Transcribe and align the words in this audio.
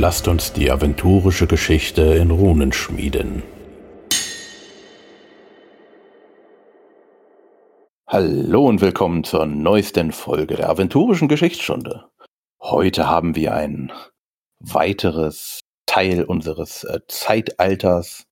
lasst 0.00 0.28
uns 0.28 0.54
die 0.54 0.70
aventurische 0.70 1.46
Geschichte 1.46 2.00
in 2.00 2.30
Runen 2.30 2.72
schmieden. 2.72 3.42
Hallo 8.06 8.66
und 8.66 8.80
willkommen 8.80 9.24
zur 9.24 9.44
neuesten 9.44 10.12
Folge 10.12 10.56
der 10.56 10.70
aventurischen 10.70 11.28
Geschichtsstunde. 11.28 12.08
Heute 12.62 13.10
haben 13.10 13.36
wir 13.36 13.52
ein 13.52 13.92
weiteres 14.58 15.60
Teil 15.84 16.24
unseres 16.24 16.84
äh, 16.84 17.00
Zeitalters. 17.06 18.24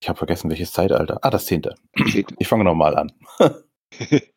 Ich 0.00 0.08
habe 0.08 0.18
vergessen, 0.18 0.50
welches 0.50 0.72
Zeitalter. 0.72 1.18
Ah, 1.22 1.30
das 1.30 1.46
zehnte. 1.46 1.74
Ich 2.38 2.46
fange 2.46 2.62
nochmal 2.62 2.96
an. 2.96 3.12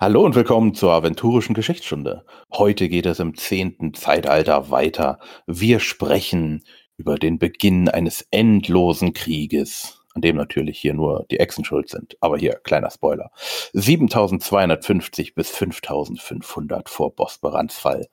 Hallo 0.00 0.24
und 0.24 0.36
willkommen 0.36 0.74
zur 0.74 0.92
aventurischen 0.92 1.54
Geschichtsstunde. 1.54 2.24
Heute 2.52 2.88
geht 2.88 3.04
es 3.04 3.18
im 3.18 3.34
zehnten 3.34 3.94
Zeitalter 3.94 4.70
weiter. 4.70 5.18
Wir 5.48 5.80
sprechen 5.80 6.62
über 6.96 7.16
den 7.16 7.40
Beginn 7.40 7.88
eines 7.88 8.24
endlosen 8.30 9.12
Krieges, 9.12 10.04
an 10.14 10.22
dem 10.22 10.36
natürlich 10.36 10.78
hier 10.78 10.94
nur 10.94 11.26
die 11.32 11.40
Echsen 11.40 11.64
schuld 11.64 11.88
sind. 11.88 12.16
Aber 12.20 12.38
hier, 12.38 12.60
kleiner 12.62 12.92
Spoiler. 12.92 13.32
7250 13.72 15.34
bis 15.34 15.50
5500 15.50 16.88
vor 16.88 17.16
Bosporans 17.16 17.76
Fall. 17.76 18.06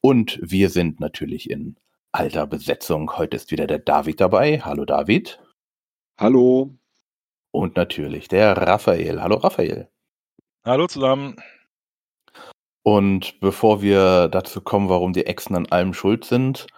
Und 0.00 0.38
wir 0.40 0.70
sind 0.70 1.00
natürlich 1.00 1.50
in 1.50 1.74
alter 2.12 2.46
Besetzung. 2.46 3.18
Heute 3.18 3.36
ist 3.36 3.50
wieder 3.50 3.66
der 3.66 3.80
David 3.80 4.20
dabei. 4.20 4.60
Hallo 4.60 4.84
David. 4.84 5.40
Hallo. 6.16 6.78
Und 7.50 7.74
natürlich 7.74 8.28
der 8.28 8.56
Raphael. 8.56 9.20
Hallo 9.20 9.38
Raphael. 9.38 9.91
Hallo 10.64 10.86
zusammen. 10.86 11.34
Und 12.84 13.40
bevor 13.40 13.82
wir 13.82 14.28
dazu 14.28 14.60
kommen, 14.60 14.88
warum 14.88 15.12
die 15.12 15.26
Echsen 15.26 15.56
an 15.56 15.66
allem 15.66 15.92
schuld 15.92 16.24
sind, 16.24 16.68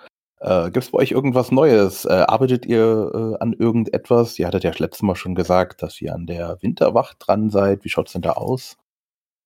äh, 0.40 0.70
gibt 0.70 0.84
es 0.84 0.90
bei 0.90 0.98
euch 0.98 1.10
irgendwas 1.10 1.52
Neues? 1.52 2.06
Äh, 2.06 2.24
arbeitet 2.26 2.64
ihr 2.64 3.10
äh, 3.14 3.42
an 3.42 3.52
irgendetwas? 3.52 4.38
Ihr 4.38 4.46
hattet 4.46 4.64
ja 4.64 4.70
das 4.70 4.78
letzte 4.78 5.04
Mal 5.04 5.16
schon 5.16 5.34
gesagt, 5.34 5.82
dass 5.82 6.00
ihr 6.00 6.14
an 6.14 6.26
der 6.26 6.56
Winterwacht 6.62 7.18
dran 7.20 7.50
seid. 7.50 7.84
Wie 7.84 7.90
schaut 7.90 8.06
es 8.06 8.14
denn 8.14 8.22
da 8.22 8.32
aus? 8.32 8.78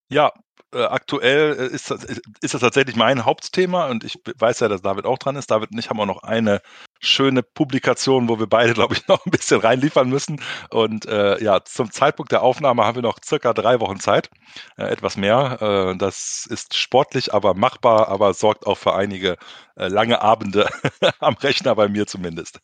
Ja, 0.09 0.33
äh, 0.73 0.85
aktuell 0.85 1.57
äh, 1.59 1.75
ist 1.75 1.91
das, 1.91 2.05
ist 2.05 2.55
das 2.55 2.61
tatsächlich 2.61 2.95
mein 2.95 3.25
Hauptthema 3.25 3.87
und 3.89 4.05
ich 4.05 4.21
weiß 4.39 4.61
ja, 4.61 4.69
dass 4.69 4.83
David 4.83 5.05
auch 5.05 5.19
dran 5.19 5.35
ist. 5.35 5.51
David 5.51 5.73
und 5.73 5.79
ich 5.79 5.91
haben 5.91 5.99
auch 5.99 6.07
noch 6.07 6.23
eine 6.23 6.61
schöne 7.01 7.43
Publikation, 7.43 8.29
wo 8.29 8.39
wir 8.39 8.47
beide, 8.47 8.75
glaube 8.75 8.95
ich, 8.95 9.07
noch 9.09 9.25
ein 9.25 9.31
bisschen 9.31 9.61
reinliefern 9.61 10.09
müssen. 10.09 10.41
Und 10.71 11.07
äh, 11.07 11.43
ja, 11.43 11.65
zum 11.65 11.91
Zeitpunkt 11.91 12.33
der 12.33 12.43
Aufnahme 12.43 12.85
haben 12.85 12.97
wir 12.97 13.03
noch 13.03 13.19
circa 13.25 13.53
drei 13.53 13.81
Wochen 13.81 14.01
Zeit, 14.01 14.31
äh, 14.77 14.85
etwas 14.85 15.17
mehr. 15.17 15.93
Äh, 15.93 15.99
das 15.99 16.47
ist 16.51 16.77
sportlich, 16.77 17.33
aber 17.33 17.55
machbar, 17.55 18.09
aber 18.09 18.35
sorgt 18.35 18.67
auch 18.67 18.79
für 18.79 18.95
einige 18.95 19.37
äh, 19.77 19.89
lange 19.89 20.23
Abende 20.23 20.69
am 21.21 21.35
Rechner 21.35 21.75
bei 21.75 21.89
mir 21.89 22.07
zumindest. 22.07 22.61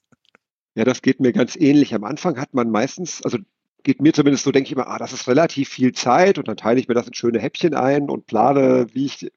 Ja, 0.74 0.84
das 0.84 1.02
geht 1.02 1.20
mir 1.20 1.32
ganz 1.32 1.54
ähnlich. 1.56 1.94
Am 1.94 2.04
Anfang 2.04 2.38
hat 2.40 2.52
man 2.52 2.70
meistens, 2.70 3.22
also 3.22 3.38
geht 3.84 4.02
mir 4.02 4.12
zumindest 4.12 4.44
so, 4.44 4.50
denke 4.50 4.66
ich 4.66 4.72
immer, 4.72 4.88
ah, 4.88 4.98
das 4.98 5.12
ist 5.12 5.28
relativ 5.28 5.68
viel 5.68 5.92
Zeit 5.92 6.38
und 6.38 6.48
dann 6.48 6.56
teile 6.56 6.80
ich 6.80 6.88
mir 6.88 6.94
das 6.94 7.06
in 7.06 7.14
schöne 7.14 7.38
Häppchen 7.38 7.74
ein 7.74 8.10
und 8.10 8.26
plane, 8.26 8.86
wie 8.92 9.06
ich 9.06 9.30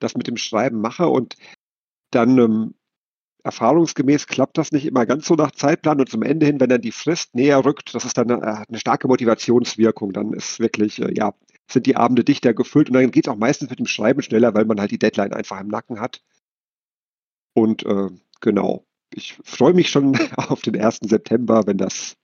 das 0.00 0.16
mit 0.16 0.26
dem 0.26 0.36
Schreiben 0.36 0.80
mache 0.80 1.08
und 1.08 1.36
dann 2.10 2.38
ähm, 2.38 2.74
erfahrungsgemäß 3.44 4.26
klappt 4.26 4.58
das 4.58 4.72
nicht 4.72 4.86
immer 4.86 5.06
ganz 5.06 5.26
so 5.26 5.34
nach 5.34 5.50
Zeitplan 5.52 6.00
und 6.00 6.08
zum 6.08 6.22
Ende 6.22 6.46
hin, 6.46 6.60
wenn 6.60 6.68
dann 6.68 6.80
die 6.80 6.92
Frist 6.92 7.34
näher 7.34 7.64
rückt, 7.64 7.94
das 7.94 8.04
ist 8.04 8.18
dann 8.18 8.30
eine, 8.30 8.42
äh, 8.42 8.64
eine 8.68 8.78
starke 8.78 9.08
Motivationswirkung. 9.08 10.12
Dann 10.12 10.32
ist 10.32 10.60
wirklich, 10.60 11.00
äh, 11.00 11.12
ja, 11.14 11.34
sind 11.70 11.86
die 11.86 11.96
Abende 11.96 12.24
dichter 12.24 12.54
gefüllt 12.54 12.88
und 12.88 12.94
dann 12.94 13.10
geht 13.10 13.26
es 13.26 13.32
auch 13.32 13.38
meistens 13.38 13.70
mit 13.70 13.78
dem 13.78 13.86
Schreiben 13.86 14.22
schneller, 14.22 14.54
weil 14.54 14.64
man 14.64 14.80
halt 14.80 14.90
die 14.90 14.98
Deadline 14.98 15.32
einfach 15.32 15.60
im 15.60 15.68
Nacken 15.68 16.00
hat. 16.00 16.22
Und 17.54 17.84
äh, 17.84 18.08
genau, 18.40 18.86
ich 19.12 19.38
freue 19.44 19.74
mich 19.74 19.90
schon 19.90 20.16
auf 20.36 20.62
den 20.62 20.80
1. 20.80 21.00
September, 21.02 21.66
wenn 21.66 21.78
das 21.78 22.16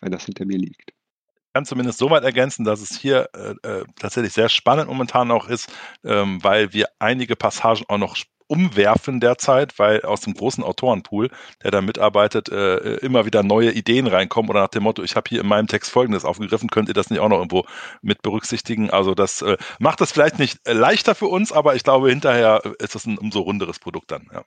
wenn 0.00 0.12
das 0.12 0.24
hinter 0.24 0.44
mir 0.44 0.58
liegt. 0.58 0.90
Ich 0.90 1.52
kann 1.54 1.64
zumindest 1.64 1.98
so 1.98 2.10
weit 2.10 2.24
ergänzen, 2.24 2.64
dass 2.64 2.80
es 2.80 2.96
hier 2.96 3.30
äh, 3.34 3.54
äh, 3.68 3.84
tatsächlich 3.98 4.32
sehr 4.32 4.48
spannend 4.48 4.88
momentan 4.88 5.30
auch 5.30 5.48
ist, 5.48 5.72
ähm, 6.04 6.42
weil 6.42 6.72
wir 6.72 6.88
einige 6.98 7.36
Passagen 7.36 7.84
auch 7.88 7.98
noch 7.98 8.16
umwerfen 8.48 9.20
derzeit, 9.20 9.78
weil 9.78 10.02
aus 10.02 10.22
dem 10.22 10.34
großen 10.34 10.64
Autorenpool, 10.64 11.30
der 11.62 11.70
da 11.70 11.80
mitarbeitet, 11.80 12.48
äh, 12.48 12.96
immer 12.96 13.26
wieder 13.26 13.42
neue 13.42 13.70
Ideen 13.70 14.06
reinkommen 14.06 14.50
oder 14.50 14.62
nach 14.62 14.68
dem 14.68 14.82
Motto, 14.82 15.02
ich 15.02 15.16
habe 15.16 15.28
hier 15.28 15.42
in 15.42 15.46
meinem 15.46 15.68
Text 15.68 15.90
Folgendes 15.90 16.24
aufgegriffen, 16.24 16.70
könnt 16.70 16.88
ihr 16.88 16.94
das 16.94 17.10
nicht 17.10 17.20
auch 17.20 17.28
noch 17.28 17.38
irgendwo 17.38 17.64
mit 18.02 18.22
berücksichtigen? 18.22 18.90
Also 18.90 19.14
das 19.14 19.42
äh, 19.42 19.56
macht 19.78 20.00
das 20.00 20.12
vielleicht 20.12 20.38
nicht 20.38 20.58
leichter 20.66 21.14
für 21.14 21.28
uns, 21.28 21.52
aber 21.52 21.76
ich 21.76 21.84
glaube, 21.84 22.08
hinterher 22.08 22.62
ist 22.78 22.96
es 22.96 23.06
ein 23.06 23.18
umso 23.18 23.40
runderes 23.40 23.78
Produkt 23.78 24.10
dann. 24.10 24.28
Ja, 24.32 24.44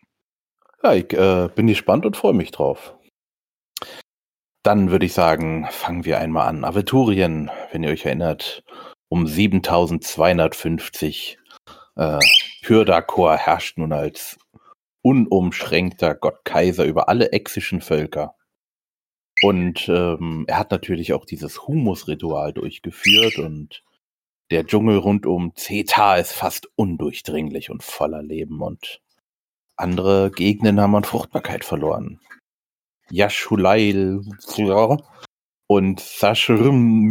ja 0.84 0.94
ich 0.94 1.14
äh, 1.14 1.50
bin 1.54 1.68
gespannt 1.68 2.06
und 2.06 2.18
freue 2.18 2.34
mich 2.34 2.52
drauf. 2.52 2.96
Dann 4.64 4.92
würde 4.92 5.08
ich 5.08 5.14
sagen, 5.14 5.68
fangen 5.72 6.06
wir 6.06 6.20
einmal 6.20 6.48
an. 6.48 6.64
Aventurien, 6.64 7.50
wenn 7.72 7.82
ihr 7.84 7.90
euch 7.90 8.06
erinnert, 8.06 8.64
um 9.10 9.28
7250. 9.28 11.40
Äh, 12.02 12.18
Pyrdakor 12.64 13.38
herrscht 13.38 13.78
nun 13.78 13.94
als 13.94 14.40
unumschränkter 15.04 16.16
Gott 16.16 16.44
Kaiser 16.44 16.86
über 16.86 17.10
alle 17.10 17.32
exischen 17.32 17.80
Völker. 17.80 18.34
Und 19.44 19.88
ähm, 19.88 20.46
er 20.48 20.58
hat 20.58 20.72
natürlich 20.72 21.14
auch 21.14 21.26
dieses 21.26 21.68
Humusritual 21.68 22.54
durchgeführt 22.54 23.38
und 23.38 23.84
der 24.50 24.66
Dschungel 24.66 24.98
rund 24.98 25.28
um 25.28 25.56
Zeta 25.56 26.16
ist 26.16 26.34
fast 26.34 26.70
undurchdringlich 26.76 27.70
und 27.70 27.84
voller 27.84 28.24
Leben 28.24 28.62
und 28.62 29.00
andere 29.76 30.32
Gegenden 30.32 30.82
haben 30.82 30.96
an 30.96 31.04
Fruchtbarkeit 31.04 31.64
verloren. 31.64 32.20
Yashulail 33.12 34.22
und 35.68 36.00
Sashrim 36.00 37.08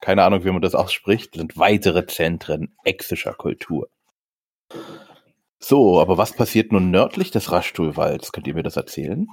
keine 0.00 0.24
Ahnung, 0.24 0.44
wie 0.44 0.50
man 0.50 0.62
das 0.62 0.74
ausspricht, 0.74 1.34
sind 1.34 1.58
weitere 1.58 2.06
Zentren 2.06 2.74
exischer 2.84 3.34
Kultur. 3.34 3.88
So, 5.62 6.00
aber 6.00 6.18
was 6.18 6.32
passiert 6.32 6.72
nun 6.72 6.90
nördlich 6.90 7.30
des 7.30 7.52
Raschstuhlwalds? 7.52 8.32
Könnt 8.32 8.46
ihr 8.46 8.54
mir 8.54 8.62
das 8.62 8.76
erzählen? 8.76 9.28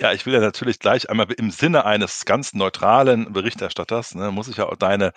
Ja, 0.00 0.12
ich 0.12 0.26
will 0.26 0.34
ja 0.34 0.40
natürlich 0.40 0.80
gleich 0.80 1.08
einmal 1.08 1.30
im 1.38 1.52
Sinne 1.52 1.84
eines 1.84 2.24
ganz 2.24 2.52
neutralen 2.52 3.32
Berichterstatters, 3.32 4.16
ne, 4.16 4.32
muss 4.32 4.48
ich 4.48 4.56
ja 4.56 4.66
auch 4.66 4.74
deine 4.74 5.12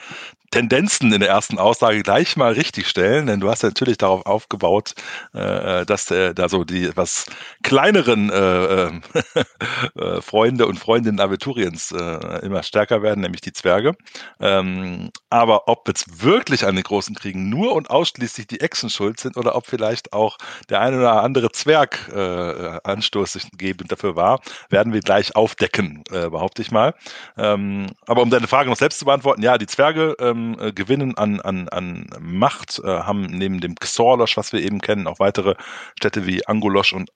Tendenzen 0.52 1.12
in 1.12 1.20
der 1.20 1.30
ersten 1.30 1.58
Aussage 1.60 2.04
gleich 2.04 2.38
mal 2.38 2.54
richtig 2.54 2.88
stellen, 2.88 3.28
denn 3.28 3.40
du 3.42 3.50
hast 3.50 3.64
ja 3.64 3.70
natürlich 3.70 3.98
darauf 3.98 4.26
aufgebaut, 4.26 4.94
äh, 5.34 5.86
dass 5.86 6.10
äh, 6.12 6.34
da 6.34 6.48
so 6.48 6.64
die 6.64 6.86
etwas 6.86 7.26
kleineren 7.64 8.30
äh, 8.30 8.88
äh, 10.00 10.22
Freunde 10.22 10.68
und 10.68 10.80
Freundinnen 10.80 11.20
Aventuriens 11.20 11.92
äh, 11.92 12.46
immer 12.46 12.64
stärker 12.64 13.02
werden, 13.02 13.22
nämlich 13.22 13.42
die 13.42 13.54
Zwerge. 13.54 13.94
Ähm, 14.40 15.10
aber 15.30 15.68
ob 15.68 15.88
jetzt 15.88 16.24
wirklich 16.24 16.66
an 16.66 16.76
den 16.76 16.84
großen 16.84 17.16
Kriegen 17.16 17.50
nur 17.50 17.74
und 17.74 17.90
ausschließlich 17.90 18.48
die 18.48 18.62
Echsen 18.62 18.90
schuld 18.90 19.20
sind 19.20 19.36
oder 19.38 19.56
ob 19.56 19.68
vielleicht 19.68 20.14
auch 20.14 20.38
der 20.70 20.80
eine 20.82 20.98
oder 20.98 21.24
andere 21.24 21.52
Zwerg 21.52 22.10
äh, 22.14 22.80
anstoßgebend 22.84 23.92
dafür 23.92 24.16
war, 24.16 24.40
werden 24.70 24.94
wir 24.94 25.02
gleich 25.02 25.36
aufdecken, 25.36 26.04
äh, 26.12 26.30
behaupte 26.30 26.62
ich 26.62 26.72
mal. 26.72 26.94
Ähm, 27.38 27.88
aber 28.06 28.22
um 28.22 28.30
deine 28.30 28.48
Frage 28.48 28.70
noch 28.70 28.78
selbst 28.78 29.00
zu 29.00 29.06
beantworten, 29.06 29.42
ja, 29.42 29.58
die 29.58 29.68
Zwerge 29.68 30.16
ähm, 30.20 30.58
äh, 30.60 30.74
gewinnen 30.74 31.18
an, 31.18 31.40
an, 31.42 31.70
an 31.70 32.10
Macht, 32.20 32.80
äh, 32.84 32.88
haben 32.88 33.26
neben 33.26 33.62
dem 33.62 33.76
Xorlosch, 33.76 34.38
was 34.38 34.54
wir 34.54 34.62
eben 34.62 34.82
kennen, 34.82 35.08
auch 35.08 35.20
weitere 35.20 35.56
Städte 35.98 36.26
wie 36.26 36.46
Angolosch 36.48 36.94
und 36.94 37.10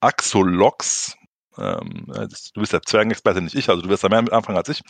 Axolox, 0.00 1.16
ähm, 1.58 2.06
äh, 2.14 2.28
du 2.54 2.60
bist 2.60 2.72
der 2.72 2.82
Zwergenexperte, 2.82 3.40
nicht 3.42 3.54
ich, 3.54 3.68
also 3.68 3.82
du 3.82 3.88
wirst 3.88 4.04
da 4.04 4.08
mehr 4.08 4.22
mit 4.22 4.32
anfangen 4.32 4.58
als 4.58 4.68
ich, 4.68 4.82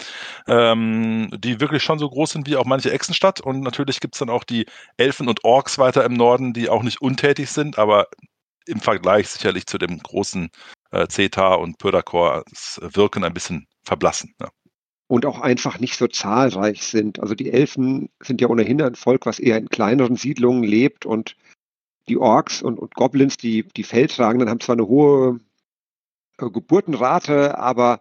ähm, 0.47 1.31
die 1.33 1.61
wirklich 1.61 1.83
schon 1.83 1.99
so 1.99 2.09
groß 2.09 2.31
sind 2.33 2.47
wie 2.47 2.57
auch 2.57 2.67
manche 2.67 2.93
Echsenstadt. 2.93 3.41
Und 3.41 3.61
natürlich 3.61 4.01
gibt 4.01 4.15
es 4.15 4.19
dann 4.19 4.31
auch 4.31 4.45
die 4.45 4.67
Elfen 4.97 5.29
und 5.29 5.45
Orks 5.45 5.79
weiter 5.79 6.05
im 6.05 6.15
Norden, 6.15 6.53
die 6.53 6.69
auch 6.69 6.83
nicht 6.83 7.01
untätig 7.01 7.51
sind, 7.51 7.79
aber 7.79 8.09
im 8.67 8.81
Vergleich 8.81 9.29
sicherlich 9.29 9.67
zu 9.67 9.79
dem 9.79 9.99
großen 9.99 10.51
äh, 10.91 11.07
Zeta 11.09 11.55
und 11.55 11.79
Pyrdakor 11.79 12.45
wirken 12.81 13.25
ein 13.25 13.35
bisschen 13.35 13.67
verblassen. 13.83 14.35
Ja. 14.41 14.51
Und 15.07 15.25
auch 15.25 15.41
einfach 15.41 15.79
nicht 15.79 15.97
so 15.97 16.07
zahlreich 16.07 16.83
sind. 16.83 17.21
Also 17.21 17.35
die 17.35 17.51
Elfen 17.51 18.11
sind 18.23 18.41
ja 18.41 18.49
ohnehin 18.49 18.83
ein 18.83 18.95
Volk, 18.95 19.25
was 19.25 19.39
eher 19.39 19.57
in 19.57 19.71
kleineren 19.71 20.17
Siedlungen 20.17 20.63
lebt 20.63 21.07
und 21.07 21.37
die 22.09 22.19
Orks 22.19 22.63
und, 22.63 22.79
und 22.79 22.95
Goblins, 22.95 23.37
die, 23.37 23.65
die 23.77 23.85
Feldtragenden, 23.85 24.49
haben 24.49 24.61
zwar 24.61 24.75
eine 24.75 24.87
hohe 24.87 25.41
äh, 26.39 26.51
Geburtenrate, 26.51 27.59
aber 27.59 28.01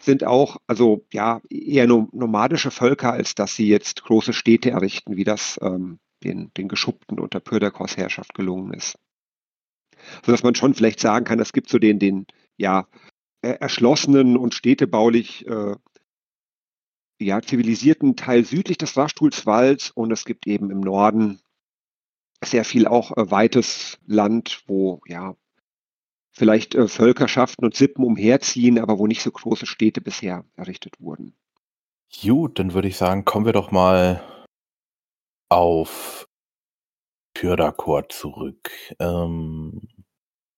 sind 0.00 0.24
auch, 0.24 0.56
also 0.66 1.06
ja, 1.12 1.40
eher 1.48 1.86
nomadische 1.86 2.70
Völker, 2.70 3.12
als 3.12 3.34
dass 3.34 3.54
sie 3.54 3.68
jetzt 3.68 4.02
große 4.02 4.32
Städte 4.32 4.70
errichten, 4.70 5.16
wie 5.16 5.24
das 5.24 5.60
ähm, 5.62 6.00
den, 6.24 6.52
den 6.54 6.68
Geschuppten 6.68 7.20
unter 7.20 7.40
Pyrdakors 7.40 7.96
Herrschaft 7.96 8.34
gelungen 8.34 8.74
ist 8.74 8.98
sodass 10.24 10.42
man 10.42 10.54
schon 10.54 10.74
vielleicht 10.74 11.00
sagen 11.00 11.24
kann, 11.24 11.40
es 11.40 11.52
gibt 11.52 11.68
so 11.68 11.78
den, 11.78 11.98
den 11.98 12.26
ja, 12.56 12.86
erschlossenen 13.42 14.36
und 14.36 14.54
städtebaulich 14.54 15.46
äh, 15.46 15.74
ja, 17.20 17.40
zivilisierten 17.40 18.16
Teil 18.16 18.44
südlich 18.44 18.78
des 18.78 18.96
Raschstuhlswalds 18.96 19.90
und 19.90 20.10
es 20.12 20.24
gibt 20.24 20.46
eben 20.46 20.70
im 20.70 20.80
Norden 20.80 21.40
sehr 22.44 22.64
viel 22.64 22.86
auch 22.86 23.16
äh, 23.16 23.30
weites 23.30 23.98
Land, 24.06 24.62
wo 24.66 25.00
ja 25.06 25.36
vielleicht 26.32 26.74
äh, 26.74 26.88
Völkerschaften 26.88 27.64
und 27.64 27.74
Sippen 27.74 28.04
umherziehen, 28.04 28.78
aber 28.78 28.98
wo 28.98 29.06
nicht 29.06 29.22
so 29.22 29.30
große 29.30 29.66
Städte 29.66 30.00
bisher 30.00 30.44
errichtet 30.56 31.00
wurden. 31.00 31.34
Gut, 32.22 32.58
dann 32.58 32.74
würde 32.74 32.88
ich 32.88 32.96
sagen, 32.96 33.24
kommen 33.24 33.46
wir 33.46 33.52
doch 33.52 33.70
mal 33.70 34.22
auf 35.48 36.26
Pyrdakor 37.34 38.08
zurück. 38.08 38.70
Ähm, 38.98 39.80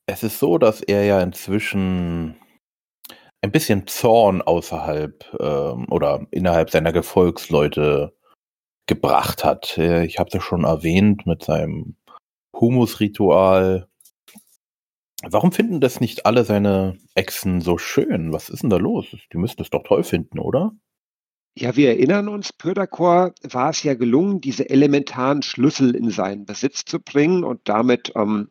es 0.06 0.22
ist 0.22 0.38
so, 0.38 0.58
dass 0.58 0.80
er 0.80 1.04
ja 1.04 1.20
inzwischen 1.20 2.36
ein 3.42 3.52
bisschen 3.52 3.86
Zorn 3.86 4.42
außerhalb 4.42 5.36
ähm, 5.40 5.86
oder 5.90 6.26
innerhalb 6.30 6.70
seiner 6.70 6.92
Gefolgsleute 6.92 8.14
gebracht 8.86 9.44
hat. 9.44 9.78
Äh, 9.78 10.04
ich 10.04 10.18
habe 10.18 10.30
das 10.30 10.42
schon 10.42 10.64
erwähnt 10.64 11.26
mit 11.26 11.44
seinem 11.44 11.96
Humusritual. 12.58 13.88
Warum 15.22 15.52
finden 15.52 15.80
das 15.80 16.00
nicht 16.00 16.26
alle 16.26 16.44
seine 16.44 16.98
Echsen 17.14 17.60
so 17.60 17.78
schön? 17.78 18.32
Was 18.32 18.48
ist 18.48 18.62
denn 18.62 18.70
da 18.70 18.76
los? 18.76 19.06
Die 19.32 19.38
müssten 19.38 19.62
es 19.62 19.70
doch 19.70 19.82
toll 19.82 20.04
finden, 20.04 20.38
oder? 20.38 20.72
Ja, 21.56 21.76
wir 21.76 21.90
erinnern 21.90 22.28
uns, 22.28 22.52
Pördakor 22.52 23.32
war 23.42 23.70
es 23.70 23.84
ja 23.84 23.94
gelungen, 23.94 24.40
diese 24.40 24.68
elementaren 24.70 25.42
Schlüssel 25.42 25.94
in 25.94 26.10
seinen 26.10 26.46
Besitz 26.46 26.84
zu 26.84 26.98
bringen 26.98 27.44
und 27.44 27.68
damit 27.68 28.12
ähm, 28.16 28.50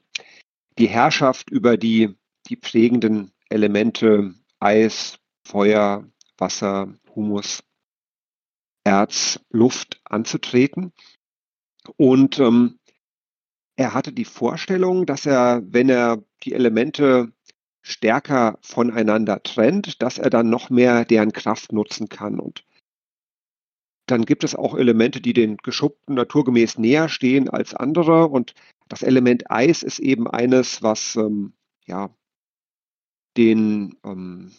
die 0.77 0.87
Herrschaft 0.87 1.49
über 1.49 1.75
die, 1.75 2.15
die 2.47 2.55
prägenden 2.55 3.31
Elemente 3.49 4.33
Eis, 4.59 5.19
Feuer, 5.45 6.09
Wasser, 6.37 6.93
Humus, 7.13 7.61
Erz, 8.85 9.41
Luft 9.49 9.99
anzutreten. 10.05 10.93
Und 11.97 12.39
ähm, 12.39 12.79
er 13.75 13.93
hatte 13.93 14.13
die 14.13 14.23
Vorstellung, 14.23 15.05
dass 15.05 15.25
er, 15.25 15.61
wenn 15.65 15.89
er 15.89 16.23
die 16.43 16.53
Elemente 16.53 17.33
stärker 17.81 18.57
voneinander 18.61 19.43
trennt, 19.43 20.01
dass 20.01 20.19
er 20.19 20.29
dann 20.29 20.49
noch 20.49 20.69
mehr 20.69 21.03
deren 21.03 21.33
Kraft 21.33 21.73
nutzen 21.73 22.07
kann. 22.07 22.39
Und 22.39 22.63
dann 24.05 24.25
gibt 24.25 24.43
es 24.43 24.55
auch 24.55 24.75
Elemente, 24.75 25.21
die 25.21 25.33
den 25.33 25.57
Geschuppten 25.57 26.15
naturgemäß 26.15 26.77
näher 26.77 27.09
stehen 27.09 27.49
als 27.49 27.73
andere. 27.73 28.27
Und 28.27 28.53
das 28.89 29.01
Element 29.01 29.49
Eis 29.49 29.83
ist 29.83 29.99
eben 29.99 30.27
eines, 30.27 30.83
was 30.83 31.15
ähm, 31.15 31.53
ja, 31.85 32.09
den, 33.37 33.95
ähm, 34.03 34.51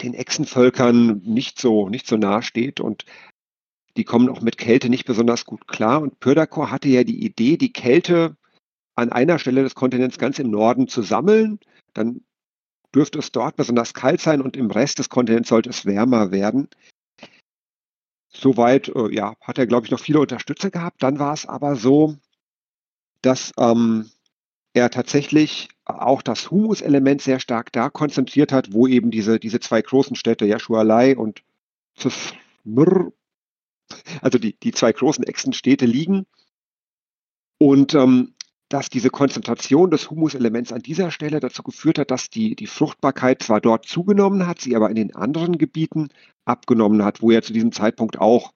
den 0.00 0.14
Echsenvölkern 0.14 1.22
nicht 1.24 1.60
so, 1.60 1.88
nicht 1.88 2.06
so 2.06 2.16
nahe 2.16 2.42
steht. 2.42 2.80
Und 2.80 3.04
die 3.96 4.04
kommen 4.04 4.28
auch 4.28 4.40
mit 4.40 4.58
Kälte 4.58 4.88
nicht 4.88 5.04
besonders 5.06 5.44
gut 5.44 5.66
klar. 5.66 6.00
Und 6.00 6.20
Pyrdakor 6.20 6.70
hatte 6.70 6.88
ja 6.88 7.04
die 7.04 7.24
Idee, 7.24 7.56
die 7.56 7.72
Kälte 7.72 8.36
an 8.94 9.10
einer 9.10 9.38
Stelle 9.38 9.62
des 9.62 9.74
Kontinents 9.74 10.18
ganz 10.18 10.38
im 10.38 10.50
Norden 10.50 10.86
zu 10.86 11.02
sammeln. 11.02 11.58
Dann 11.94 12.22
dürfte 12.94 13.18
es 13.18 13.32
dort 13.32 13.56
besonders 13.56 13.94
kalt 13.94 14.20
sein 14.20 14.40
und 14.40 14.56
im 14.56 14.70
Rest 14.70 14.98
des 14.98 15.08
Kontinents 15.08 15.48
sollte 15.48 15.70
es 15.70 15.84
wärmer 15.84 16.30
werden. 16.30 16.68
Soweit 18.34 18.88
äh, 18.88 19.14
ja, 19.14 19.34
hat 19.40 19.58
er, 19.58 19.66
glaube 19.66 19.86
ich, 19.86 19.90
noch 19.90 20.00
viele 20.00 20.20
Unterstützer 20.20 20.70
gehabt. 20.70 21.02
Dann 21.02 21.18
war 21.18 21.34
es 21.34 21.46
aber 21.46 21.76
so, 21.76 22.16
dass 23.20 23.52
ähm, 23.58 24.10
er 24.72 24.90
tatsächlich 24.90 25.68
auch 25.84 26.22
das 26.22 26.50
Humus-Element 26.50 27.20
sehr 27.20 27.40
stark 27.40 27.72
da 27.72 27.90
konzentriert 27.90 28.52
hat, 28.52 28.72
wo 28.72 28.86
eben 28.86 29.10
diese, 29.10 29.38
diese 29.38 29.60
zwei 29.60 29.82
großen 29.82 30.16
Städte, 30.16 30.46
Yashualai 30.46 31.16
und 31.16 31.42
Zfmr, 31.96 33.12
also 34.22 34.38
die, 34.38 34.58
die 34.58 34.72
zwei 34.72 34.92
großen 34.92 35.24
Echsenstädte 35.24 35.84
liegen. 35.84 36.26
Und 37.58 37.94
ähm, 37.94 38.34
dass 38.72 38.88
diese 38.88 39.10
Konzentration 39.10 39.90
des 39.90 40.10
Humuselements 40.10 40.72
an 40.72 40.80
dieser 40.80 41.10
Stelle 41.10 41.40
dazu 41.40 41.62
geführt 41.62 41.98
hat, 41.98 42.10
dass 42.10 42.30
die, 42.30 42.56
die 42.56 42.66
Fruchtbarkeit 42.66 43.42
zwar 43.42 43.60
dort 43.60 43.84
zugenommen 43.84 44.46
hat, 44.46 44.62
sie 44.62 44.74
aber 44.74 44.88
in 44.88 44.96
den 44.96 45.14
anderen 45.14 45.58
Gebieten 45.58 46.08
abgenommen 46.46 47.04
hat, 47.04 47.20
wo 47.20 47.30
ja 47.30 47.42
zu 47.42 47.52
diesem 47.52 47.72
Zeitpunkt 47.72 48.18
auch 48.18 48.54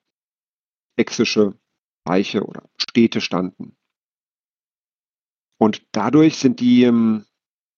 exische 0.97 1.59
Reiche 2.09 2.45
oder 2.47 2.63
Städte 2.79 3.21
standen. 3.21 3.77
Und 5.59 5.87
dadurch 5.93 6.39
sind 6.39 6.61
die 6.61 6.85
ähm, 6.85 7.27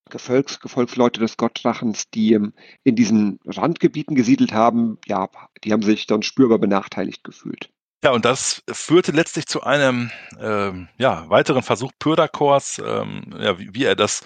Gefolgs 0.09 0.61
Gefolgsleute 0.61 1.19
des 1.19 1.37
Gottdrachens, 1.37 2.09
die 2.11 2.35
ähm, 2.35 2.53
in 2.85 2.95
diesen 2.95 3.41
Randgebieten 3.47 4.15
gesiedelt 4.15 4.53
haben, 4.53 4.99
ja, 5.07 5.29
die 5.65 5.73
haben 5.73 5.83
sich 5.83 6.07
dann 6.07 6.23
spürbar 6.23 6.59
benachteiligt 6.59 7.25
gefühlt. 7.25 7.73
Ja, 8.05 8.13
und 8.13 8.25
das 8.25 8.63
führte 8.71 9.11
letztlich 9.11 9.47
zu 9.47 9.63
einem 9.63 10.11
ähm, 10.41 10.89
ja, 10.99 11.29
weiteren 11.29 11.63
Versuch 11.63 11.91
Pyrdakors, 11.99 12.81
ähm, 12.85 13.35
ja, 13.39 13.59
wie, 13.59 13.75
wie, 13.75 13.85
er 13.85 13.97
das 13.97 14.23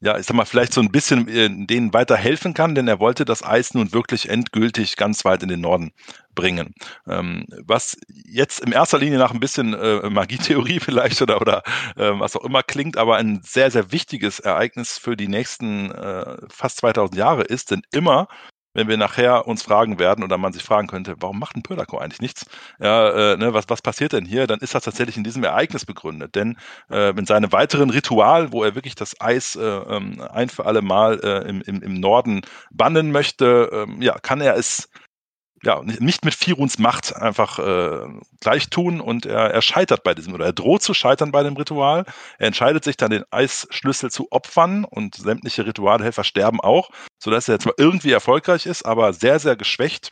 ja, 0.00 0.16
ich 0.16 0.26
sag 0.26 0.36
mal, 0.36 0.44
vielleicht 0.44 0.72
so 0.72 0.80
ein 0.80 0.92
bisschen 0.92 1.26
äh, 1.28 1.48
denen 1.66 1.92
weiter 1.92 2.16
helfen 2.16 2.54
kann, 2.54 2.74
denn 2.76 2.86
er 2.86 3.00
wollte 3.00 3.24
das 3.24 3.42
Eis 3.42 3.74
nun 3.74 3.92
wirklich 3.92 4.28
endgültig 4.28 4.96
ganz 4.96 5.24
weit 5.24 5.42
in 5.42 5.48
den 5.48 5.60
Norden 5.60 5.90
bringen. 6.36 6.72
Ähm, 7.08 7.46
was 7.66 7.96
jetzt 8.06 8.60
in 8.60 8.70
erster 8.70 8.98
Linie 8.98 9.18
nach 9.18 9.32
ein 9.32 9.40
bisschen 9.40 9.74
äh, 9.74 10.08
Magietheorie 10.08 10.78
vielleicht 10.80 11.20
oder, 11.20 11.40
oder 11.40 11.62
äh, 11.96 12.12
was 12.12 12.36
auch 12.36 12.44
immer 12.44 12.62
klingt, 12.62 12.96
aber 12.96 13.16
ein 13.16 13.40
sehr, 13.42 13.72
sehr 13.72 13.90
wichtiges 13.90 14.38
Ereignis 14.38 14.98
für 14.98 15.16
die 15.16 15.28
nächsten 15.28 15.90
äh, 15.90 16.36
fast 16.48 16.78
2000 16.78 17.16
Jahre 17.18 17.42
ist, 17.42 17.72
denn 17.72 17.82
immer 17.90 18.28
wenn 18.78 18.86
wir 18.86 18.96
nachher 18.96 19.48
uns 19.48 19.64
fragen 19.64 19.98
werden 19.98 20.22
oder 20.22 20.38
man 20.38 20.52
sich 20.52 20.62
fragen 20.62 20.86
könnte, 20.86 21.16
warum 21.18 21.40
macht 21.40 21.56
ein 21.56 21.64
Pöderko 21.64 21.98
eigentlich 21.98 22.20
nichts? 22.20 22.46
Ja, 22.78 23.32
äh, 23.32 23.36
ne, 23.36 23.52
was, 23.52 23.64
was 23.66 23.82
passiert 23.82 24.12
denn 24.12 24.24
hier? 24.24 24.46
Dann 24.46 24.60
ist 24.60 24.72
das 24.72 24.84
tatsächlich 24.84 25.16
in 25.16 25.24
diesem 25.24 25.42
Ereignis 25.42 25.84
begründet. 25.84 26.36
Denn 26.36 26.56
äh, 26.88 27.10
in 27.10 27.26
seinem 27.26 27.50
weiteren 27.50 27.90
Ritual, 27.90 28.52
wo 28.52 28.62
er 28.62 28.76
wirklich 28.76 28.94
das 28.94 29.20
Eis 29.20 29.56
äh, 29.56 29.62
ähm, 29.64 30.22
ein 30.30 30.48
für 30.48 30.64
alle 30.64 30.80
Mal 30.80 31.18
äh, 31.24 31.48
im, 31.48 31.60
im, 31.62 31.82
im 31.82 31.94
Norden 31.94 32.42
bannen 32.70 33.10
möchte, 33.10 33.68
ähm, 33.72 34.00
ja, 34.00 34.16
kann 34.20 34.40
er 34.40 34.56
es 34.56 34.88
ja, 35.62 35.82
nicht 35.82 36.24
mit 36.24 36.34
Firuns 36.34 36.78
Macht 36.78 37.16
einfach 37.16 37.58
äh, 37.58 38.06
gleich 38.40 38.70
tun 38.70 39.00
und 39.00 39.26
er, 39.26 39.50
er 39.50 39.62
scheitert 39.62 40.02
bei 40.02 40.14
diesem, 40.14 40.34
oder 40.34 40.46
er 40.46 40.52
droht 40.52 40.82
zu 40.82 40.94
scheitern 40.94 41.32
bei 41.32 41.42
dem 41.42 41.56
Ritual. 41.56 42.04
Er 42.38 42.46
entscheidet 42.46 42.84
sich 42.84 42.96
dann, 42.96 43.10
den 43.10 43.24
Eisschlüssel 43.30 44.10
zu 44.10 44.28
opfern 44.30 44.84
und 44.84 45.16
sämtliche 45.16 45.66
Ritualhelfer 45.66 46.24
sterben 46.24 46.60
auch, 46.60 46.90
sodass 47.18 47.48
er 47.48 47.58
mal 47.64 47.74
irgendwie 47.76 48.12
erfolgreich 48.12 48.66
ist, 48.66 48.84
aber 48.84 49.12
sehr, 49.12 49.38
sehr 49.38 49.56
geschwächt 49.56 50.10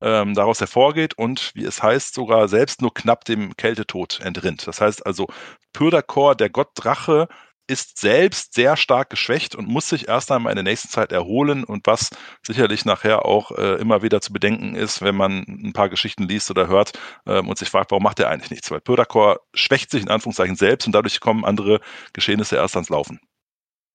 ähm, 0.00 0.34
daraus 0.34 0.60
hervorgeht 0.60 1.14
und, 1.14 1.52
wie 1.54 1.64
es 1.64 1.82
heißt, 1.82 2.14
sogar 2.14 2.48
selbst 2.48 2.82
nur 2.82 2.94
knapp 2.94 3.24
dem 3.24 3.56
Kältetod 3.56 4.20
entrinnt. 4.20 4.66
Das 4.66 4.80
heißt 4.80 5.04
also, 5.06 5.28
Pyrdakor, 5.72 6.34
der 6.34 6.50
Gott 6.50 6.70
Drache, 6.74 7.28
ist 7.68 7.98
selbst 7.98 8.54
sehr 8.54 8.76
stark 8.76 9.10
geschwächt 9.10 9.54
und 9.54 9.68
muss 9.68 9.88
sich 9.88 10.08
erst 10.08 10.32
einmal 10.32 10.52
in 10.52 10.56
der 10.56 10.64
nächsten 10.64 10.88
Zeit 10.88 11.12
erholen 11.12 11.64
und 11.64 11.86
was 11.86 12.10
sicherlich 12.42 12.84
nachher 12.84 13.24
auch 13.26 13.52
äh, 13.52 13.74
immer 13.74 14.02
wieder 14.02 14.20
zu 14.20 14.32
bedenken 14.32 14.74
ist, 14.74 15.02
wenn 15.02 15.14
man 15.14 15.44
ein 15.46 15.72
paar 15.72 15.88
Geschichten 15.88 16.24
liest 16.24 16.50
oder 16.50 16.66
hört 16.68 16.98
äh, 17.26 17.40
und 17.40 17.58
sich 17.58 17.68
fragt, 17.68 17.90
warum 17.90 18.02
macht 18.02 18.20
er 18.20 18.30
eigentlich 18.30 18.50
nichts? 18.50 18.70
Weil 18.70 18.80
Pödakor 18.80 19.40
schwächt 19.54 19.90
sich 19.90 20.02
in 20.02 20.08
Anführungszeichen 20.08 20.56
selbst 20.56 20.86
und 20.86 20.92
dadurch 20.92 21.20
kommen 21.20 21.44
andere 21.44 21.80
Geschehnisse 22.12 22.56
erst 22.56 22.76
ans 22.76 22.88
Laufen. 22.88 23.20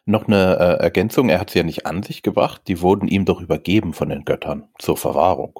Noch 0.05 0.27
eine 0.27 0.57
äh, 0.59 0.83
Ergänzung, 0.83 1.29
er 1.29 1.39
hat 1.39 1.49
sie 1.49 1.59
ja 1.59 1.63
nicht 1.63 1.85
an 1.85 2.03
sich 2.03 2.23
gebracht, 2.23 2.63
die 2.67 2.81
wurden 2.81 3.07
ihm 3.07 3.25
doch 3.25 3.41
übergeben 3.41 3.93
von 3.93 4.09
den 4.09 4.25
Göttern 4.25 4.69
zur 4.77 4.97
Verwahrung. 4.97 5.59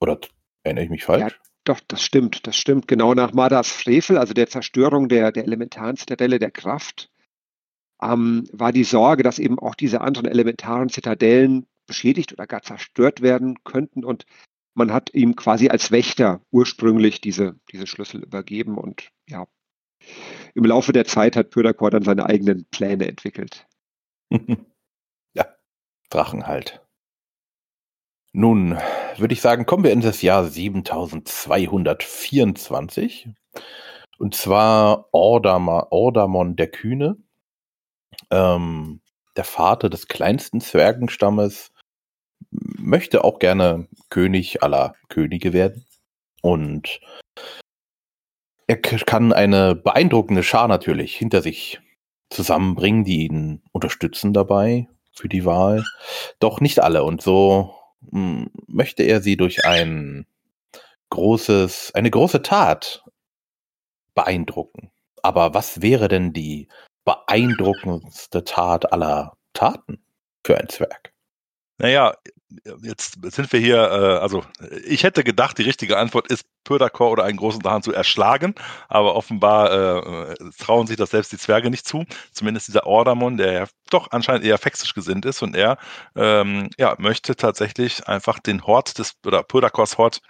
Oder 0.00 0.18
erinnere 0.62 0.84
ich 0.84 0.90
mich 0.90 1.04
falsch? 1.04 1.32
Ja, 1.32 1.38
doch, 1.68 1.80
das 1.88 2.02
stimmt, 2.02 2.46
das 2.46 2.56
stimmt. 2.56 2.88
Genau 2.88 3.14
nach 3.14 3.32
Madas 3.32 3.70
Frevel, 3.70 4.18
also 4.18 4.34
der 4.34 4.48
Zerstörung 4.48 5.08
der, 5.08 5.32
der 5.32 5.44
elementaren 5.44 5.96
Zitadelle 5.96 6.38
der 6.38 6.50
Kraft, 6.50 7.10
ähm, 8.00 8.48
war 8.52 8.72
die 8.72 8.84
Sorge, 8.84 9.22
dass 9.22 9.38
eben 9.38 9.58
auch 9.58 9.74
diese 9.74 10.00
anderen 10.00 10.26
elementaren 10.26 10.88
Zitadellen 10.88 11.66
beschädigt 11.86 12.32
oder 12.32 12.46
gar 12.46 12.62
zerstört 12.62 13.20
werden 13.20 13.62
könnten. 13.64 14.04
Und 14.04 14.26
man 14.74 14.92
hat 14.92 15.12
ihm 15.14 15.34
quasi 15.36 15.68
als 15.68 15.90
Wächter 15.90 16.40
ursprünglich 16.50 17.20
diese, 17.20 17.58
diese 17.72 17.86
Schlüssel 17.86 18.22
übergeben. 18.22 18.78
Und 18.78 19.10
ja, 19.28 19.46
im 20.54 20.64
Laufe 20.64 20.92
der 20.92 21.04
Zeit 21.04 21.36
hat 21.36 21.50
Pöderkor 21.50 21.90
dann 21.90 22.02
seine 22.02 22.26
eigenen 22.26 22.66
Pläne 22.66 23.08
entwickelt. 23.08 23.66
ja, 25.34 25.46
Drachen 26.10 26.46
halt. 26.46 26.82
Nun, 28.32 28.78
würde 29.20 29.34
ich 29.34 29.40
sagen, 29.40 29.66
kommen 29.66 29.84
wir 29.84 29.92
in 29.92 30.00
das 30.00 30.22
Jahr 30.22 30.44
7224. 30.44 33.28
Und 34.18 34.34
zwar 34.34 35.08
Ordamon 35.12 36.56
der 36.56 36.68
Kühne, 36.68 37.16
ähm, 38.30 39.00
der 39.36 39.44
Vater 39.44 39.90
des 39.90 40.08
kleinsten 40.08 40.60
Zwergenstammes, 40.60 41.70
möchte 42.50 43.24
auch 43.24 43.38
gerne 43.38 43.88
König 44.08 44.62
aller 44.62 44.94
Könige 45.08 45.52
werden. 45.52 45.84
Und 46.42 47.00
er 48.66 48.80
kann 48.80 49.32
eine 49.32 49.74
beeindruckende 49.74 50.42
Schar 50.42 50.68
natürlich 50.68 51.16
hinter 51.16 51.42
sich 51.42 51.80
zusammenbringen, 52.30 53.04
die 53.04 53.26
ihn 53.26 53.62
unterstützen 53.72 54.32
dabei 54.32 54.88
für 55.12 55.28
die 55.28 55.44
Wahl. 55.44 55.84
Doch 56.40 56.60
nicht 56.60 56.82
alle. 56.82 57.04
Und 57.04 57.22
so 57.22 57.75
möchte 58.10 59.02
er 59.02 59.20
sie 59.20 59.36
durch 59.36 59.64
ein 59.64 60.26
großes, 61.10 61.94
eine 61.94 62.10
große 62.10 62.42
Tat 62.42 63.04
beeindrucken. 64.14 64.90
Aber 65.22 65.54
was 65.54 65.82
wäre 65.82 66.08
denn 66.08 66.32
die 66.32 66.68
beeindruckendste 67.04 68.44
Tat 68.44 68.92
aller 68.92 69.36
Taten 69.52 70.04
für 70.44 70.58
ein 70.58 70.68
Zwerg? 70.68 71.12
Naja, 71.78 72.16
jetzt 72.82 73.18
sind 73.34 73.52
wir 73.52 73.60
hier, 73.60 73.78
äh, 73.78 74.18
also 74.18 74.44
ich 74.86 75.02
hätte 75.02 75.24
gedacht, 75.24 75.58
die 75.58 75.62
richtige 75.62 75.98
Antwort 75.98 76.28
ist, 76.28 76.44
Pördakor 76.64 77.10
oder 77.10 77.24
einen 77.24 77.38
großen 77.38 77.60
Drachen 77.60 77.82
zu 77.82 77.92
erschlagen, 77.92 78.54
aber 78.88 79.14
offenbar 79.14 80.30
äh, 80.30 80.34
trauen 80.58 80.86
sich 80.86 80.96
das 80.96 81.10
selbst 81.10 81.32
die 81.32 81.38
Zwerge 81.38 81.70
nicht 81.70 81.86
zu. 81.86 82.04
Zumindest 82.32 82.68
dieser 82.68 82.86
Ordamon, 82.86 83.36
der 83.36 83.52
ja 83.52 83.66
doch 83.90 84.10
anscheinend 84.10 84.44
eher 84.44 84.58
fexisch 84.58 84.94
gesinnt 84.94 85.24
ist 85.26 85.42
und 85.42 85.54
er 85.54 85.78
ähm, 86.16 86.70
ja, 86.76 86.96
möchte 86.98 87.36
tatsächlich 87.36 88.06
einfach 88.08 88.40
den 88.40 88.66
Hort 88.66 88.98
des, 88.98 89.14
oder 89.24 89.42
Pördakors 89.42 89.96
Hort 89.96 90.20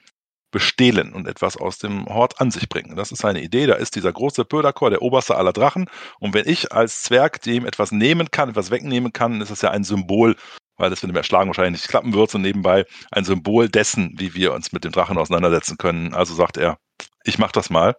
bestehlen 0.51 1.13
und 1.13 1.27
etwas 1.27 1.57
aus 1.57 1.79
dem 1.79 2.07
Hort 2.07 2.41
an 2.41 2.51
sich 2.51 2.69
bringen. 2.69 2.97
Das 2.97 3.13
ist 3.13 3.21
seine 3.21 3.43
Idee. 3.43 3.67
Da 3.67 3.75
ist 3.75 3.97
dieser 3.97 4.13
große 4.13 4.45
Pödakor, 4.45 4.91
der 4.91 5.03
oberste 5.03 5.37
aller 5.37 5.53
Drachen. 5.53 5.91
Und 6.19 6.35
wenn 6.35 6.49
ich 6.49 6.73
als 6.73 7.03
Zwerg 7.03 7.43
dem 7.43 7.67
etwas 7.67 7.93
nehmen 7.93 8.31
kann, 8.31 8.51
etwas 8.51 8.71
wegnehmen 8.71 9.13
kann, 9.13 9.41
ist 9.41 9.51
es 9.51 9.63
ja 9.63 9.71
ein 9.71 9.85
Symbol 9.85 10.37
weil 10.77 10.91
das 10.91 11.03
mit 11.03 11.11
dem 11.11 11.17
Erschlagen 11.17 11.49
wahrscheinlich 11.49 11.83
nicht 11.83 11.89
klappen 11.89 12.15
wird, 12.15 12.35
und 12.35 12.43
nebenbei 12.43 12.85
ein 13.11 13.25
Symbol 13.25 13.69
dessen, 13.69 14.15
wie 14.17 14.35
wir 14.35 14.53
uns 14.53 14.73
mit 14.73 14.85
dem 14.85 14.93
Drachen 14.93 15.19
auseinandersetzen 15.19 15.79
können. 15.79 16.15
Also 16.15 16.35
sagt 16.35 16.57
er, 16.57 16.79
ich 17.25 17.39
mach 17.39 17.53
das 17.53 17.71
mal. 17.71 17.97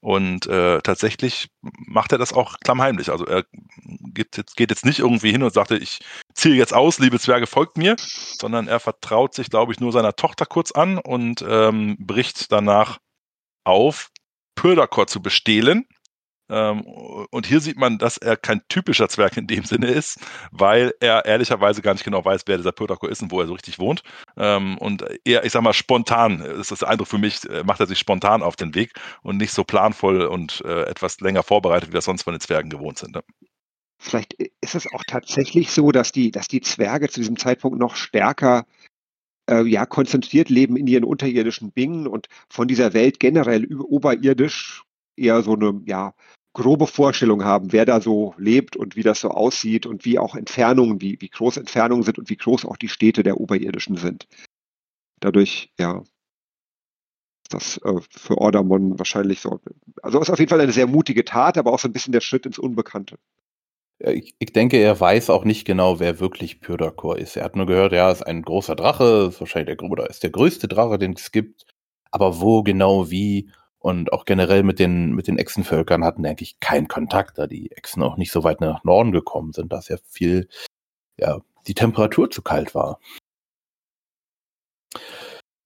Und 0.00 0.48
äh, 0.48 0.80
tatsächlich 0.80 1.48
macht 1.60 2.10
er 2.10 2.18
das 2.18 2.32
auch 2.32 2.58
klammheimlich. 2.58 3.10
Also 3.10 3.24
er 3.24 3.44
geht 3.84 4.36
jetzt, 4.36 4.56
geht 4.56 4.70
jetzt 4.70 4.84
nicht 4.84 4.98
irgendwie 4.98 5.30
hin 5.30 5.44
und 5.44 5.54
sagt, 5.54 5.70
ich 5.70 6.00
ziehe 6.34 6.56
jetzt 6.56 6.74
aus, 6.74 6.98
liebe 6.98 7.20
Zwerge, 7.20 7.46
folgt 7.46 7.78
mir, 7.78 7.94
sondern 7.98 8.66
er 8.66 8.80
vertraut 8.80 9.32
sich, 9.32 9.48
glaube 9.48 9.72
ich, 9.72 9.78
nur 9.78 9.92
seiner 9.92 10.16
Tochter 10.16 10.44
kurz 10.44 10.72
an 10.72 10.98
und 10.98 11.44
ähm, 11.48 11.96
bricht 12.00 12.50
danach 12.50 12.98
auf, 13.62 14.10
Pördakor 14.56 15.06
zu 15.06 15.22
bestehlen 15.22 15.86
und 16.52 17.46
hier 17.46 17.60
sieht 17.60 17.78
man, 17.78 17.98
dass 17.98 18.18
er 18.18 18.36
kein 18.36 18.62
typischer 18.68 19.08
Zwerg 19.08 19.36
in 19.36 19.46
dem 19.46 19.64
Sinne 19.64 19.88
ist, 19.88 20.20
weil 20.50 20.94
er 21.00 21.24
ehrlicherweise 21.24 21.82
gar 21.82 21.94
nicht 21.94 22.04
genau 22.04 22.24
weiß, 22.24 22.42
wer 22.46 22.58
dieser 22.58 22.72
Pötako 22.72 23.06
ist 23.06 23.22
und 23.22 23.30
wo 23.30 23.40
er 23.40 23.46
so 23.46 23.54
richtig 23.54 23.78
wohnt. 23.78 24.02
Ähm, 24.36 24.78
und 24.78 25.04
eher, 25.24 25.44
ich 25.44 25.52
sag 25.52 25.62
mal, 25.62 25.72
spontan, 25.72 26.38
das 26.38 26.70
ist 26.70 26.82
der 26.82 26.88
Eindruck 26.88 27.08
für 27.08 27.18
mich, 27.18 27.48
äh, 27.48 27.64
macht 27.64 27.80
er 27.80 27.86
sich 27.86 27.98
spontan 27.98 28.42
auf 28.42 28.56
den 28.56 28.74
Weg 28.74 28.92
und 29.22 29.38
nicht 29.38 29.52
so 29.52 29.64
planvoll 29.64 30.22
und 30.22 30.62
äh, 30.64 30.82
etwas 30.82 31.20
länger 31.20 31.42
vorbereitet, 31.42 31.90
wie 31.90 31.94
wir 31.94 32.00
sonst 32.00 32.22
von 32.22 32.34
den 32.34 32.40
Zwergen 32.40 32.70
gewohnt 32.70 32.98
sind. 32.98 33.14
Ne? 33.14 33.22
Vielleicht 33.98 34.34
ist 34.60 34.74
es 34.74 34.92
auch 34.92 35.04
tatsächlich 35.06 35.70
so, 35.70 35.92
dass 35.92 36.10
die, 36.10 36.32
dass 36.32 36.48
die 36.48 36.60
Zwerge 36.60 37.08
zu 37.08 37.20
diesem 37.20 37.38
Zeitpunkt 37.38 37.78
noch 37.78 37.94
stärker 37.94 38.66
äh, 39.48 39.62
ja, 39.62 39.86
konzentriert 39.86 40.50
leben 40.50 40.76
in 40.76 40.86
ihren 40.86 41.04
unterirdischen 41.04 41.72
Bingen 41.72 42.06
und 42.06 42.26
von 42.48 42.68
dieser 42.68 42.94
Welt 42.94 43.20
generell 43.20 43.66
oberirdisch 43.76 44.82
eher 45.16 45.42
so 45.42 45.54
eine 45.54 45.80
ja, 45.86 46.14
grobe 46.52 46.86
Vorstellung 46.86 47.44
haben, 47.44 47.72
wer 47.72 47.86
da 47.86 48.00
so 48.00 48.34
lebt 48.36 48.76
und 48.76 48.96
wie 48.96 49.02
das 49.02 49.20
so 49.20 49.30
aussieht 49.30 49.86
und 49.86 50.04
wie 50.04 50.18
auch 50.18 50.34
Entfernungen, 50.34 51.00
wie, 51.00 51.20
wie 51.20 51.28
groß 51.28 51.56
Entfernungen 51.56 52.02
sind 52.02 52.18
und 52.18 52.28
wie 52.28 52.36
groß 52.36 52.64
auch 52.64 52.76
die 52.76 52.88
Städte 52.88 53.22
der 53.22 53.40
Oberirdischen 53.40 53.96
sind. 53.96 54.28
Dadurch, 55.20 55.72
ja, 55.78 56.02
ist 57.44 57.54
das 57.54 57.78
äh, 57.78 58.00
für 58.10 58.38
Ordamon 58.38 58.98
wahrscheinlich 58.98 59.40
so. 59.40 59.60
Also 60.02 60.20
ist 60.20 60.30
auf 60.30 60.38
jeden 60.38 60.50
Fall 60.50 60.60
eine 60.60 60.72
sehr 60.72 60.86
mutige 60.86 61.24
Tat, 61.24 61.56
aber 61.56 61.72
auch 61.72 61.78
so 61.78 61.88
ein 61.88 61.92
bisschen 61.92 62.12
der 62.12 62.20
Schritt 62.20 62.44
ins 62.44 62.58
Unbekannte. 62.58 63.18
Ich, 63.98 64.34
ich 64.38 64.52
denke, 64.52 64.78
er 64.78 64.98
weiß 64.98 65.30
auch 65.30 65.44
nicht 65.44 65.64
genau, 65.64 66.00
wer 66.00 66.18
wirklich 66.18 66.60
Pyrdakor 66.60 67.18
ist. 67.18 67.36
Er 67.36 67.44
hat 67.44 67.56
nur 67.56 67.66
gehört, 67.66 67.92
ja, 67.92 68.10
ist 68.10 68.26
ein 68.26 68.42
großer 68.42 68.74
Drache, 68.74 69.28
ist 69.30 69.40
wahrscheinlich 69.40 69.78
der, 69.78 69.90
oder 69.90 70.10
ist 70.10 70.24
der 70.24 70.30
größte 70.30 70.66
Drache, 70.66 70.98
den 70.98 71.12
es 71.12 71.30
gibt. 71.30 71.66
Aber 72.10 72.40
wo 72.40 72.62
genau, 72.62 73.10
wie 73.10 73.50
und 73.82 74.12
auch 74.12 74.24
generell 74.24 74.62
mit 74.62 74.78
den, 74.78 75.12
mit 75.12 75.26
den 75.26 75.38
Echsenvölkern 75.38 76.04
hatten 76.04 76.24
eigentlich 76.24 76.60
keinen 76.60 76.86
Kontakt, 76.86 77.38
da 77.38 77.46
die 77.48 77.72
Echsen 77.72 78.02
auch 78.02 78.16
nicht 78.16 78.30
so 78.30 78.44
weit 78.44 78.60
nach 78.60 78.84
Norden 78.84 79.10
gekommen 79.10 79.52
sind, 79.52 79.72
dass 79.72 79.88
ja 79.88 79.96
viel, 80.08 80.48
ja, 81.18 81.40
die 81.66 81.74
Temperatur 81.74 82.30
zu 82.30 82.42
kalt 82.42 82.74
war. 82.74 83.00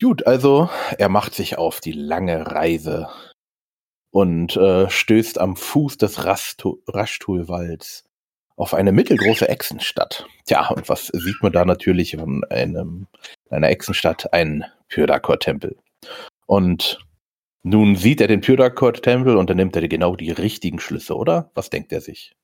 Gut, 0.00 0.26
also 0.26 0.70
er 0.98 1.08
macht 1.08 1.34
sich 1.34 1.58
auf 1.58 1.80
die 1.80 1.92
lange 1.92 2.50
Reise 2.50 3.08
und 4.10 4.56
äh, 4.56 4.88
stößt 4.88 5.38
am 5.38 5.56
Fuß 5.56 5.98
des 5.98 6.24
Raschtulwalds 6.24 8.04
auf 8.56 8.72
eine 8.72 8.92
mittelgroße 8.92 9.48
Echsenstadt. 9.48 10.26
Tja, 10.46 10.68
und 10.68 10.88
was 10.88 11.08
sieht 11.08 11.42
man 11.42 11.52
da 11.52 11.66
natürlich 11.66 12.16
von 12.16 12.44
einem, 12.44 13.08
einer 13.50 13.68
Echsenstadt? 13.68 14.32
Ein 14.32 14.64
Pyrdakor-Tempel. 14.88 15.76
Und 16.46 16.98
nun 17.66 17.96
sieht 17.96 18.20
er 18.20 18.28
den 18.28 18.42
Pyrakot-Tempel 18.42 19.36
und 19.36 19.50
dann 19.50 19.56
nimmt 19.56 19.74
er 19.74 19.88
genau 19.88 20.14
die 20.14 20.30
richtigen 20.30 20.78
Schlüsse, 20.78 21.16
oder? 21.16 21.50
Was 21.54 21.68
denkt 21.68 21.90
er 21.90 22.00
sich? 22.00 22.36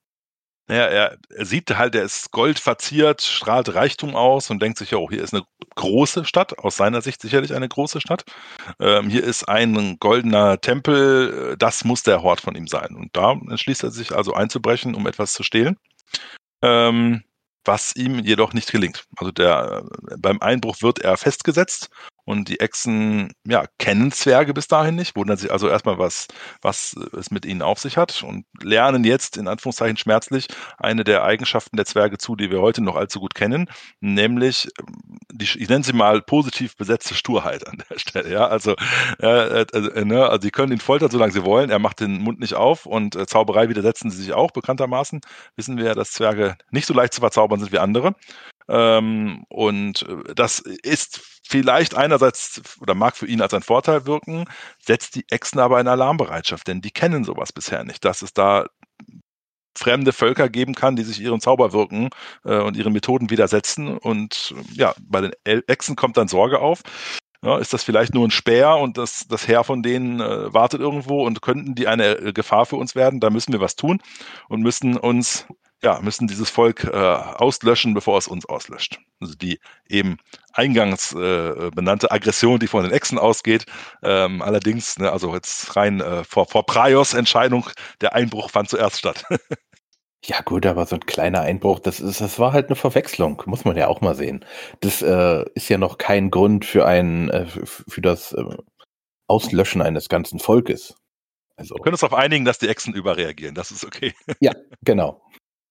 Naja, 0.67 0.87
er, 0.87 1.19
sieht 1.45 1.71
halt, 1.71 1.95
er 1.95 2.03
ist 2.03 2.33
gold 2.33 2.59
verziert, 2.59 3.23
strahlt 3.23 3.73
Reichtum 3.73 4.17
aus 4.17 4.51
und 4.51 4.61
denkt 4.61 4.79
sich, 4.79 4.97
oh, 4.97 5.09
hier 5.09 5.23
ist 5.23 5.33
eine 5.33 5.45
große 5.77 6.25
Stadt, 6.25 6.59
aus 6.59 6.77
seiner 6.77 7.03
Sicht 7.03 7.23
sicherlich 7.23 7.55
eine 7.55 7.69
große 7.69 8.01
Stadt. 8.01 8.25
Ähm, 8.81 9.09
hier 9.11 9.23
ist 9.23 9.49
ein 9.49 9.97
goldener 10.01 10.61
Tempel, 10.61 11.55
das 11.57 11.85
muss 11.85 12.03
der 12.03 12.25
Hort 12.25 12.41
von 12.41 12.57
ihm 12.57 12.67
sein. 12.67 12.97
Und 12.97 13.17
da 13.17 13.31
entschließt 13.33 13.85
er 13.85 13.93
sich 13.93 14.11
also 14.11 14.35
einzubrechen, 14.35 14.97
um 14.97 15.07
etwas 15.07 15.35
zu 15.35 15.45
stehlen. 15.45 15.79
Ähm, 16.63 17.23
was 17.65 17.95
ihm 17.95 18.19
jedoch 18.19 18.55
nicht 18.55 18.73
gelingt. 18.73 19.05
Also 19.17 19.31
der, 19.31 19.85
beim 20.19 20.41
Einbruch 20.41 20.83
wird 20.83 20.99
er 20.99 21.17
festgesetzt 21.17 21.91
und 22.25 22.49
die 22.49 22.61
Echsen, 22.61 23.33
ja, 23.47 23.65
kennen 23.79 24.13
Zwerge 24.13 24.55
bis 24.55 24.69
dahin 24.69 24.95
nicht, 24.95 25.17
wundern 25.17 25.37
sich 25.37 25.51
also 25.51 25.69
erstmal, 25.69 25.99
was, 25.99 26.29
was 26.61 26.95
es 27.19 27.31
mit 27.31 27.45
ihnen 27.45 27.63
auf 27.63 27.79
sich 27.81 27.97
hat 27.97 28.23
und 28.23 28.45
lernen 28.63 29.05
jetzt, 29.05 29.37
in 29.37 29.49
Anführungszeichen 29.49 29.97
schmerzlich, 29.97 30.49
eine 30.79 31.05
der 31.05 31.25
Eigenschaften 31.25 31.77
der 31.77 31.87
Zwerge 31.87 32.19
zu, 32.19 32.37
die 32.37 32.51
wir 32.51 32.61
heute 32.61 32.83
noch 32.83 32.97
allzu 32.97 33.21
gut 33.21 33.35
kennen, 33.35 33.69
nämlich, 34.01 34.69
die, 35.33 35.45
ich 35.45 35.69
nenne 35.69 35.85
sie 35.85 35.93
mal 35.93 36.23
positiv 36.23 36.77
besetzte 36.77 37.15
Sturheit 37.15 37.67
an 37.67 37.83
der 37.91 37.99
Stelle, 37.99 38.31
ja, 38.31 38.47
also, 38.47 38.77
äh, 39.21 39.63
äh, 39.63 40.05
ne, 40.05 40.27
also 40.27 40.39
die 40.39 40.51
können 40.51 40.73
ihn 40.73 40.81
foltern, 40.81 41.11
solange 41.11 41.33
sie 41.33 41.45
wollen, 41.45 41.71
er 41.71 41.79
macht 41.81 42.01
den 42.01 42.19
Mund 42.23 42.39
nicht 42.39 42.55
auf 42.55 42.87
und 42.87 43.17
äh, 43.17 43.27
Zauberei 43.27 43.69
widersetzen 43.69 44.11
sie 44.11 44.23
sich 44.23 44.33
auch, 44.33 44.53
bekanntermaßen, 44.53 45.21
wissen 45.57 45.77
wir, 45.77 45.95
dass 45.95 46.13
Zwerge 46.13 46.57
nicht 46.71 46.87
so 46.87 46.95
leicht 46.95 47.15
zu 47.15 47.21
verzaubern 47.21 47.59
sind 47.59 47.73
wie 47.73 47.79
andere 47.79 48.15
ähm, 48.73 49.45
und 49.51 50.03
äh, 50.09 50.35
das 50.35 50.59
ist 50.59 51.21
vielleicht 51.47 51.95
einerseits 51.95 52.63
oder 52.81 52.95
mag 52.95 53.17
für 53.19 53.27
ihn 53.27 53.43
als 53.43 53.53
ein 53.53 53.63
Vorteil 53.63 54.07
wirken, 54.07 54.47
setzt 54.79 55.15
die 55.15 55.27
Echsen 55.29 55.61
aber 55.61 55.79
in 55.79 55.89
Alarmbereitschaft, 55.89 56.67
denn 56.67 56.81
die 56.81 56.91
kennen 56.91 57.25
sowas 57.25 57.53
bisher 57.53 57.85
nicht, 57.85 58.03
dass 58.07 58.23
es 58.23 58.33
da 58.33 58.67
fremde 59.77 60.13
Völker 60.13 60.49
geben 60.49 60.75
kann, 60.75 60.97
die 60.97 61.03
sich 61.03 61.21
ihren 61.21 61.41
Zauberwirken 61.41 62.09
äh, 62.45 62.61
und 62.61 62.77
ihren 62.77 62.95
Methoden 62.95 63.29
widersetzen. 63.29 63.99
Und 63.99 64.55
ja, 64.73 64.95
bei 65.01 65.21
den 65.21 65.33
Echsen 65.45 65.97
kommt 65.97 66.17
dann 66.17 66.29
Sorge 66.29 66.59
auf. 66.61 66.83
Ja, 67.45 67.59
ist 67.59 67.73
das 67.73 67.83
vielleicht 67.83 68.15
nur 68.15 68.27
ein 68.27 68.31
Speer 68.31 68.77
und 68.77 68.97
das, 68.97 69.27
das 69.29 69.49
Heer 69.49 69.65
von 69.65 69.83
denen 69.83 70.21
äh, 70.21 70.55
wartet 70.55 70.81
irgendwo 70.81 71.27
und 71.27 71.43
könnten 71.43 71.75
die 71.75 71.89
eine 71.89 72.19
äh, 72.19 72.33
Gefahr 72.33 72.67
für 72.67 72.77
uns 72.77 72.95
werden? 72.95 73.21
Da 73.21 73.31
müssen 73.31 73.53
wir 73.53 73.61
was 73.61 73.77
tun 73.77 74.01
und 74.49 74.63
müssen 74.63 74.97
uns 74.97 75.47
ja, 75.83 76.01
müssen 76.01 76.29
dieses 76.29 76.49
Volk 76.49 76.85
äh, 76.85 76.97
auslöschen, 76.97 77.95
bevor 77.95 78.19
es 78.19 78.29
uns 78.29 78.47
auslöscht. 78.47 79.01
Also 79.21 79.35
die 79.35 79.59
eben 79.89 80.19
eingangs 80.53 81.13
äh, 81.13 81.71
benannte 81.75 82.11
Aggression, 82.11 82.61
die 82.61 82.69
von 82.69 82.85
den 82.85 82.93
Echsen 82.93 83.19
ausgeht. 83.19 83.67
Ähm, 84.03 84.43
allerdings, 84.43 84.99
ne, 84.99 85.11
also 85.11 85.35
jetzt 85.35 85.75
rein 85.77 86.01
äh, 86.01 86.25
vor, 86.25 86.47
vor 86.47 86.67
Praios 86.67 87.15
Entscheidung, 87.15 87.69
der 88.01 88.15
Einbruch 88.15 88.51
fand 88.51 88.69
zuerst 88.69 88.99
statt. 88.99 89.25
Ja 90.25 90.41
gut, 90.41 90.67
aber 90.67 90.87
so 90.87 90.95
ein 90.95 91.05
kleiner 91.05 91.41
Einbruch, 91.41 91.81
das 91.81 91.99
ist, 91.99 92.21
das 92.21 92.39
war 92.39 92.53
halt 92.53 92.69
eine 92.69 92.77
Verwechslung, 92.77 93.43
muss 93.47 93.65
man 93.65 93.77
ja 93.77 93.89
auch 93.89 94.01
mal 94.01 94.15
sehen. 94.15 94.45
Das 94.79 95.03
äh, 95.03 95.45
ist 95.55 95.69
ja 95.69 95.79
noch 95.79 95.99
kein 95.99 96.31
Grund 96.31 96.65
für 96.65 96.87
ein, 96.87 97.29
äh, 97.31 97.47
für 97.47 98.01
das 98.01 98.33
äh, 98.33 98.45
Auslöschen 99.27 99.83
eines 99.83 100.09
ganzen 100.09 100.39
Volkes. 100.39 100.95
Also, 101.57 101.75
Wir 101.75 101.83
können 101.83 101.95
uns 101.95 102.03
darauf 102.03 102.17
einigen, 102.17 102.45
dass 102.45 102.59
die 102.59 102.69
Echsen 102.69 102.95
überreagieren, 102.95 103.57
das 103.57 103.73
ist 103.73 103.85
okay. 103.85 104.15
Ja, 104.41 104.53
genau. 104.85 105.21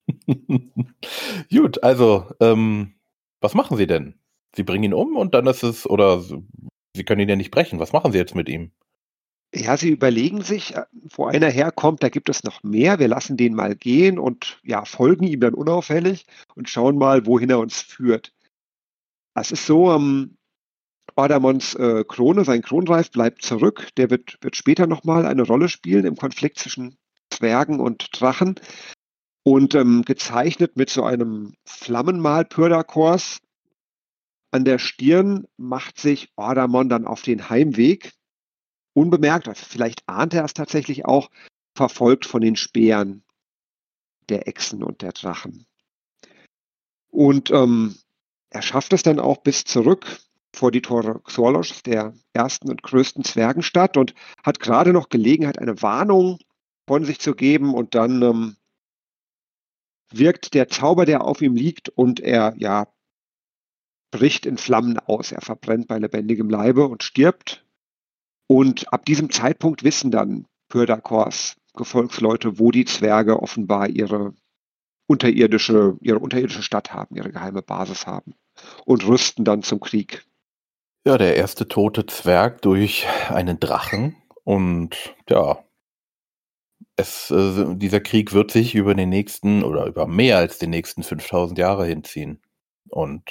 Gut, 1.52 1.84
also, 1.84 2.26
ähm, 2.40 2.94
was 3.42 3.54
machen 3.54 3.78
Sie 3.78 3.88
denn? 3.88 4.16
Sie 4.56 4.64
bringen 4.64 4.84
ihn 4.84 4.94
um 4.94 5.16
und 5.16 5.34
dann 5.34 5.48
ist 5.48 5.64
es, 5.64 5.90
oder 5.90 6.22
Sie 6.22 7.06
können 7.06 7.22
ihn 7.22 7.30
ja 7.30 7.36
nicht 7.36 7.52
brechen. 7.52 7.80
Was 7.80 7.94
machen 7.94 8.12
Sie 8.12 8.18
jetzt 8.18 8.36
mit 8.36 8.50
ihm? 8.50 8.72
Ja, 9.54 9.76
sie 9.76 9.90
überlegen 9.90 10.42
sich, 10.44 10.76
äh, 10.76 10.86
wo 10.94 11.26
einer 11.26 11.50
herkommt, 11.50 12.04
da 12.04 12.10
gibt 12.10 12.30
es 12.30 12.44
noch 12.44 12.64
mehr. 12.64 13.00
Wir 13.00 13.10
lassen 13.10 13.36
den 13.36 13.54
mal 13.54 13.76
gehen 13.76 14.18
und 14.18 14.60
ja, 14.64 14.86
folgen 14.86 15.26
ihm 15.28 15.42
dann 15.42 15.54
unauffällig 15.54 16.26
und 16.56 16.70
schauen 16.70 16.98
mal, 16.98 17.26
wohin 17.26 17.50
er 17.50 17.60
uns 17.60 17.82
führt. 17.82 18.34
Es 19.36 19.52
ist 19.52 19.66
so, 19.66 19.92
ähm, 19.92 20.38
Adamons 21.16 21.76
äh, 21.76 22.06
Krone, 22.08 22.46
sein 22.46 22.62
Kronreif 22.62 23.12
bleibt 23.12 23.42
zurück. 23.44 23.90
Der 23.98 24.10
wird, 24.10 24.38
wird 24.42 24.56
später 24.56 24.88
nochmal 24.88 25.26
eine 25.26 25.44
Rolle 25.44 25.68
spielen 25.68 26.06
im 26.06 26.16
Konflikt 26.16 26.58
zwischen 26.60 26.98
Zwergen 27.30 27.82
und 27.82 28.10
Drachen 28.14 28.56
und 29.44 29.76
ähm, 29.76 30.04
gezeichnet 30.04 30.78
mit 30.78 30.90
so 30.90 31.04
einem 31.04 31.54
Flammenmal. 31.66 32.48
An 34.54 34.66
der 34.66 34.80
Stirn 34.80 35.48
macht 35.58 36.00
sich 36.00 36.32
Ordamon 36.36 36.90
dann 36.90 37.08
auf 37.08 37.22
den 37.22 37.50
Heimweg. 37.50 38.14
Unbemerkt, 38.94 39.48
also 39.48 39.64
vielleicht 39.66 40.08
ahnt 40.08 40.34
er 40.34 40.44
es 40.44 40.54
tatsächlich 40.54 41.06
auch, 41.06 41.30
verfolgt 41.76 42.26
von 42.26 42.42
den 42.42 42.56
Speeren. 42.56 43.24
der 44.30 44.48
Echsen 44.48 44.84
und 44.84 45.02
der 45.02 45.12
Drachen. 45.12 45.66
Und 47.10 47.52
ähm, 47.52 47.96
er 48.50 48.62
schafft 48.62 48.94
es 48.94 49.04
dann 49.04 49.20
auch 49.20 49.38
bis 49.38 49.64
zurück 49.64 50.20
vor 50.54 50.72
die 50.72 50.82
Tore 50.82 51.22
Xorlosch, 51.24 51.84
der 51.84 52.14
ersten 52.34 52.70
und 52.70 52.84
größten 52.84 53.24
Zwergenstadt, 53.24 53.98
und 53.98 54.14
hat 54.44 54.60
gerade 54.60 54.94
noch 54.94 55.10
Gelegenheit, 55.10 55.60
eine 55.60 55.82
Warnung 55.82 56.40
von 56.88 57.06
sich 57.06 57.20
zu 57.20 57.36
geben. 57.36 57.74
Und 57.74 57.96
dann 57.96 58.22
ähm, 58.22 58.56
wirkt 60.12 60.54
der 60.54 60.68
Zauber, 60.68 61.06
der 61.06 61.24
auf 61.24 61.42
ihm 61.42 61.56
liegt, 61.56 61.90
und 61.90 62.20
er 62.20 62.54
ja 62.58 62.88
bricht 64.12 64.46
in 64.46 64.58
Flammen 64.58 65.00
aus. 65.00 65.32
Er 65.32 65.42
verbrennt 65.42 65.88
bei 65.88 65.98
lebendigem 65.98 66.50
Leibe 66.50 66.88
und 66.88 67.04
stirbt. 67.04 67.66
Und 68.48 68.92
ab 68.92 69.06
diesem 69.06 69.30
Zeitpunkt 69.30 69.84
wissen 69.84 70.12
dann 70.12 70.46
Pyrdakors 70.70 71.56
Gefolgsleute, 71.74 72.60
wo 72.60 72.72
die 72.72 72.86
Zwerge 72.86 73.42
offenbar 73.42 73.88
ihre 73.88 74.34
unterirdische, 75.08 75.98
ihre 76.02 76.20
unterirdische 76.20 76.64
Stadt 76.64 76.94
haben, 76.94 77.16
ihre 77.16 77.32
geheime 77.32 77.62
Basis 77.62 78.06
haben 78.08 78.34
und 78.86 79.08
rüsten 79.08 79.46
dann 79.46 79.64
zum 79.64 79.80
Krieg. 79.80 80.26
Ja, 81.06 81.18
der 81.18 81.36
erste 81.36 81.68
tote 81.68 82.06
Zwerg 82.06 82.62
durch 82.62 83.08
einen 83.30 83.60
Drachen 83.60 84.16
und 84.44 85.16
ja, 85.30 85.64
es, 87.02 87.32
äh, 87.32 87.76
dieser 87.76 88.00
Krieg 88.00 88.34
wird 88.34 88.52
sich 88.52 88.76
über 88.76 88.96
den 88.96 89.10
nächsten 89.10 89.64
oder 89.64 89.86
über 89.86 90.08
mehr 90.08 90.38
als 90.38 90.58
die 90.60 90.68
nächsten 90.68 91.04
5000 91.04 91.58
Jahre 91.60 91.86
hinziehen. 91.86 92.42
Und 92.90 93.30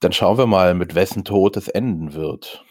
dann 0.00 0.12
schauen 0.12 0.38
wir 0.38 0.46
mal, 0.46 0.74
mit 0.74 0.94
wessen 0.94 1.24
Tod 1.24 1.56
es 1.56 1.68
enden 1.68 2.14
wird. 2.14 2.64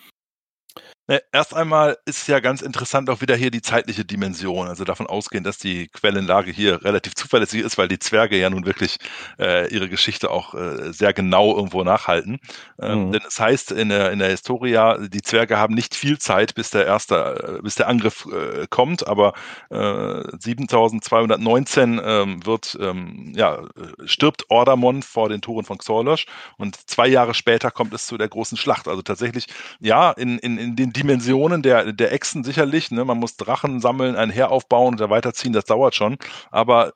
Erst 1.34 1.54
einmal 1.54 1.98
ist 2.06 2.30
ja 2.30 2.40
ganz 2.40 2.62
interessant 2.62 3.10
auch 3.10 3.20
wieder 3.20 3.36
hier 3.36 3.52
die 3.52 3.62
zeitliche 3.62 4.06
Dimension. 4.06 4.70
Also 4.70 4.86
davon 4.86 5.06
ausgehen, 5.06 5.44
dass 5.44 5.58
die 5.58 5.90
Quellenlage 5.90 6.50
hier 6.50 6.82
relativ 6.86 7.14
zuverlässig 7.16 7.62
ist, 7.62 7.78
weil 7.78 7.90
die 7.90 8.00
Zwerge 8.00 8.38
ja 8.38 8.50
nun 8.50 8.66
wirklich 8.66 9.00
äh, 9.38 9.68
ihre 9.68 9.90
Geschichte 9.90 10.32
auch 10.32 10.54
äh, 10.54 10.94
sehr 10.94 11.12
genau 11.12 11.58
irgendwo 11.58 11.84
nachhalten. 11.84 12.40
Ähm, 12.82 13.08
mhm. 13.08 13.12
Denn 13.12 13.22
es 13.28 13.38
heißt 13.38 13.74
in 13.74 13.90
der, 13.90 14.12
in 14.12 14.20
der 14.20 14.30
Historia, 14.30 14.98
die 14.98 15.22
Zwerge 15.22 15.58
haben 15.58 15.74
nicht 15.74 15.94
viel 15.94 16.20
Zeit, 16.20 16.56
bis 16.56 16.70
der 16.70 16.86
erste, 16.86 17.58
äh, 17.58 17.62
bis 17.62 17.76
der 17.76 17.90
Angriff 17.90 18.26
äh, 18.26 18.66
kommt, 18.70 19.06
aber 19.06 19.34
7219 19.70 22.00
ähm, 22.04 22.46
wird, 22.46 22.78
ähm, 22.80 23.34
ja, 23.36 23.60
stirbt 24.06 24.50
Ordamon 24.50 25.04
vor 25.04 25.30
den 25.30 25.42
Toren 25.42 25.66
von 25.66 25.78
Xorlosch 25.78 26.26
und 26.58 26.78
zwei 26.90 27.08
Jahre 27.08 27.34
später 27.34 27.72
kommt 27.72 27.94
es 27.94 28.06
zu 28.06 28.18
der 28.18 28.30
großen 28.30 28.58
Schlacht. 28.58 28.88
Also 28.88 29.02
tatsächlich, 29.02 29.48
ja, 29.80 30.12
in, 30.12 30.38
in, 30.40 30.58
in 30.58 30.76
den 30.76 30.93
Dimensionen 30.94 31.62
der, 31.62 31.94
der 31.94 32.12
Echsen 32.14 32.44
sicherlich. 32.44 32.92
Ne? 32.92 33.06
Man 33.06 33.20
muss 33.20 33.36
Drachen 33.36 33.82
sammeln, 33.82 34.16
ein 34.16 34.30
Heer 34.30 34.52
aufbauen 34.52 34.94
und 34.94 35.00
da 35.00 35.10
weiterziehen, 35.10 35.54
das 35.54 35.66
dauert 35.66 35.96
schon. 35.96 36.18
Aber 36.52 36.94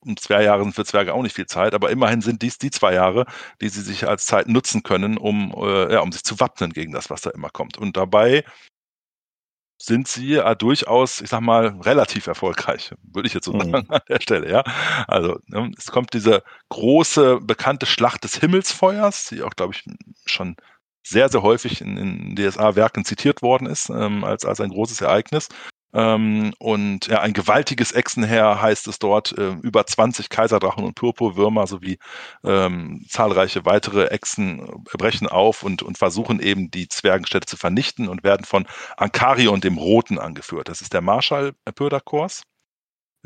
um 0.00 0.16
zwei 0.16 0.42
Jahre 0.42 0.62
sind 0.62 0.74
für 0.74 0.84
Zwerge 0.84 1.14
auch 1.14 1.22
nicht 1.22 1.34
viel 1.34 1.46
Zeit, 1.46 1.74
aber 1.74 1.90
immerhin 1.90 2.20
sind 2.20 2.42
dies 2.42 2.58
die 2.58 2.70
zwei 2.70 2.94
Jahre, 2.94 3.26
die 3.60 3.68
sie 3.68 3.82
sich 3.82 4.08
als 4.08 4.26
Zeit 4.26 4.48
nutzen 4.48 4.82
können, 4.82 5.18
um, 5.18 5.52
äh, 5.56 5.92
ja, 5.92 6.00
um 6.00 6.12
sich 6.12 6.22
zu 6.22 6.38
wappnen 6.38 6.72
gegen 6.72 6.92
das, 6.92 7.10
was 7.10 7.22
da 7.22 7.30
immer 7.30 7.50
kommt. 7.50 7.76
Und 7.76 7.96
dabei 7.96 8.44
sind 9.78 10.08
sie 10.08 10.28
ja 10.34 10.54
durchaus, 10.54 11.20
ich 11.20 11.28
sag 11.28 11.40
mal, 11.40 11.66
relativ 11.80 12.26
erfolgreich, 12.26 12.92
würde 13.02 13.26
ich 13.26 13.34
jetzt 13.34 13.44
so 13.44 13.52
mhm. 13.52 13.72
sagen 13.72 13.72
an 13.90 14.00
der 14.08 14.20
Stelle, 14.20 14.50
ja. 14.50 14.62
Also 15.06 15.38
ne, 15.46 15.70
es 15.76 15.86
kommt 15.86 16.14
diese 16.14 16.42
große, 16.70 17.40
bekannte 17.40 17.86
Schlacht 17.86 18.24
des 18.24 18.36
Himmelsfeuers, 18.36 19.26
die 19.26 19.42
auch, 19.42 19.54
glaube 19.54 19.74
ich, 19.74 19.84
schon 20.24 20.56
sehr, 21.08 21.28
sehr 21.28 21.42
häufig 21.42 21.80
in, 21.80 21.96
in 21.96 22.36
DSA-Werken 22.36 23.04
zitiert 23.04 23.42
worden 23.42 23.66
ist, 23.66 23.90
ähm, 23.90 24.24
als, 24.24 24.44
als 24.44 24.60
ein 24.60 24.70
großes 24.70 25.00
Ereignis. 25.00 25.48
Ähm, 25.94 26.52
und 26.58 27.06
ja, 27.06 27.20
ein 27.20 27.32
gewaltiges 27.32 27.92
Echsenheer 27.92 28.60
heißt 28.60 28.86
es 28.88 28.98
dort, 28.98 29.36
äh, 29.38 29.52
über 29.62 29.86
20 29.86 30.28
Kaiserdrachen 30.28 30.84
und 30.84 30.94
Purpurwürmer 30.94 31.66
sowie 31.66 31.98
ähm, 32.44 33.04
zahlreiche 33.08 33.64
weitere 33.64 34.06
Echsen 34.08 34.66
brechen 34.92 35.28
auf 35.28 35.62
und, 35.62 35.82
und 35.82 35.96
versuchen 35.96 36.40
eben 36.40 36.70
die 36.70 36.88
Zwergenstädte 36.88 37.46
zu 37.46 37.56
vernichten 37.56 38.08
und 38.08 38.24
werden 38.24 38.44
von 38.44 38.66
Ankarion 38.96 39.60
dem 39.60 39.78
Roten 39.78 40.18
angeführt. 40.18 40.68
Das 40.68 40.80
ist 40.82 40.92
der 40.92 41.02
Marschall 41.02 41.52
Pördakors. 41.74 42.42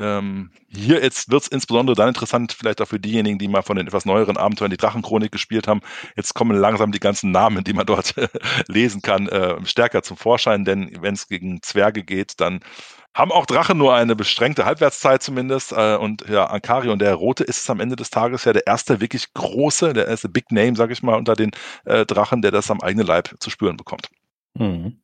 Ähm, 0.00 0.50
hier 0.68 1.02
wird 1.02 1.42
es 1.42 1.48
insbesondere 1.48 1.94
dann 1.94 2.08
interessant, 2.08 2.52
vielleicht 2.52 2.80
auch 2.80 2.88
für 2.88 2.98
diejenigen, 2.98 3.38
die 3.38 3.48
mal 3.48 3.62
von 3.62 3.76
den 3.76 3.86
etwas 3.86 4.04
neueren 4.06 4.36
Abenteuern 4.36 4.70
die 4.70 4.76
Drachenchronik 4.76 5.30
gespielt 5.30 5.68
haben. 5.68 5.80
Jetzt 6.16 6.34
kommen 6.34 6.56
langsam 6.56 6.92
die 6.92 7.00
ganzen 7.00 7.30
Namen, 7.30 7.64
die 7.64 7.72
man 7.72 7.86
dort 7.86 8.14
lesen 8.68 9.02
kann, 9.02 9.28
äh, 9.28 9.56
stärker 9.66 10.02
zum 10.02 10.16
Vorschein, 10.16 10.64
denn 10.64 10.90
wenn 11.00 11.14
es 11.14 11.28
gegen 11.28 11.62
Zwerge 11.62 12.02
geht, 12.02 12.40
dann 12.40 12.60
haben 13.14 13.32
auch 13.32 13.46
Drachen 13.46 13.76
nur 13.76 13.94
eine 13.94 14.14
beschränkte 14.14 14.64
Halbwertszeit 14.64 15.22
zumindest. 15.22 15.72
Äh, 15.72 15.96
und 15.96 16.28
ja, 16.28 16.46
Ankarion, 16.46 16.98
der 16.98 17.14
Rote, 17.14 17.44
ist 17.44 17.68
am 17.68 17.80
Ende 17.80 17.96
des 17.96 18.10
Tages 18.10 18.44
ja 18.44 18.52
der 18.52 18.66
erste 18.66 19.00
wirklich 19.00 19.32
große, 19.34 19.92
der 19.92 20.06
erste 20.06 20.28
Big 20.28 20.50
Name, 20.52 20.76
sag 20.76 20.90
ich 20.90 21.02
mal, 21.02 21.16
unter 21.16 21.34
den 21.34 21.50
äh, 21.84 22.06
Drachen, 22.06 22.42
der 22.42 22.52
das 22.52 22.70
am 22.70 22.80
eigenen 22.80 23.06
Leib 23.06 23.34
zu 23.40 23.50
spüren 23.50 23.76
bekommt. 23.76 24.08
Mhm. 24.54 25.00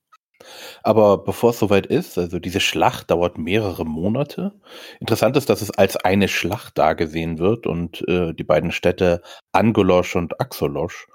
Aber 0.83 1.19
bevor 1.19 1.51
es 1.51 1.59
soweit 1.59 1.87
ist, 1.87 2.19
also 2.19 2.39
diese 2.39 2.61
Schlacht 2.61 3.11
dauert 3.11 3.39
mehrere 3.39 3.85
Monate. 3.85 4.53
Interessant 5.01 5.37
ist, 5.37 5.49
dass 5.49 5.63
es 5.63 5.71
als 5.71 5.97
eine 5.97 6.29
Schlacht 6.29 6.79
dargesehen 6.79 7.39
wird 7.39 7.67
und 7.67 8.07
äh, 8.09 8.35
die 8.35 8.45
beiden 8.45 8.73
Städte 8.73 9.23
Angolosch 9.53 10.17
und 10.17 10.41
Axolosch, 10.41 11.07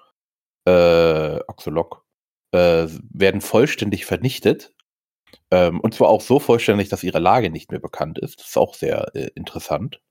äh, 0.65 0.71
Axolok, 1.47 2.03
äh, 2.51 2.87
werden 3.13 3.41
vollständig 3.41 4.05
vernichtet. 4.05 4.73
Ähm, 5.51 5.79
und 5.79 5.93
zwar 5.93 6.09
auch 6.09 6.21
so 6.21 6.39
vollständig, 6.39 6.89
dass 6.89 7.03
ihre 7.03 7.19
Lage 7.19 7.49
nicht 7.49 7.71
mehr 7.71 7.79
bekannt 7.79 8.19
ist. 8.19 8.39
Das 8.39 8.47
ist 8.49 8.57
auch 8.57 8.73
sehr 8.73 9.15
äh, 9.15 9.29
interessant. 9.35 10.01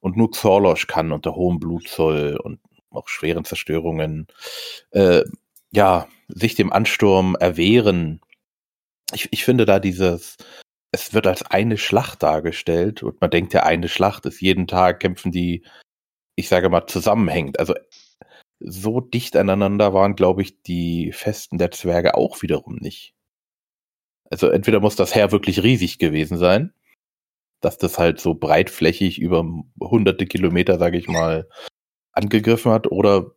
Und 0.00 0.16
nur 0.16 0.30
Xorlosch 0.30 0.86
kann 0.86 1.12
unter 1.12 1.34
hohem 1.34 1.58
Blutzoll 1.58 2.38
und 2.42 2.60
auch 2.90 3.08
schweren 3.08 3.44
Zerstörungen 3.44 4.28
äh, 4.92 5.22
ja, 5.70 6.08
sich 6.28 6.54
dem 6.54 6.72
Ansturm 6.72 7.36
erwehren 7.38 8.20
ich, 9.12 9.28
ich 9.32 9.44
finde 9.44 9.64
da 9.64 9.78
dieses, 9.80 10.36
es 10.92 11.14
wird 11.14 11.26
als 11.26 11.42
eine 11.42 11.78
Schlacht 11.78 12.22
dargestellt 12.22 13.02
und 13.02 13.20
man 13.20 13.30
denkt 13.30 13.52
ja, 13.54 13.62
eine 13.62 13.88
Schlacht 13.88 14.26
ist 14.26 14.40
jeden 14.40 14.66
Tag 14.66 15.00
kämpfen 15.00 15.32
die, 15.32 15.64
ich 16.36 16.48
sage 16.48 16.68
mal, 16.68 16.86
zusammenhängend. 16.86 17.58
Also 17.58 17.74
so 18.60 19.00
dicht 19.00 19.36
aneinander 19.36 19.94
waren, 19.94 20.16
glaube 20.16 20.42
ich, 20.42 20.62
die 20.62 21.12
Festen 21.12 21.58
der 21.58 21.70
Zwerge 21.70 22.14
auch 22.16 22.42
wiederum 22.42 22.76
nicht. 22.76 23.14
Also 24.30 24.48
entweder 24.48 24.80
muss 24.80 24.96
das 24.96 25.14
Heer 25.14 25.32
wirklich 25.32 25.62
riesig 25.62 25.98
gewesen 25.98 26.38
sein, 26.38 26.72
dass 27.60 27.78
das 27.78 27.98
halt 27.98 28.20
so 28.20 28.34
breitflächig 28.34 29.18
über 29.18 29.44
hunderte 29.80 30.26
Kilometer, 30.26 30.78
sage 30.78 30.98
ich 30.98 31.08
mal, 31.08 31.48
angegriffen 32.12 32.72
hat, 32.72 32.88
oder 32.88 33.32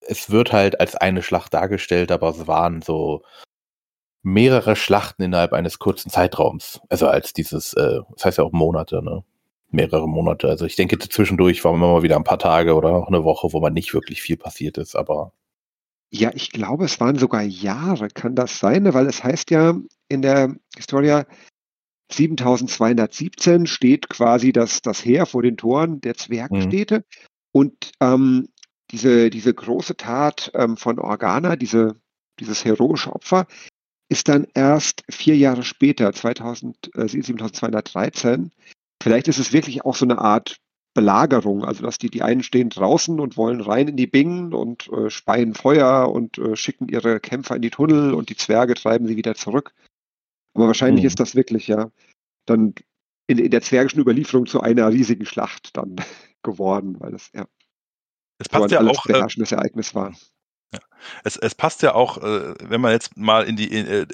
es 0.00 0.30
wird 0.30 0.52
halt 0.52 0.80
als 0.80 0.96
eine 0.96 1.22
Schlacht 1.22 1.54
dargestellt, 1.54 2.12
aber 2.12 2.30
es 2.30 2.46
waren 2.46 2.82
so 2.82 3.22
mehrere 4.24 4.74
Schlachten 4.74 5.22
innerhalb 5.22 5.52
eines 5.52 5.78
kurzen 5.78 6.10
Zeitraums. 6.10 6.80
Also 6.88 7.06
als 7.06 7.32
dieses, 7.32 7.74
äh, 7.74 8.00
das 8.14 8.24
heißt 8.24 8.38
ja 8.38 8.44
auch 8.44 8.52
Monate, 8.52 9.02
ne? 9.02 9.22
Mehrere 9.70 10.08
Monate. 10.08 10.48
Also 10.48 10.66
ich 10.66 10.76
denke, 10.76 10.98
zwischendurch 10.98 11.64
waren 11.64 11.74
immer 11.74 11.92
mal 11.92 12.02
wieder 12.02 12.16
ein 12.16 12.24
paar 12.24 12.38
Tage 12.38 12.74
oder 12.74 12.90
auch 12.90 13.08
eine 13.08 13.24
Woche, 13.24 13.52
wo 13.52 13.60
man 13.60 13.74
nicht 13.74 13.92
wirklich 13.92 14.22
viel 14.22 14.36
passiert 14.36 14.78
ist, 14.78 14.94
aber. 14.96 15.32
Ja, 16.10 16.30
ich 16.32 16.52
glaube, 16.52 16.84
es 16.84 17.00
waren 17.00 17.18
sogar 17.18 17.42
Jahre, 17.42 18.08
kann 18.08 18.36
das 18.36 18.58
sein? 18.58 18.94
Weil 18.94 19.06
es 19.06 19.22
heißt 19.22 19.50
ja 19.50 19.74
in 20.08 20.22
der 20.22 20.54
Historia, 20.76 21.26
7217 22.12 23.66
steht 23.66 24.08
quasi 24.08 24.52
das, 24.52 24.80
das 24.80 25.04
Heer 25.04 25.26
vor 25.26 25.42
den 25.42 25.56
Toren 25.56 26.00
der 26.00 26.14
Zwergstädte. 26.14 26.98
Mhm. 26.98 27.04
Und 27.52 27.92
ähm, 28.00 28.48
diese, 28.90 29.30
diese 29.30 29.52
große 29.52 29.96
Tat 29.96 30.50
ähm, 30.54 30.76
von 30.76 30.98
Organa, 30.98 31.56
diese, 31.56 31.96
dieses 32.38 32.64
heroische 32.64 33.12
Opfer, 33.12 33.46
ist 34.14 34.28
dann 34.28 34.46
erst 34.54 35.02
vier 35.10 35.36
Jahre 35.36 35.64
später, 35.64 36.12
2000, 36.12 36.94
äh, 36.94 37.08
7213. 37.08 38.52
Vielleicht 39.02 39.26
ist 39.26 39.38
es 39.38 39.52
wirklich 39.52 39.84
auch 39.84 39.96
so 39.96 40.04
eine 40.04 40.18
Art 40.18 40.58
Belagerung, 40.94 41.64
also 41.64 41.82
dass 41.82 41.98
die, 41.98 42.10
die 42.10 42.22
einen 42.22 42.44
stehen 42.44 42.70
draußen 42.70 43.18
und 43.18 43.36
wollen 43.36 43.60
rein 43.60 43.88
in 43.88 43.96
die 43.96 44.06
Bingen 44.06 44.54
und 44.54 44.88
äh, 44.92 45.10
speien 45.10 45.54
Feuer 45.54 46.12
und 46.12 46.38
äh, 46.38 46.54
schicken 46.54 46.88
ihre 46.88 47.18
Kämpfer 47.18 47.56
in 47.56 47.62
die 47.62 47.70
Tunnel 47.70 48.14
und 48.14 48.28
die 48.28 48.36
Zwerge 48.36 48.74
treiben 48.74 49.08
sie 49.08 49.16
wieder 49.16 49.34
zurück. 49.34 49.74
Aber 50.54 50.68
wahrscheinlich 50.68 51.02
mhm. 51.02 51.08
ist 51.08 51.18
das 51.18 51.34
wirklich 51.34 51.66
ja 51.66 51.90
dann 52.46 52.74
in, 53.26 53.38
in 53.38 53.50
der 53.50 53.62
zwergischen 53.62 54.00
Überlieferung 54.00 54.46
zu 54.46 54.60
einer 54.60 54.88
riesigen 54.90 55.26
Schlacht 55.26 55.76
dann 55.76 55.96
geworden, 56.44 57.00
weil 57.00 57.10
das 57.10 57.32
ja 57.34 57.46
es 58.38 58.48
passt 58.48 58.70
ja 58.70 58.80
auch 58.80 59.06
äh, 59.06 59.12
beherrschendes 59.12 59.50
Ereignis 59.50 59.96
war. 59.96 60.14
Es, 61.22 61.36
es 61.36 61.54
passt 61.54 61.82
ja 61.82 61.94
auch, 61.94 62.18
äh, 62.18 62.54
wenn 62.62 62.80
man 62.80 62.92
jetzt 62.92 63.16
mal 63.16 63.44
in 63.44 63.56
die 63.56 63.72
äh, 63.72 64.06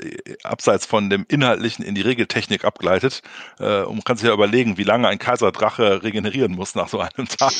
abseits 0.42 0.86
von 0.86 1.10
dem 1.10 1.24
Inhaltlichen 1.28 1.84
in 1.84 1.94
die 1.94 2.00
Regeltechnik 2.00 2.64
abgleitet, 2.64 3.22
äh, 3.58 3.82
und 3.82 3.96
man 3.96 4.04
kann 4.04 4.16
sich 4.16 4.26
ja 4.26 4.34
überlegen, 4.34 4.78
wie 4.78 4.84
lange 4.84 5.08
ein 5.08 5.18
Kaiserdrache 5.18 6.02
regenerieren 6.02 6.52
muss 6.52 6.74
nach 6.74 6.88
so 6.88 7.00
einem 7.00 7.28
Tag, 7.38 7.52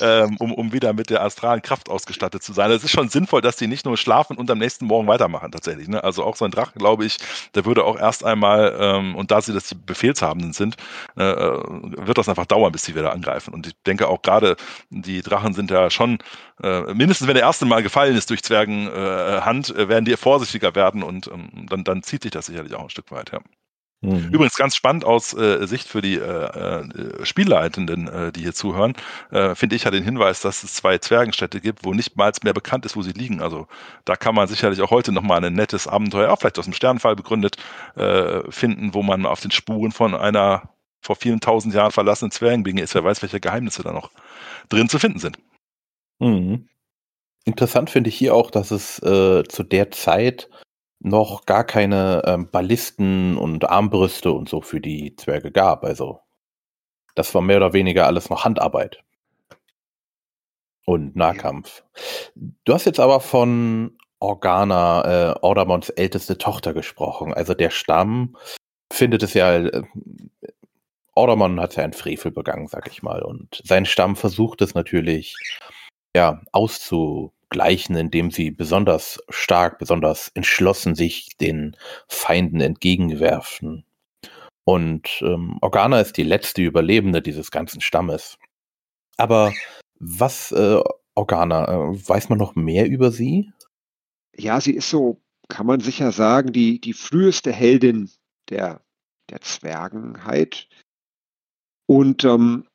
ähm, 0.00 0.36
um, 0.38 0.52
um 0.52 0.72
wieder 0.72 0.92
mit 0.92 1.10
der 1.10 1.22
astralen 1.22 1.62
Kraft 1.62 1.88
ausgestattet 1.88 2.42
zu 2.42 2.52
sein. 2.52 2.70
Es 2.70 2.84
ist 2.84 2.90
schon 2.90 3.08
sinnvoll, 3.08 3.40
dass 3.40 3.56
die 3.56 3.66
nicht 3.66 3.84
nur 3.84 3.96
schlafen 3.96 4.36
und 4.36 4.50
am 4.50 4.58
nächsten 4.58 4.86
Morgen 4.86 5.06
weitermachen 5.06 5.52
tatsächlich. 5.52 5.88
Ne? 5.88 6.02
Also 6.02 6.24
auch 6.24 6.36
so 6.36 6.44
ein 6.44 6.50
Drache, 6.50 6.78
glaube 6.78 7.04
ich, 7.04 7.18
der 7.54 7.64
würde 7.64 7.84
auch 7.84 7.98
erst 7.98 8.24
einmal, 8.24 8.76
ähm, 8.78 9.14
und 9.14 9.30
da 9.30 9.40
sie 9.40 9.52
das 9.52 9.68
die 9.68 9.74
Befehlshabenden 9.74 10.52
sind, 10.52 10.76
äh, 11.16 11.22
äh, 11.22 11.62
wird 12.06 12.18
das 12.18 12.28
einfach 12.28 12.46
dauern, 12.46 12.72
bis 12.72 12.84
sie 12.84 12.94
wieder 12.94 13.12
angreifen. 13.12 13.52
Und 13.54 13.66
ich 13.66 13.74
denke 13.86 14.08
auch 14.08 14.22
gerade, 14.22 14.56
die 14.90 15.22
Drachen 15.22 15.54
sind 15.54 15.70
ja 15.70 15.90
schon, 15.90 16.18
äh, 16.62 16.94
mindestens 16.94 17.26
wenn 17.26 17.34
der 17.34 17.44
erste 17.44 17.66
Mal 17.66 17.82
gefallen 17.82 18.16
ist 18.16 18.30
durch 18.30 18.42
Zwergenhand, 18.86 19.76
äh, 19.76 19.88
werden 19.88 20.04
die 20.04 20.16
vorsichtiger 20.16 20.74
werden 20.74 21.02
und 21.02 21.28
ähm, 21.28 21.66
dann, 21.68 21.84
dann 21.84 22.02
zieht 22.02 22.22
sich 22.22 22.32
das 22.32 22.46
sicherlich 22.46 22.74
auch 22.74 22.84
ein 22.84 22.90
Stück 22.90 23.10
weit, 23.10 23.32
ja. 23.32 23.40
Mhm. 24.00 24.28
Übrigens 24.30 24.54
ganz 24.54 24.76
spannend 24.76 25.04
aus 25.04 25.34
äh, 25.34 25.66
Sicht 25.66 25.88
für 25.88 26.00
die 26.00 26.14
äh, 26.14 26.20
äh, 26.20 27.24
Spielleitenden, 27.26 28.06
äh, 28.06 28.30
die 28.30 28.42
hier 28.42 28.54
zuhören, 28.54 28.94
äh, 29.32 29.56
finde 29.56 29.74
ich 29.74 29.84
ja 29.84 29.90
den 29.90 30.04
Hinweis, 30.04 30.40
dass 30.40 30.62
es 30.62 30.74
zwei 30.74 30.98
Zwergenstädte 30.98 31.60
gibt, 31.60 31.84
wo 31.84 31.92
nicht 31.92 32.16
mal 32.16 32.32
mehr 32.44 32.54
bekannt 32.54 32.86
ist, 32.86 32.94
wo 32.94 33.02
sie 33.02 33.10
liegen. 33.10 33.42
Also 33.42 33.66
da 34.04 34.14
kann 34.14 34.36
man 34.36 34.46
sicherlich 34.46 34.82
auch 34.82 34.92
heute 34.92 35.10
nochmal 35.10 35.44
ein 35.44 35.52
nettes 35.52 35.88
Abenteuer, 35.88 36.30
auch 36.30 36.38
vielleicht 36.38 36.60
aus 36.60 36.66
dem 36.66 36.74
Sternfall 36.74 37.16
begründet, 37.16 37.56
äh, 37.96 38.48
finden, 38.52 38.94
wo 38.94 39.02
man 39.02 39.26
auf 39.26 39.40
den 39.40 39.50
Spuren 39.50 39.90
von 39.90 40.14
einer 40.14 40.70
vor 41.00 41.16
vielen 41.16 41.40
tausend 41.40 41.74
Jahren 41.74 41.90
verlassenen 41.90 42.30
Zwergenbinge 42.30 42.82
ist. 42.82 42.94
Wer 42.94 43.02
weiß, 43.02 43.22
welche 43.22 43.40
Geheimnisse 43.40 43.82
da 43.82 43.92
noch 43.92 44.12
drin 44.68 44.88
zu 44.88 45.00
finden 45.00 45.18
sind. 45.18 45.38
Mhm. 46.20 46.68
Interessant 47.48 47.88
finde 47.88 48.10
ich 48.10 48.16
hier 48.18 48.34
auch, 48.34 48.50
dass 48.50 48.70
es 48.70 48.98
äh, 49.02 49.42
zu 49.42 49.62
der 49.62 49.90
Zeit 49.90 50.50
noch 51.00 51.46
gar 51.46 51.64
keine 51.64 52.20
ähm, 52.26 52.50
Ballisten 52.50 53.38
und 53.38 53.66
Armbrüste 53.70 54.32
und 54.32 54.50
so 54.50 54.60
für 54.60 54.82
die 54.82 55.16
Zwerge 55.16 55.50
gab. 55.50 55.82
Also 55.82 56.20
das 57.14 57.34
war 57.34 57.40
mehr 57.40 57.56
oder 57.56 57.72
weniger 57.72 58.06
alles 58.06 58.28
noch 58.28 58.44
Handarbeit 58.44 59.02
und 60.84 61.16
Nahkampf. 61.16 61.84
Ja. 62.34 62.48
Du 62.66 62.74
hast 62.74 62.84
jetzt 62.84 63.00
aber 63.00 63.20
von 63.20 63.96
Organa, 64.20 65.30
äh, 65.30 65.34
Ordamons 65.40 65.88
älteste 65.88 66.36
Tochter 66.36 66.74
gesprochen. 66.74 67.32
Also 67.32 67.54
der 67.54 67.70
Stamm 67.70 68.36
findet 68.92 69.22
es 69.22 69.32
ja, 69.32 69.56
äh, 69.56 69.84
Ordamon 71.14 71.58
hat 71.60 71.76
ja 71.76 71.84
einen 71.84 71.94
Frevel 71.94 72.30
begangen, 72.30 72.68
sag 72.68 72.88
ich 72.88 73.02
mal. 73.02 73.22
Und 73.22 73.62
sein 73.64 73.86
Stamm 73.86 74.16
versucht 74.16 74.60
es 74.60 74.74
natürlich, 74.74 75.34
ja, 76.14 76.42
auszu, 76.52 77.32
gleichen, 77.50 77.96
indem 77.96 78.30
sie 78.30 78.50
besonders 78.50 79.22
stark, 79.28 79.78
besonders 79.78 80.28
entschlossen 80.34 80.94
sich 80.94 81.36
den 81.40 81.76
Feinden 82.08 82.60
entgegenwerfen. 82.60 83.84
Und 84.64 85.22
ähm, 85.22 85.58
Organa 85.62 86.00
ist 86.00 86.16
die 86.18 86.24
letzte 86.24 86.62
Überlebende 86.62 87.22
dieses 87.22 87.50
ganzen 87.50 87.80
Stammes. 87.80 88.38
Aber 89.16 89.52
was, 89.98 90.52
äh, 90.52 90.80
Organa, 91.14 91.64
äh, 91.64 92.08
weiß 92.08 92.28
man 92.28 92.38
noch 92.38 92.54
mehr 92.54 92.86
über 92.86 93.10
sie? 93.10 93.50
Ja, 94.36 94.60
sie 94.60 94.74
ist 94.74 94.90
so, 94.90 95.20
kann 95.48 95.66
man 95.66 95.80
sicher 95.80 96.12
sagen, 96.12 96.52
die, 96.52 96.80
die 96.80 96.92
früheste 96.92 97.50
Heldin 97.50 98.10
der, 98.50 98.82
der 99.30 99.40
Zwergenheit. 99.40 100.68
Und 101.86 102.24
ähm, 102.24 102.68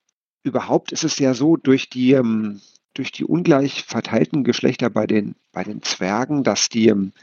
überhaupt 0.44 0.92
ist 0.92 1.04
es 1.04 1.20
ja 1.20 1.34
so, 1.34 1.58
durch 1.58 1.90
die, 1.90 2.14
ähm, 2.14 2.60
durch 2.94 3.12
die 3.12 3.26
ungleich 3.26 3.84
verteilten 3.84 4.44
Geschlechter 4.44 4.90
bei 4.90 5.08
den, 5.08 5.36
bei 5.52 5.64
den 5.64 5.82
Zwergen, 5.82 6.44
dass 6.44 6.70
die 6.70 6.88
ähm, 6.88 7.14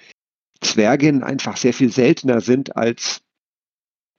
Zwerginnen 0.61 1.23
einfach 1.23 1.57
sehr 1.57 1.73
viel 1.73 1.93
seltener 1.93 2.41
sind 2.41 2.77
als 2.77 3.23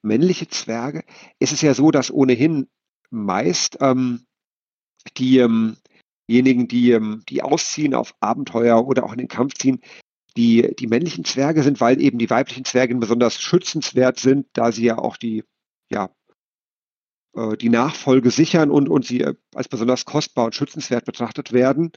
männliche 0.02 0.48
Zwerge, 0.48 1.04
ist 1.40 1.54
es 1.54 1.62
ja 1.62 1.74
so, 1.74 1.92
dass 1.92 2.12
ohnehin 2.12 2.68
meist 3.10 3.78
ähm, 3.82 4.26
diejenigen, 5.18 5.78
ähm 6.30 6.68
die, 6.68 6.92
ähm, 6.92 7.24
die 7.30 7.44
ausziehen 7.44 7.94
auf 7.94 8.16
Abenteuer 8.20 8.88
oder 8.88 9.04
auch 9.04 9.12
in 9.12 9.20
den 9.20 9.28
Kampf 9.28 9.56
ziehen, 9.56 9.82
die, 10.38 10.74
die 10.80 10.88
männlichen 10.88 11.26
Zwerge 11.26 11.62
sind, 11.62 11.82
weil 11.82 12.02
eben 12.02 12.18
die 12.18 12.30
weiblichen 12.30 12.66
Zwerginnen 12.66 13.02
besonders 13.02 13.40
schützenswert 13.40 14.20
sind, 14.20 14.48
da 14.54 14.72
sie 14.72 14.86
ja 14.86 14.98
auch 14.98 15.18
die 15.18 15.44
ja, 15.92 16.10
äh, 17.36 17.58
die 17.58 17.70
Nachfolge 17.70 18.32
sichern 18.32 18.72
und, 18.72 18.90
und 18.90 19.06
sie 19.06 19.22
äh, 19.22 19.36
als 19.56 19.68
besonders 19.68 20.06
kostbar 20.06 20.46
und 20.46 20.56
schützenswert 20.56 21.06
betrachtet 21.06 21.54
werden. 21.54 21.92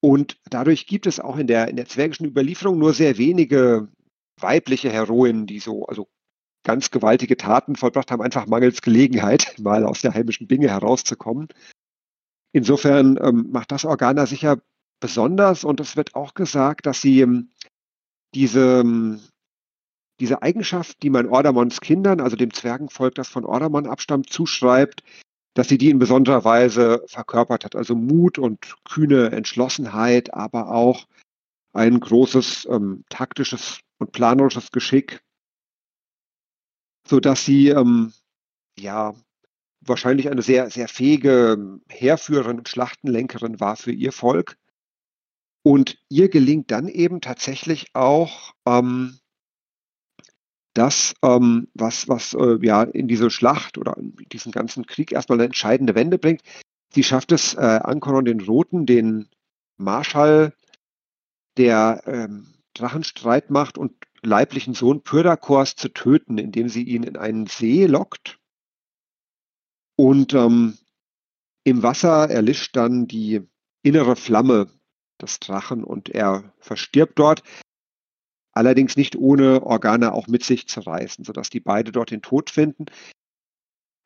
Und 0.00 0.38
dadurch 0.50 0.86
gibt 0.86 1.06
es 1.06 1.20
auch 1.20 1.36
in 1.36 1.46
der, 1.46 1.68
in 1.68 1.76
der 1.76 1.86
zwergischen 1.86 2.26
Überlieferung 2.26 2.78
nur 2.78 2.94
sehr 2.94 3.18
wenige 3.18 3.88
weibliche 4.38 4.90
Heroinnen, 4.90 5.46
die 5.46 5.58
so, 5.58 5.86
also 5.86 6.08
ganz 6.64 6.90
gewaltige 6.90 7.36
Taten 7.36 7.76
vollbracht 7.76 8.10
haben, 8.10 8.22
einfach 8.22 8.46
mangels 8.46 8.82
Gelegenheit, 8.82 9.54
mal 9.60 9.84
aus 9.84 10.02
der 10.02 10.14
heimischen 10.14 10.46
Binge 10.46 10.68
herauszukommen. 10.68 11.48
Insofern 12.52 13.18
ähm, 13.22 13.48
macht 13.50 13.72
das 13.72 13.84
Organa 13.84 14.26
sicher 14.26 14.60
besonders 15.00 15.64
und 15.64 15.80
es 15.80 15.96
wird 15.96 16.14
auch 16.14 16.34
gesagt, 16.34 16.86
dass 16.86 17.00
sie 17.00 17.20
ähm, 17.20 17.50
diese, 18.34 18.80
ähm, 18.80 19.20
diese 20.20 20.42
Eigenschaft, 20.42 21.02
die 21.02 21.10
man 21.10 21.28
Ordamons 21.28 21.80
Kindern, 21.80 22.20
also 22.20 22.36
dem 22.36 22.52
Zwergenvolk, 22.52 23.14
das 23.14 23.28
von 23.28 23.44
Ordamon 23.44 23.86
abstammt, 23.86 24.30
zuschreibt, 24.30 25.02
dass 25.54 25.68
sie 25.68 25.78
die 25.78 25.90
in 25.90 25.98
besonderer 25.98 26.44
Weise 26.44 27.02
verkörpert 27.06 27.64
hat. 27.64 27.76
Also 27.76 27.94
Mut 27.94 28.38
und 28.38 28.74
kühne 28.84 29.30
Entschlossenheit, 29.32 30.34
aber 30.34 30.70
auch 30.70 31.06
ein 31.72 32.00
großes 32.00 32.66
ähm, 32.70 33.04
taktisches 33.08 33.80
und 33.98 34.12
planerisches 34.12 34.70
Geschick, 34.70 35.20
sodass 37.06 37.44
sie 37.44 37.68
ähm, 37.68 38.12
ja 38.78 39.14
wahrscheinlich 39.80 40.30
eine 40.30 40.42
sehr, 40.42 40.70
sehr 40.70 40.88
fähige 40.88 41.52
ähm, 41.52 41.82
Heerführerin 41.88 42.58
und 42.58 42.68
Schlachtenlenkerin 42.68 43.60
war 43.60 43.76
für 43.76 43.92
ihr 43.92 44.12
Volk. 44.12 44.56
Und 45.62 45.98
ihr 46.08 46.28
gelingt 46.28 46.70
dann 46.70 46.88
eben 46.88 47.20
tatsächlich 47.20 47.88
auch 47.94 48.54
ähm, 48.66 49.18
das, 50.76 51.14
ähm, 51.22 51.68
was, 51.74 52.08
was 52.08 52.34
äh, 52.34 52.58
ja 52.60 52.82
in 52.82 53.08
diese 53.08 53.30
Schlacht 53.30 53.78
oder 53.78 53.96
in 53.96 54.14
diesen 54.32 54.52
ganzen 54.52 54.86
Krieg 54.86 55.12
erstmal 55.12 55.38
eine 55.38 55.46
entscheidende 55.46 55.94
Wende 55.94 56.18
bringt. 56.18 56.42
Sie 56.92 57.02
schafft 57.02 57.32
es, 57.32 57.54
äh, 57.54 57.60
Ankoron 57.60 58.24
den 58.24 58.40
Roten, 58.40 58.86
den 58.86 59.28
Marschall 59.76 60.52
der 61.56 62.02
ähm, 62.06 62.54
Drachenstreit 62.74 63.50
und 63.78 63.92
leiblichen 64.22 64.74
Sohn 64.74 65.02
Pyrdakors 65.02 65.76
zu 65.76 65.88
töten, 65.88 66.36
indem 66.38 66.68
sie 66.68 66.82
ihn 66.82 67.02
in 67.02 67.16
einen 67.16 67.46
See 67.46 67.86
lockt. 67.86 68.38
Und 69.96 70.34
ähm, 70.34 70.76
im 71.64 71.82
Wasser 71.82 72.28
erlischt 72.28 72.76
dann 72.76 73.06
die 73.06 73.40
innere 73.82 74.16
Flamme 74.16 74.68
des 75.20 75.40
Drachen 75.40 75.84
und 75.84 76.10
er 76.10 76.52
verstirbt 76.58 77.18
dort 77.18 77.42
allerdings 78.56 78.96
nicht 78.96 79.16
ohne 79.16 79.62
Organe 79.62 80.12
auch 80.12 80.28
mit 80.28 80.42
sich 80.42 80.66
zu 80.66 80.80
reißen, 80.80 81.24
sodass 81.24 81.50
die 81.50 81.60
beide 81.60 81.92
dort 81.92 82.10
den 82.10 82.22
Tod 82.22 82.50
finden. 82.50 82.86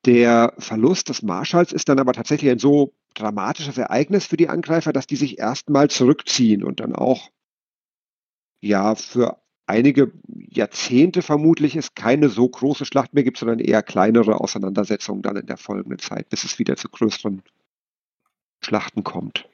Der 0.06 0.54
Verlust 0.58 1.08
des 1.08 1.22
Marschalls 1.22 1.72
ist 1.72 1.88
dann 1.88 2.00
aber 2.00 2.12
tatsächlich 2.12 2.50
ein 2.50 2.58
so 2.58 2.92
dramatisches 3.14 3.78
Ereignis 3.78 4.26
für 4.26 4.36
die 4.36 4.48
Angreifer, 4.48 4.92
dass 4.92 5.06
die 5.06 5.16
sich 5.16 5.38
erstmal 5.38 5.88
zurückziehen 5.88 6.64
und 6.64 6.80
dann 6.80 6.94
auch 6.94 7.30
ja 8.60 8.94
für 8.94 9.40
einige 9.66 10.12
Jahrzehnte 10.26 11.22
vermutlich 11.22 11.76
es 11.76 11.94
keine 11.94 12.28
so 12.28 12.48
große 12.48 12.84
Schlacht 12.84 13.14
mehr 13.14 13.22
gibt, 13.22 13.38
sondern 13.38 13.60
eher 13.60 13.84
kleinere 13.84 14.40
Auseinandersetzungen 14.40 15.22
dann 15.22 15.36
in 15.36 15.46
der 15.46 15.58
folgenden 15.58 16.00
Zeit, 16.00 16.28
bis 16.28 16.42
es 16.42 16.58
wieder 16.58 16.76
zu 16.76 16.88
größeren 16.88 17.42
Schlachten 18.64 19.04
kommt. 19.04 19.48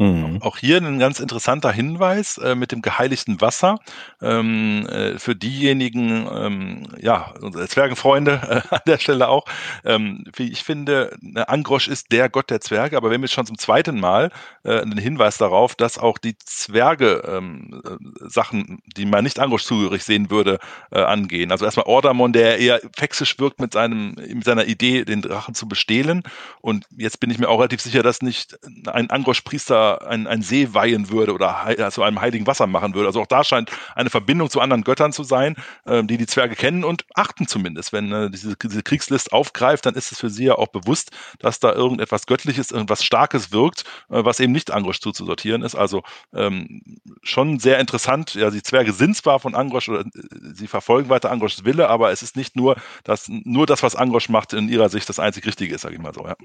Mhm. 0.00 0.38
Auch 0.42 0.56
hier 0.58 0.76
ein 0.78 1.00
ganz 1.00 1.18
interessanter 1.18 1.72
Hinweis 1.72 2.38
äh, 2.38 2.54
mit 2.54 2.70
dem 2.70 2.82
geheiligten 2.82 3.40
Wasser 3.40 3.80
ähm, 4.22 4.86
äh, 4.86 5.18
für 5.18 5.34
diejenigen, 5.34 6.28
ähm, 6.32 6.86
ja, 7.00 7.34
unsere 7.40 7.66
Zwergenfreunde 7.66 8.62
äh, 8.70 8.74
an 8.74 8.80
der 8.86 8.98
Stelle 8.98 9.28
auch. 9.28 9.44
Ähm, 9.84 10.24
ich 10.38 10.62
finde, 10.62 11.16
Angrosch 11.34 11.88
ist 11.88 12.12
der 12.12 12.28
Gott 12.28 12.50
der 12.50 12.60
Zwerge, 12.60 12.96
aber 12.96 13.10
wir 13.10 13.16
haben 13.16 13.22
jetzt 13.22 13.34
schon 13.34 13.46
zum 13.46 13.58
zweiten 13.58 13.98
Mal 13.98 14.30
äh, 14.62 14.80
einen 14.80 14.98
Hinweis 14.98 15.36
darauf, 15.36 15.74
dass 15.74 15.98
auch 15.98 16.18
die 16.18 16.38
Zwerge 16.38 17.24
ähm, 17.26 17.82
äh, 17.84 18.28
Sachen, 18.28 18.80
die 18.96 19.04
man 19.04 19.24
nicht 19.24 19.40
Angrosch 19.40 19.64
zugehörig 19.64 20.04
sehen 20.04 20.30
würde, 20.30 20.60
äh, 20.92 21.00
angehen. 21.00 21.50
Also 21.50 21.64
erstmal 21.64 21.86
Ordamon, 21.86 22.32
der 22.32 22.58
eher 22.58 22.80
fexisch 22.96 23.36
wirkt 23.40 23.60
mit, 23.60 23.72
seinem, 23.72 24.14
mit 24.14 24.44
seiner 24.44 24.66
Idee, 24.66 25.04
den 25.04 25.22
Drachen 25.22 25.56
zu 25.56 25.66
bestehlen. 25.66 26.22
Und 26.60 26.86
jetzt 26.96 27.18
bin 27.18 27.30
ich 27.30 27.38
mir 27.40 27.48
auch 27.48 27.58
relativ 27.58 27.80
sicher, 27.80 28.04
dass 28.04 28.22
nicht 28.22 28.56
ein 28.86 29.10
Angrosch-Priester 29.10 29.87
Wasser, 29.88 30.08
ein, 30.08 30.26
ein 30.26 30.42
See 30.42 30.74
weihen 30.74 31.10
würde 31.10 31.32
oder 31.32 31.90
zu 31.90 32.02
einem 32.02 32.20
heiligen 32.20 32.46
Wasser 32.46 32.66
machen 32.66 32.94
würde. 32.94 33.08
Also 33.08 33.20
auch 33.20 33.26
da 33.26 33.44
scheint 33.44 33.70
eine 33.94 34.10
Verbindung 34.10 34.50
zu 34.50 34.60
anderen 34.60 34.84
Göttern 34.84 35.12
zu 35.12 35.22
sein, 35.24 35.56
äh, 35.84 36.02
die 36.04 36.16
die 36.16 36.26
Zwerge 36.26 36.56
kennen 36.56 36.84
und 36.84 37.04
achten 37.14 37.46
zumindest. 37.46 37.92
Wenn 37.92 38.12
äh, 38.12 38.30
diese, 38.30 38.56
diese 38.56 38.82
Kriegslist 38.82 39.32
aufgreift, 39.32 39.86
dann 39.86 39.94
ist 39.94 40.12
es 40.12 40.20
für 40.20 40.30
sie 40.30 40.44
ja 40.44 40.54
auch 40.56 40.68
bewusst, 40.68 41.10
dass 41.38 41.60
da 41.60 41.72
irgendetwas 41.72 42.26
Göttliches, 42.26 42.70
irgendwas 42.70 43.04
Starkes 43.04 43.52
wirkt, 43.52 43.84
äh, 44.10 44.24
was 44.24 44.40
eben 44.40 44.52
nicht 44.52 44.70
Angrosch 44.70 45.00
zuzusortieren 45.00 45.62
ist. 45.62 45.74
Also 45.74 46.02
ähm, 46.34 46.82
schon 47.22 47.58
sehr 47.58 47.78
interessant. 47.78 48.34
Ja, 48.34 48.50
die 48.50 48.62
Zwerge 48.62 48.92
sind 48.92 49.16
zwar 49.16 49.40
von 49.40 49.54
Angrosch 49.54 49.88
oder 49.88 50.00
äh, 50.00 50.10
sie 50.54 50.66
verfolgen 50.66 51.08
weiter 51.08 51.30
Angroschs 51.30 51.64
Wille, 51.64 51.88
aber 51.88 52.12
es 52.12 52.22
ist 52.22 52.36
nicht 52.36 52.56
nur 52.56 52.76
das, 53.04 53.26
nur 53.28 53.66
das, 53.66 53.82
was 53.82 53.96
Angrosch 53.96 54.28
macht, 54.28 54.52
in 54.52 54.68
ihrer 54.68 54.88
Sicht 54.88 55.08
das 55.08 55.18
einzig 55.18 55.46
Richtige 55.46 55.74
ist, 55.74 55.82
sage 55.82 55.94
ich 55.94 56.00
mal 56.00 56.14
so. 56.14 56.26
Ja. 56.26 56.36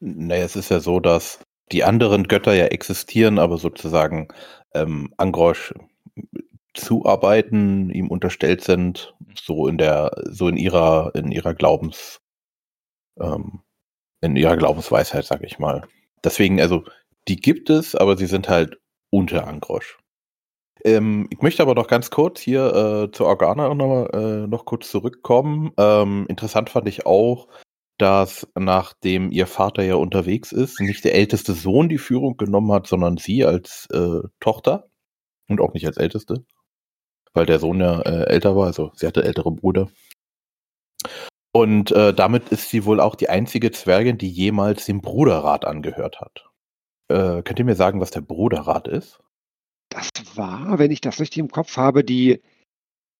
Naja, 0.00 0.44
es 0.44 0.54
ist 0.54 0.70
ja 0.70 0.80
so, 0.80 1.00
dass 1.00 1.40
die 1.72 1.84
anderen 1.84 2.28
Götter 2.28 2.54
ja 2.54 2.66
existieren, 2.66 3.38
aber 3.38 3.58
sozusagen 3.58 4.28
ähm, 4.74 5.12
Angrosch 5.16 5.74
zuarbeiten, 6.74 7.90
ihm 7.90 8.08
unterstellt 8.08 8.62
sind, 8.62 9.14
so 9.34 9.68
in 9.68 9.78
der, 9.78 10.12
so 10.30 10.48
in 10.48 10.56
ihrer, 10.56 11.12
in 11.14 11.32
ihrer 11.32 11.54
Glaubens, 11.54 12.20
ähm, 13.20 13.60
in 14.20 14.36
ihrer 14.36 14.56
Glaubensweisheit, 14.56 15.24
sag 15.24 15.42
ich 15.44 15.58
mal. 15.58 15.86
Deswegen, 16.24 16.60
also, 16.60 16.84
die 17.28 17.36
gibt 17.36 17.70
es, 17.70 17.94
aber 17.94 18.16
sie 18.16 18.26
sind 18.26 18.48
halt 18.48 18.78
unter 19.10 19.46
Angrosch. 19.46 19.98
Ähm, 20.84 21.28
ich 21.30 21.40
möchte 21.42 21.62
aber 21.62 21.74
noch 21.74 21.88
ganz 21.88 22.10
kurz 22.10 22.40
hier 22.40 22.74
äh, 22.74 23.12
zur 23.12 23.26
Organa 23.26 23.74
noch, 23.74 24.08
äh, 24.12 24.46
noch 24.46 24.64
kurz 24.64 24.90
zurückkommen. 24.90 25.72
Ähm, 25.76 26.26
interessant 26.28 26.70
fand 26.70 26.88
ich 26.88 27.06
auch, 27.06 27.48
dass 27.98 28.48
nachdem 28.54 29.30
ihr 29.30 29.46
Vater 29.46 29.82
ja 29.82 29.96
unterwegs 29.96 30.52
ist, 30.52 30.80
nicht 30.80 31.04
der 31.04 31.14
älteste 31.14 31.52
Sohn 31.52 31.88
die 31.88 31.98
Führung 31.98 32.36
genommen 32.36 32.72
hat, 32.72 32.86
sondern 32.86 33.16
sie 33.16 33.44
als 33.44 33.86
äh, 33.92 34.20
Tochter 34.40 34.88
und 35.48 35.60
auch 35.60 35.74
nicht 35.74 35.86
als 35.86 35.96
älteste, 35.96 36.44
weil 37.34 37.46
der 37.46 37.58
Sohn 37.58 37.80
ja 37.80 38.00
äh, 38.02 38.26
älter 38.28 38.56
war, 38.56 38.66
also 38.66 38.92
sie 38.94 39.06
hatte 39.06 39.24
ältere 39.24 39.50
Brüder. 39.50 39.88
Und 41.52 41.90
äh, 41.92 42.14
damit 42.14 42.50
ist 42.50 42.70
sie 42.70 42.84
wohl 42.84 43.00
auch 43.00 43.16
die 43.16 43.30
einzige 43.30 43.72
Zwergin, 43.72 44.18
die 44.18 44.30
jemals 44.30 44.86
dem 44.86 45.00
Bruderrat 45.00 45.64
angehört 45.64 46.20
hat. 46.20 46.48
Äh, 47.08 47.42
könnt 47.42 47.58
ihr 47.58 47.64
mir 47.64 47.74
sagen, 47.74 48.00
was 48.00 48.10
der 48.10 48.20
Bruderrat 48.20 48.86
ist? 48.86 49.18
Das 49.88 50.10
war, 50.34 50.78
wenn 50.78 50.90
ich 50.90 51.00
das 51.00 51.18
richtig 51.18 51.38
im 51.38 51.50
Kopf 51.50 51.76
habe, 51.76 52.04
die, 52.04 52.42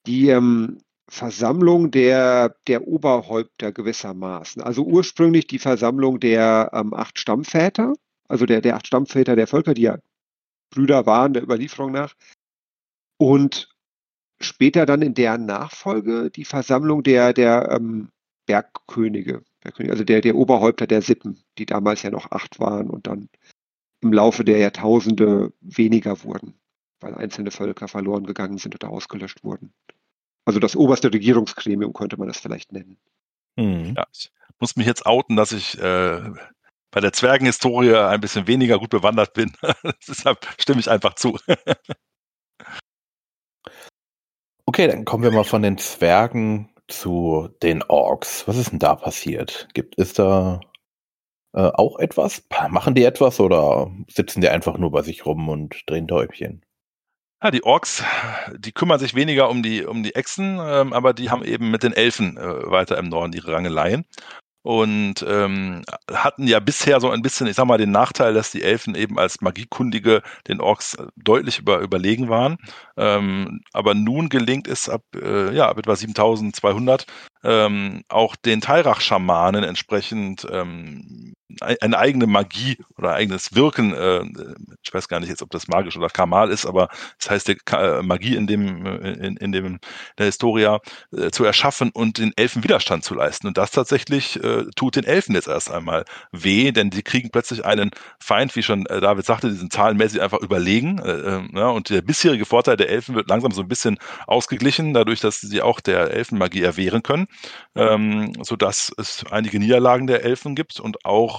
die 0.07 0.29
ähm, 0.29 0.81
Versammlung 1.09 1.91
der, 1.91 2.57
der 2.67 2.87
Oberhäupter 2.87 3.73
gewissermaßen. 3.73 4.63
Also 4.63 4.85
ursprünglich 4.85 5.47
die 5.47 5.59
Versammlung 5.59 6.21
der 6.21 6.71
ähm, 6.75 6.93
acht 6.93 7.19
Stammväter, 7.19 7.95
also 8.29 8.45
der, 8.45 8.61
der 8.61 8.77
acht 8.77 8.87
Stammväter 8.87 9.35
der 9.35 9.47
Völker, 9.47 9.75
die 9.75 9.83
ja 9.83 9.99
Brüder 10.71 11.07
waren 11.07 11.33
der 11.33 11.43
Überlieferung 11.43 11.93
nach. 11.93 12.15
Und 13.17 13.69
später 14.41 14.87
dann 14.87 15.03
in 15.03 15.15
deren 15.15 15.47
Nachfolge 15.47 16.31
die 16.31 16.45
Versammlung 16.45 17.03
der, 17.03 17.33
der 17.33 17.71
ähm, 17.71 18.11
Bergkönige, 18.47 19.43
also 19.63 20.05
der, 20.05 20.21
der 20.21 20.37
Oberhäupter 20.37 20.87
der 20.87 21.03
Sippen, 21.03 21.39
die 21.59 21.67
damals 21.67 22.03
ja 22.03 22.11
noch 22.11 22.31
acht 22.31 22.61
waren 22.61 22.91
und 22.91 23.07
dann 23.07 23.29
im 24.01 24.13
Laufe 24.13 24.45
der 24.45 24.59
Jahrtausende 24.59 25.53
weniger 25.61 26.23
wurden, 26.23 26.55
weil 27.01 27.15
einzelne 27.15 27.51
Völker 27.51 27.89
verloren 27.89 28.25
gegangen 28.25 28.59
sind 28.59 28.75
oder 28.75 28.91
ausgelöscht 28.91 29.43
wurden. 29.43 29.73
Also 30.49 30.61
das 30.61 30.77
oberste 30.77 31.13
Regierungsgremium 31.13 31.93
könnte 31.93 32.17
man 32.17 32.27
das 32.27 32.39
vielleicht 32.39 32.73
nennen. 32.73 32.97
Hm. 33.61 33.93
Ja, 33.95 34.07
ich 34.15 34.33
muss 34.59 34.77
mich 34.77 34.87
jetzt 34.87 35.05
outen, 35.05 35.37
dass 35.37 35.53
ich 35.53 35.79
äh, 35.79 36.23
bei 36.91 37.01
der 37.01 37.13
Zwergenhistorie 37.13 37.95
ein 37.95 38.23
bisschen 38.23 38.47
weniger 38.47 38.79
gut 38.79 38.89
bewandert 38.89 39.35
bin. 39.35 39.53
Deshalb 40.09 40.49
stimme 40.59 40.81
ich 40.81 40.91
einfach 40.91 41.17
zu. 41.17 41.39
okay, 44.65 44.87
dann 44.87 45.05
kommen 45.05 45.23
wir 45.23 45.33
mal 45.33 45.45
von 45.45 45.61
den 45.61 45.77
Zwergen 45.77 46.71
zu 46.87 47.51
den 47.63 47.83
Orks. 47.83 48.49
Was 48.49 48.57
ist 48.57 48.73
denn 48.73 48.79
da 48.79 48.95
passiert? 48.95 49.69
Gibt 49.75 49.99
es 49.99 50.15
da 50.15 50.61
äh, 51.53 51.61
auch 51.61 51.99
etwas? 51.99 52.43
Machen 52.71 52.95
die 52.95 53.05
etwas 53.05 53.39
oder 53.39 53.91
sitzen 54.09 54.41
die 54.41 54.49
einfach 54.49 54.79
nur 54.79 54.93
bei 54.93 55.03
sich 55.03 55.27
rum 55.27 55.51
und 55.51 55.83
drehen 55.85 56.09
Täubchen? 56.09 56.65
Ja, 57.43 57.53
die 57.53 57.63
Orks, 57.63 58.03
die 58.57 58.73
kümmern 58.73 58.99
sich 58.99 59.15
weniger 59.15 59.49
um 59.49 59.63
die, 59.63 59.85
um 59.85 60.03
die 60.03 60.17
Echsen, 60.17 60.59
ähm, 60.61 60.93
aber 60.93 61.15
die 61.15 61.31
haben 61.31 61.45
eben 61.45 61.71
mit 61.71 61.85
den 61.85 61.93
Elfen 61.93 62.37
äh, 62.37 62.71
weiter 62.71 62.99
im 62.99 63.09
Norden 63.09 63.33
ihre 63.33 63.53
Rangeleien. 63.53 64.05
Und 64.63 65.25
ähm, 65.27 65.85
hatten 66.13 66.47
ja 66.49 66.61
bisher 66.61 67.01
so 67.01 67.11
ein 67.11 67.23
bisschen, 67.23 67.47
ich 67.47 67.57
sag 67.57 67.67
mal, 67.67 67.79
den 67.79 67.93
Nachteil, 67.93 68.35
dass 68.35 68.51
die 68.51 68.63
Elfen 68.63 68.95
eben 68.97 69.19
als 69.19 69.41
Magiekundige 69.41 70.23
den 70.49 70.61
Orks 70.61 70.95
äh, 70.95 71.07
deutlich 71.17 71.61
über, 71.61 71.79
überlegen 71.79 72.29
waren. 72.29 72.59
Ähm, 72.97 73.63
aber 73.73 73.95
nun 73.95 74.29
gelingt 74.29 74.69
es 74.69 74.89
ab, 74.89 75.03
äh, 75.15 75.55
ja, 75.55 75.69
ab 75.69 75.79
etwa 75.79 75.97
7200 75.97 77.07
ähm, 77.45 78.03
auch 78.09 78.37
den 78.37 78.61
Tairach-Schamanen 78.61 79.65
entsprechend 79.65 80.47
ähm, 80.51 81.35
eine 81.81 81.99
eigene 81.99 82.27
Magie 82.27 82.79
oder 82.97 83.15
eigenes 83.15 83.55
Wirken, 83.55 83.95
äh, 83.95 84.23
ich 84.83 84.93
weiß 84.93 85.09
gar 85.09 85.21
nicht 85.21 85.29
jetzt, 85.29 85.43
ob 85.43 85.51
das 85.51 85.69
magisch 85.69 85.97
oder 85.97 86.09
kamal 86.09 86.51
ist, 86.51 86.67
aber 86.67 86.89
das 87.19 87.31
heißt 87.31 87.49
äh, 87.49 88.03
Magie 88.03 88.37
in 88.37 88.47
dem, 88.47 88.85
äh, 88.87 89.13
in, 89.13 89.37
in 89.37 89.53
dem 89.53 89.79
der 90.19 90.27
Historia 90.27 90.81
äh, 91.13 91.31
zu 91.31 91.45
erschaffen 91.45 91.91
und 91.91 92.19
den 92.19 92.33
Elfen 92.37 92.65
Widerstand 92.65 93.05
zu 93.05 93.15
leisten. 93.15 93.47
Und 93.47 93.59
das 93.59 93.71
tatsächlich 93.71 94.43
äh, 94.43 94.65
tut 94.77 94.97
den 94.97 95.05
Elfen 95.05 95.35
jetzt 95.35 95.49
erst 95.49 95.71
einmal 95.71 96.05
weh, 96.33 96.73
denn 96.73 96.91
die 96.91 97.03
kriegen 97.03 97.31
plötzlich 97.31 97.65
einen 97.65 97.91
Feind, 98.21 98.55
wie 98.57 98.63
schon 98.63 98.87
äh, 98.87 99.01
David 99.01 99.25
sagte, 99.25 99.49
die 99.49 99.57
sind 99.57 99.73
zahlenmäßig 99.73 100.21
einfach 100.21 100.41
überlegen. 100.41 100.99
Äh, 100.99 101.11
äh, 101.11 101.43
ja, 101.55 101.69
und 101.69 101.91
der 101.91 102.03
bisherige 102.03 102.45
Vorteil 102.45 102.77
der 102.77 102.89
Elfen 102.89 103.15
wird 103.15 103.29
langsam 103.29 103.53
so 103.53 103.63
ein 103.63 103.69
bisschen 103.69 103.99
ausgeglichen, 104.27 104.93
dadurch, 104.95 105.21
dass 105.21 105.41
sie 105.41 105.63
auch 105.63 105.81
der 105.81 106.11
Elfenmagie 106.11 106.63
erwehren 106.63 107.03
können, 107.03 107.27
ähm, 107.75 108.33
sodass 108.43 108.93
es 108.97 109.25
einige 109.31 109.59
Niederlagen 109.59 110.07
der 110.07 110.25
Elfen 110.25 110.55
gibt 110.55 110.81
und 110.81 111.05
auch 111.05 111.38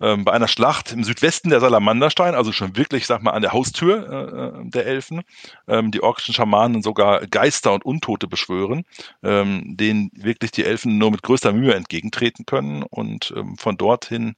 ähm, 0.00 0.24
bei 0.24 0.32
einer 0.32 0.48
Schlacht 0.48 0.92
im 0.92 1.04
Südwesten 1.04 1.50
der 1.50 1.60
Salamanderstein, 1.60 2.34
also 2.34 2.52
schon 2.52 2.76
wirklich, 2.76 3.06
sag 3.06 3.22
mal, 3.22 3.32
an 3.32 3.42
der 3.42 3.52
Haustür 3.52 4.08
äh, 4.10 4.60
äh, 4.60 4.70
der 4.70 4.86
Elfen, 4.86 5.22
ähm, 5.68 5.90
die 5.90 6.02
orkischen 6.02 6.34
Schamanen 6.34 6.82
sogar 6.82 7.26
Geister 7.26 7.72
und 7.72 7.84
Untote 7.84 8.26
beschwören, 8.26 8.84
ähm, 9.22 9.76
denen 9.76 10.10
wirklich 10.14 10.50
die 10.50 10.64
Elfen 10.64 10.98
nur 10.98 11.10
mit 11.10 11.22
größter 11.22 11.52
Mühe 11.52 11.74
entgegentreten 11.74 12.46
können 12.46 12.82
und 12.82 13.32
ähm, 13.36 13.56
von 13.56 13.76
dorthin 13.76 14.34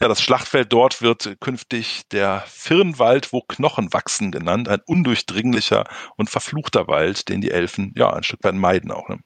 ja, 0.00 0.08
das 0.08 0.20
Schlachtfeld 0.20 0.72
dort 0.72 1.02
wird 1.02 1.36
künftig 1.40 2.02
der 2.10 2.42
Firnwald, 2.46 3.32
wo 3.32 3.40
Knochen 3.40 3.92
wachsen 3.92 4.32
genannt, 4.32 4.68
ein 4.68 4.80
undurchdringlicher 4.86 5.84
und 6.16 6.30
verfluchter 6.30 6.88
Wald, 6.88 7.28
den 7.28 7.40
die 7.40 7.50
Elfen 7.50 7.94
ja 7.96 8.12
ein 8.12 8.22
Stück 8.22 8.42
weit 8.42 8.54
meiden 8.54 8.90
auch. 8.90 9.08
Ne? 9.08 9.20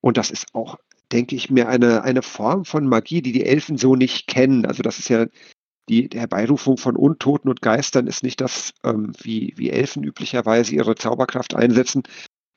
Und 0.00 0.16
das 0.16 0.30
ist 0.30 0.46
auch 0.52 0.76
denke 1.14 1.36
ich 1.36 1.48
mir, 1.48 1.68
eine, 1.68 2.02
eine 2.02 2.22
Form 2.22 2.64
von 2.64 2.86
Magie, 2.86 3.22
die 3.22 3.32
die 3.32 3.46
Elfen 3.46 3.78
so 3.78 3.94
nicht 3.94 4.26
kennen. 4.26 4.66
Also 4.66 4.82
das 4.82 4.98
ist 4.98 5.08
ja 5.08 5.26
die, 5.88 6.10
Herbeirufung 6.12 6.76
von 6.76 6.96
Untoten 6.96 7.48
und 7.48 7.62
Geistern 7.62 8.06
ist 8.06 8.22
nicht 8.22 8.40
das, 8.40 8.74
ähm, 8.82 9.12
wie, 9.22 9.54
wie 9.56 9.70
Elfen 9.70 10.02
üblicherweise 10.02 10.74
ihre 10.74 10.96
Zauberkraft 10.96 11.54
einsetzen. 11.54 12.02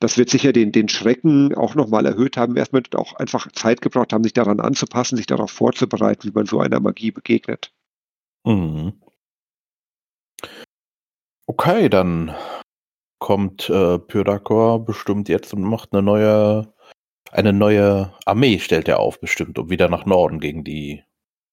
Das 0.00 0.18
wird 0.18 0.30
sicher 0.30 0.52
den, 0.52 0.72
den 0.72 0.88
Schrecken 0.88 1.54
auch 1.54 1.74
nochmal 1.74 2.06
erhöht 2.06 2.36
haben. 2.36 2.56
Erstmal 2.56 2.82
auch 2.94 3.14
einfach 3.14 3.50
Zeit 3.52 3.80
gebraucht 3.80 4.12
haben, 4.12 4.24
sich 4.24 4.32
daran 4.32 4.60
anzupassen, 4.60 5.16
sich 5.16 5.26
darauf 5.26 5.50
vorzubereiten, 5.50 6.28
wie 6.28 6.32
man 6.32 6.46
so 6.46 6.60
einer 6.60 6.80
Magie 6.80 7.10
begegnet. 7.10 7.72
Mhm. 8.44 8.92
Okay, 11.46 11.88
dann 11.88 12.34
kommt 13.18 13.68
äh, 13.70 13.98
Pyrdakor 13.98 14.84
bestimmt 14.84 15.28
jetzt 15.28 15.52
und 15.54 15.62
macht 15.62 15.92
eine 15.92 16.02
neue 16.02 16.72
eine 17.32 17.52
neue 17.52 18.14
Armee 18.26 18.58
stellt 18.58 18.88
er 18.88 19.00
auf, 19.00 19.20
bestimmt, 19.20 19.58
um 19.58 19.70
wieder 19.70 19.88
nach 19.88 20.06
Norden 20.06 20.40
gegen 20.40 20.64
die 20.64 21.04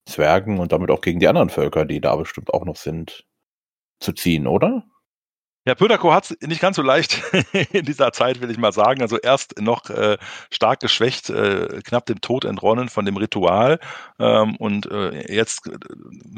Zwergen 0.07 0.59
und 0.59 0.71
damit 0.71 0.91
auch 0.91 1.01
gegen 1.01 1.19
die 1.19 1.27
anderen 1.27 1.49
Völker, 1.49 1.85
die 1.85 2.01
da 2.01 2.15
bestimmt 2.15 2.53
auch 2.53 2.65
noch 2.65 2.75
sind, 2.75 3.25
zu 3.99 4.13
ziehen, 4.13 4.47
oder? 4.47 4.85
Ja, 5.67 5.73
Pöderko 5.73 6.13
hat 6.13 6.29
es 6.29 6.47
nicht 6.47 6.61
ganz 6.61 6.75
so 6.75 6.83
leicht 6.83 7.23
in 7.71 7.85
dieser 7.85 8.11
Zeit, 8.11 8.39
will 8.39 8.51
ich 8.51 8.57
mal 8.59 8.71
sagen. 8.71 9.01
Also 9.01 9.17
erst 9.17 9.59
noch 9.59 9.89
äh, 9.89 10.17
stark 10.51 10.79
geschwächt, 10.79 11.31
äh, 11.31 11.81
knapp 11.83 12.05
dem 12.05 12.21
Tod 12.21 12.45
entronnen 12.45 12.87
von 12.87 13.03
dem 13.03 13.17
Ritual. 13.17 13.79
Ähm, 14.19 14.57
und 14.57 14.85
äh, 14.91 15.33
jetzt, 15.33 15.67
äh, 15.67 15.71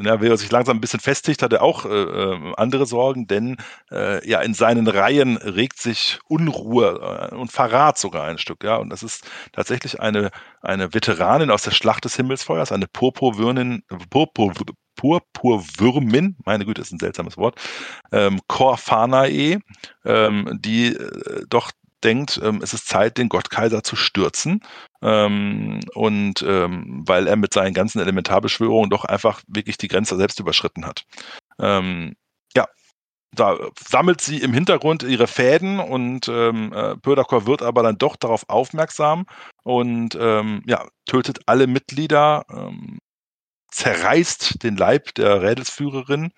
ja, 0.02 0.22
wie 0.22 0.28
er 0.28 0.38
sich 0.38 0.50
langsam 0.50 0.78
ein 0.78 0.80
bisschen 0.80 1.00
festigt, 1.00 1.42
hat 1.42 1.52
er 1.52 1.62
auch 1.62 1.84
äh, 1.84 1.90
äh, 1.90 2.54
andere 2.56 2.86
Sorgen, 2.86 3.26
denn 3.26 3.56
ja, 3.90 4.40
in 4.40 4.54
seinen 4.54 4.86
Reihen 4.86 5.36
regt 5.36 5.78
sich 5.80 6.18
Unruhe 6.28 7.30
und 7.30 7.50
Verrat 7.50 7.98
sogar 7.98 8.26
ein 8.26 8.38
Stück. 8.38 8.62
Ja, 8.64 8.76
und 8.76 8.90
das 8.90 9.02
ist 9.02 9.26
tatsächlich 9.52 10.00
eine, 10.00 10.30
eine 10.62 10.92
Veteranin 10.94 11.50
aus 11.50 11.62
der 11.62 11.70
Schlacht 11.70 12.04
des 12.04 12.16
Himmelsfeuers, 12.16 12.72
eine 12.72 12.86
Purpurwürnin, 12.86 13.82
Purpur, 14.10 14.52
Purpurwürmin, 14.98 16.36
meine 16.44 16.66
Güte, 16.66 16.82
ist 16.82 16.92
ein 16.92 16.98
seltsames 16.98 17.36
Wort, 17.36 17.54
ähm, 18.12 18.40
Corfanae, 18.48 19.60
ähm, 20.04 20.58
die 20.60 20.88
äh, 20.88 21.44
doch 21.48 21.70
denkt, 22.04 22.40
ähm, 22.42 22.60
es 22.62 22.74
ist 22.74 22.88
Zeit, 22.88 23.18
den 23.18 23.28
Gottkaiser 23.28 23.82
zu 23.82 23.96
stürzen. 23.96 24.60
Ähm, 25.02 25.80
und 25.94 26.42
ähm, 26.42 27.04
weil 27.06 27.26
er 27.26 27.36
mit 27.36 27.54
seinen 27.54 27.74
ganzen 27.74 28.00
Elementarbeschwörungen 28.00 28.90
doch 28.90 29.04
einfach 29.04 29.42
wirklich 29.46 29.78
die 29.78 29.88
Grenze 29.88 30.16
selbst 30.16 30.40
überschritten 30.40 30.84
hat. 30.84 31.04
Ähm, 31.60 32.16
ja, 32.56 32.66
da 33.32 33.56
sammelt 33.78 34.20
sie 34.20 34.38
im 34.38 34.52
Hintergrund 34.52 35.02
ihre 35.02 35.26
Fäden 35.26 35.78
und 35.80 36.28
ähm, 36.28 36.72
äh, 36.72 36.96
Pördakor 36.96 37.46
wird 37.46 37.62
aber 37.62 37.82
dann 37.82 37.98
doch 37.98 38.16
darauf 38.16 38.48
aufmerksam 38.48 39.26
und 39.62 40.16
ähm, 40.20 40.62
ja, 40.66 40.86
tötet 41.06 41.40
alle 41.46 41.66
Mitglieder, 41.66 42.44
ähm, 42.50 42.98
zerreißt 43.70 44.62
den 44.62 44.76
Leib 44.76 45.14
der 45.14 45.42
Rädelsführerin 45.42 46.32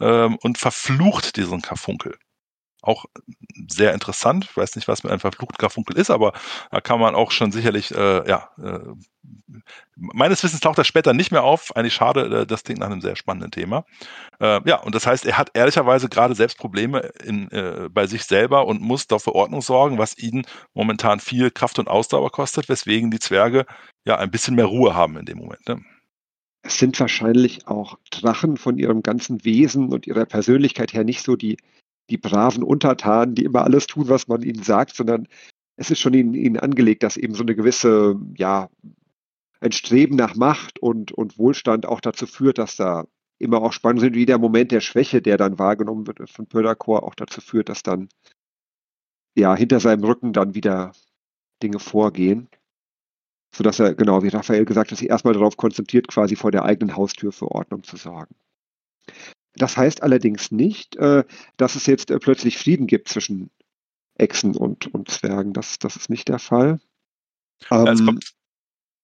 ähm, 0.00 0.36
und 0.42 0.58
verflucht 0.58 1.36
diesen 1.36 1.62
Karfunkel 1.62 2.16
auch 2.82 3.04
sehr 3.68 3.92
interessant. 3.92 4.46
Ich 4.50 4.56
weiß 4.56 4.76
nicht, 4.76 4.88
was 4.88 5.02
mit 5.02 5.10
einem 5.10 5.20
verfluchten 5.20 5.58
Karfunkel 5.58 5.96
ist, 5.96 6.10
aber 6.10 6.32
da 6.70 6.80
kann 6.80 7.00
man 7.00 7.14
auch 7.14 7.30
schon 7.30 7.52
sicherlich, 7.52 7.94
äh, 7.94 8.28
ja, 8.28 8.48
äh, 8.62 8.80
meines 9.96 10.42
Wissens 10.42 10.60
taucht 10.60 10.78
das 10.78 10.86
später 10.86 11.12
nicht 11.12 11.30
mehr 11.30 11.42
auf. 11.42 11.76
Eigentlich 11.76 11.94
schade, 11.94 12.40
äh, 12.40 12.46
das 12.46 12.64
klingt 12.64 12.80
nach 12.80 12.86
einem 12.86 13.00
sehr 13.00 13.16
spannenden 13.16 13.50
Thema. 13.50 13.84
Äh, 14.40 14.60
ja, 14.64 14.76
und 14.76 14.94
das 14.94 15.06
heißt, 15.06 15.26
er 15.26 15.36
hat 15.36 15.50
ehrlicherweise 15.54 16.08
gerade 16.08 16.34
selbst 16.34 16.58
Probleme 16.58 17.00
in, 17.22 17.50
äh, 17.50 17.88
bei 17.90 18.06
sich 18.06 18.24
selber 18.24 18.66
und 18.66 18.80
muss 18.80 19.06
da 19.06 19.18
für 19.18 19.34
Ordnung 19.34 19.62
sorgen, 19.62 19.98
was 19.98 20.16
ihn 20.16 20.46
momentan 20.72 21.20
viel 21.20 21.50
Kraft 21.50 21.78
und 21.78 21.88
Ausdauer 21.88 22.30
kostet, 22.32 22.68
weswegen 22.68 23.10
die 23.10 23.20
Zwerge 23.20 23.66
ja 24.06 24.16
ein 24.16 24.30
bisschen 24.30 24.54
mehr 24.54 24.66
Ruhe 24.66 24.94
haben 24.94 25.18
in 25.18 25.26
dem 25.26 25.38
Moment. 25.38 25.68
Ne? 25.68 25.82
Es 26.62 26.78
sind 26.78 26.98
wahrscheinlich 27.00 27.66
auch 27.66 27.98
Drachen 28.10 28.56
von 28.56 28.78
ihrem 28.78 29.02
ganzen 29.02 29.44
Wesen 29.44 29.92
und 29.92 30.06
ihrer 30.06 30.26
Persönlichkeit 30.26 30.92
her 30.92 31.04
nicht 31.04 31.22
so 31.22 31.36
die 31.36 31.56
die 32.10 32.18
braven 32.18 32.62
Untertanen, 32.62 33.34
die 33.34 33.44
immer 33.44 33.62
alles 33.62 33.86
tun, 33.86 34.08
was 34.08 34.28
man 34.28 34.42
ihnen 34.42 34.62
sagt, 34.62 34.94
sondern 34.94 35.28
es 35.76 35.90
ist 35.90 36.00
schon 36.00 36.12
ihnen, 36.12 36.34
ihnen 36.34 36.58
angelegt, 36.58 37.02
dass 37.02 37.16
eben 37.16 37.34
so 37.34 37.42
eine 37.42 37.54
gewisse, 37.54 38.16
ja, 38.36 38.68
ein 39.60 39.72
Streben 39.72 40.16
nach 40.16 40.34
Macht 40.34 40.78
und, 40.78 41.12
und 41.12 41.38
Wohlstand 41.38 41.86
auch 41.86 42.00
dazu 42.00 42.26
führt, 42.26 42.58
dass 42.58 42.76
da 42.76 43.06
immer 43.38 43.62
auch 43.62 43.72
spannend 43.72 44.00
sind, 44.00 44.14
wie 44.14 44.26
der 44.26 44.38
Moment 44.38 44.72
der 44.72 44.80
Schwäche, 44.80 45.22
der 45.22 45.38
dann 45.38 45.58
wahrgenommen 45.58 46.06
wird 46.06 46.28
von 46.28 46.46
Pöderchor, 46.46 47.02
auch 47.04 47.14
dazu 47.14 47.40
führt, 47.40 47.68
dass 47.68 47.82
dann 47.82 48.08
ja 49.34 49.54
hinter 49.54 49.80
seinem 49.80 50.04
Rücken 50.04 50.32
dann 50.32 50.54
wieder 50.54 50.92
Dinge 51.62 51.78
vorgehen. 51.78 52.48
Sodass 53.52 53.80
er, 53.80 53.94
genau 53.94 54.22
wie 54.22 54.28
Raphael 54.28 54.64
gesagt 54.64 54.92
hat, 54.92 54.98
sich 54.98 55.10
erstmal 55.10 55.34
darauf 55.34 55.56
konzentriert, 55.56 56.08
quasi 56.08 56.36
vor 56.36 56.52
der 56.52 56.64
eigenen 56.64 56.96
Haustür 56.96 57.32
für 57.32 57.50
Ordnung 57.50 57.82
zu 57.82 57.96
sorgen. 57.96 58.34
Das 59.54 59.76
heißt 59.76 60.02
allerdings 60.02 60.52
nicht, 60.52 60.96
äh, 60.96 61.24
dass 61.56 61.74
es 61.74 61.86
jetzt 61.86 62.10
äh, 62.10 62.18
plötzlich 62.18 62.58
Frieden 62.58 62.86
gibt 62.86 63.08
zwischen 63.08 63.50
Echsen 64.14 64.54
und, 64.56 64.92
und 64.94 65.10
Zwergen. 65.10 65.52
Das, 65.52 65.78
das 65.78 65.96
ist 65.96 66.10
nicht 66.10 66.28
der 66.28 66.38
Fall. 66.38 66.80
Ähm, 67.70 67.86
es 67.88 68.04
kommt, 68.04 68.32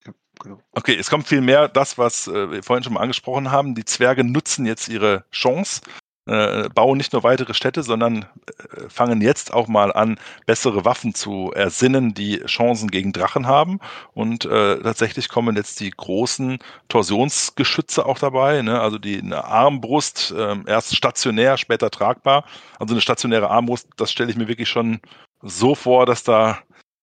ja, 0.05 0.13
genau. 0.41 0.63
Okay, 0.73 0.95
es 0.95 1.11
kommt 1.11 1.27
vielmehr 1.27 1.69
das, 1.69 1.99
was 1.99 2.29
äh, 2.29 2.51
wir 2.51 2.63
vorhin 2.63 2.85
schon 2.85 2.93
mal 2.95 3.01
angesprochen 3.01 3.51
haben. 3.51 3.75
Die 3.75 3.85
Zwerge 3.85 4.23
nutzen 4.23 4.67
jetzt 4.67 4.89
ihre 4.89 5.25
Chance 5.33 5.81
äh, 6.27 6.69
bauen 6.71 6.99
nicht 6.99 7.13
nur 7.13 7.23
weitere 7.23 7.55
Städte, 7.55 7.83
sondern 7.83 8.25
äh, 8.25 8.89
fangen 8.89 9.21
jetzt 9.21 9.53
auch 9.53 9.69
mal 9.69 9.93
an, 9.93 10.19
bessere 10.45 10.85
Waffen 10.85 11.15
zu 11.15 11.53
ersinnen, 11.55 12.15
die 12.15 12.41
Chancen 12.47 12.91
gegen 12.91 13.13
Drachen 13.13 13.47
haben. 13.47 13.81
Und 14.13 14.45
äh, 14.45 14.81
tatsächlich 14.81 15.29
kommen 15.29 15.57
jetzt 15.57 15.81
die 15.81 15.91
großen 15.91 16.59
Torsionsgeschütze 16.89 18.05
auch 18.07 18.19
dabei, 18.19 18.63
ne? 18.63 18.81
also 18.81 18.99
die 18.99 19.19
eine 19.21 19.45
Armbrust, 19.45 20.35
äh, 20.37 20.57
erst 20.67 20.97
stationär, 20.97 21.57
später 21.57 21.91
tragbar. 21.91 22.45
Also 22.79 22.95
eine 22.95 23.01
stationäre 23.01 23.51
Armbrust, 23.51 23.89
das 23.97 24.11
stelle 24.11 24.31
ich 24.31 24.37
mir 24.37 24.49
wirklich 24.49 24.69
schon 24.69 25.01
so 25.43 25.75
vor, 25.75 26.07
dass 26.07 26.25
da 26.25 26.59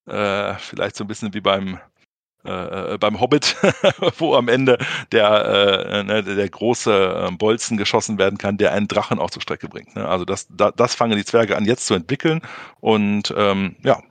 äh, 0.05 0.55
vielleicht 0.55 0.95
so 0.95 1.03
ein 1.05 1.07
bisschen 1.07 1.33
wie 1.33 1.41
beim 1.41 1.79
äh, 2.45 2.93
äh, 2.93 2.97
beim 2.97 3.21
Hobbit, 3.21 3.55
wo 4.17 4.35
am 4.35 4.49
Ende 4.49 4.77
der, 5.13 5.85
äh, 5.89 6.03
ne, 6.03 6.23
der 6.23 6.49
große 6.49 7.27
äh, 7.29 7.31
Bolzen 7.31 7.77
geschossen 7.77 8.17
werden 8.17 8.37
kann, 8.37 8.57
der 8.57 8.73
einen 8.73 8.89
Drachen 8.89 9.19
auch 9.19 9.29
zur 9.29 9.41
Strecke 9.41 9.69
bringt. 9.69 9.95
Ne? 9.95 10.05
Also 10.05 10.25
das, 10.25 10.47
da, 10.49 10.71
das 10.71 10.93
fangen 10.93 11.17
die 11.17 11.23
Zwerge 11.23 11.55
an 11.55 11.63
jetzt 11.63 11.85
zu 11.85 11.93
entwickeln. 11.93 12.41
Und 12.81 13.33
ähm, 13.37 13.77
ja, 13.83 14.01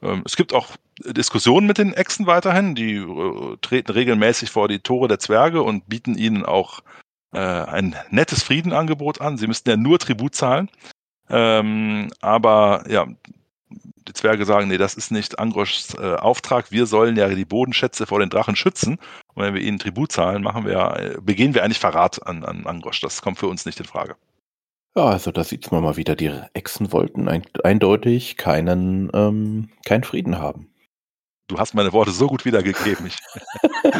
ähm, 0.00 0.22
es 0.24 0.36
gibt 0.36 0.54
auch 0.54 0.76
Diskussionen 1.04 1.66
mit 1.66 1.78
den 1.78 1.92
Echsen 1.92 2.26
weiterhin. 2.26 2.76
Die 2.76 2.96
äh, 2.96 3.56
treten 3.60 3.92
regelmäßig 3.92 4.50
vor 4.50 4.68
die 4.68 4.78
Tore 4.78 5.08
der 5.08 5.18
Zwerge 5.18 5.62
und 5.62 5.88
bieten 5.88 6.16
ihnen 6.16 6.44
auch 6.44 6.80
äh, 7.32 7.38
ein 7.38 7.96
nettes 8.10 8.42
Friedenangebot 8.42 9.20
an. 9.20 9.38
Sie 9.38 9.46
müssten 9.48 9.70
ja 9.70 9.76
nur 9.76 9.98
Tribut 9.98 10.34
zahlen. 10.34 10.70
Ähm, 11.28 12.10
aber 12.20 12.84
ja, 12.88 13.06
die 14.08 14.12
Zwerge 14.12 14.44
sagen, 14.44 14.68
nee, 14.68 14.78
das 14.78 14.94
ist 14.94 15.10
nicht 15.10 15.38
Angroschs 15.38 15.94
äh, 15.94 16.14
Auftrag. 16.14 16.70
Wir 16.70 16.86
sollen 16.86 17.16
ja 17.16 17.28
die 17.28 17.44
Bodenschätze 17.44 18.06
vor 18.06 18.20
den 18.20 18.30
Drachen 18.30 18.56
schützen. 18.56 18.98
Und 19.34 19.44
wenn 19.44 19.54
wir 19.54 19.60
ihnen 19.60 19.78
Tribut 19.78 20.12
zahlen, 20.12 20.42
machen 20.42 20.64
wir, 20.64 20.96
äh, 20.96 21.20
begehen 21.20 21.54
wir 21.54 21.64
eigentlich 21.64 21.80
Verrat 21.80 22.26
an, 22.26 22.44
an 22.44 22.66
Angrosch. 22.66 23.00
Das 23.00 23.22
kommt 23.22 23.38
für 23.38 23.48
uns 23.48 23.66
nicht 23.66 23.80
in 23.80 23.86
Frage. 23.86 24.16
Ja, 24.96 25.04
also 25.04 25.30
da 25.30 25.44
sieht 25.44 25.70
man 25.72 25.82
mal 25.82 25.96
wieder, 25.96 26.16
die 26.16 26.32
Echsen 26.54 26.90
wollten 26.92 27.28
ein, 27.28 27.42
eindeutig 27.62 28.36
keinen, 28.36 29.10
ähm, 29.12 29.68
keinen 29.84 30.04
Frieden 30.04 30.38
haben. 30.38 30.72
Du 31.48 31.58
hast 31.58 31.74
meine 31.74 31.92
Worte 31.92 32.12
so 32.12 32.26
gut 32.26 32.44
wiedergegeben. 32.44 33.10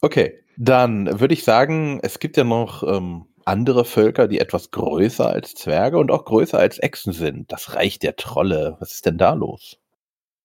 okay, 0.00 0.40
dann 0.56 1.20
würde 1.20 1.34
ich 1.34 1.44
sagen, 1.44 2.00
es 2.02 2.18
gibt 2.18 2.36
ja 2.36 2.44
noch 2.44 2.82
ähm, 2.82 3.26
andere 3.46 3.84
Völker, 3.84 4.28
die 4.28 4.38
etwas 4.38 4.70
größer 4.70 5.28
als 5.28 5.54
Zwerge 5.54 5.98
und 5.98 6.10
auch 6.10 6.24
größer 6.24 6.58
als 6.58 6.78
Echsen 6.78 7.12
sind. 7.12 7.52
Das 7.52 7.74
Reich 7.74 7.98
der 7.98 8.16
Trolle. 8.16 8.76
Was 8.80 8.92
ist 8.92 9.06
denn 9.06 9.18
da 9.18 9.34
los? 9.34 9.78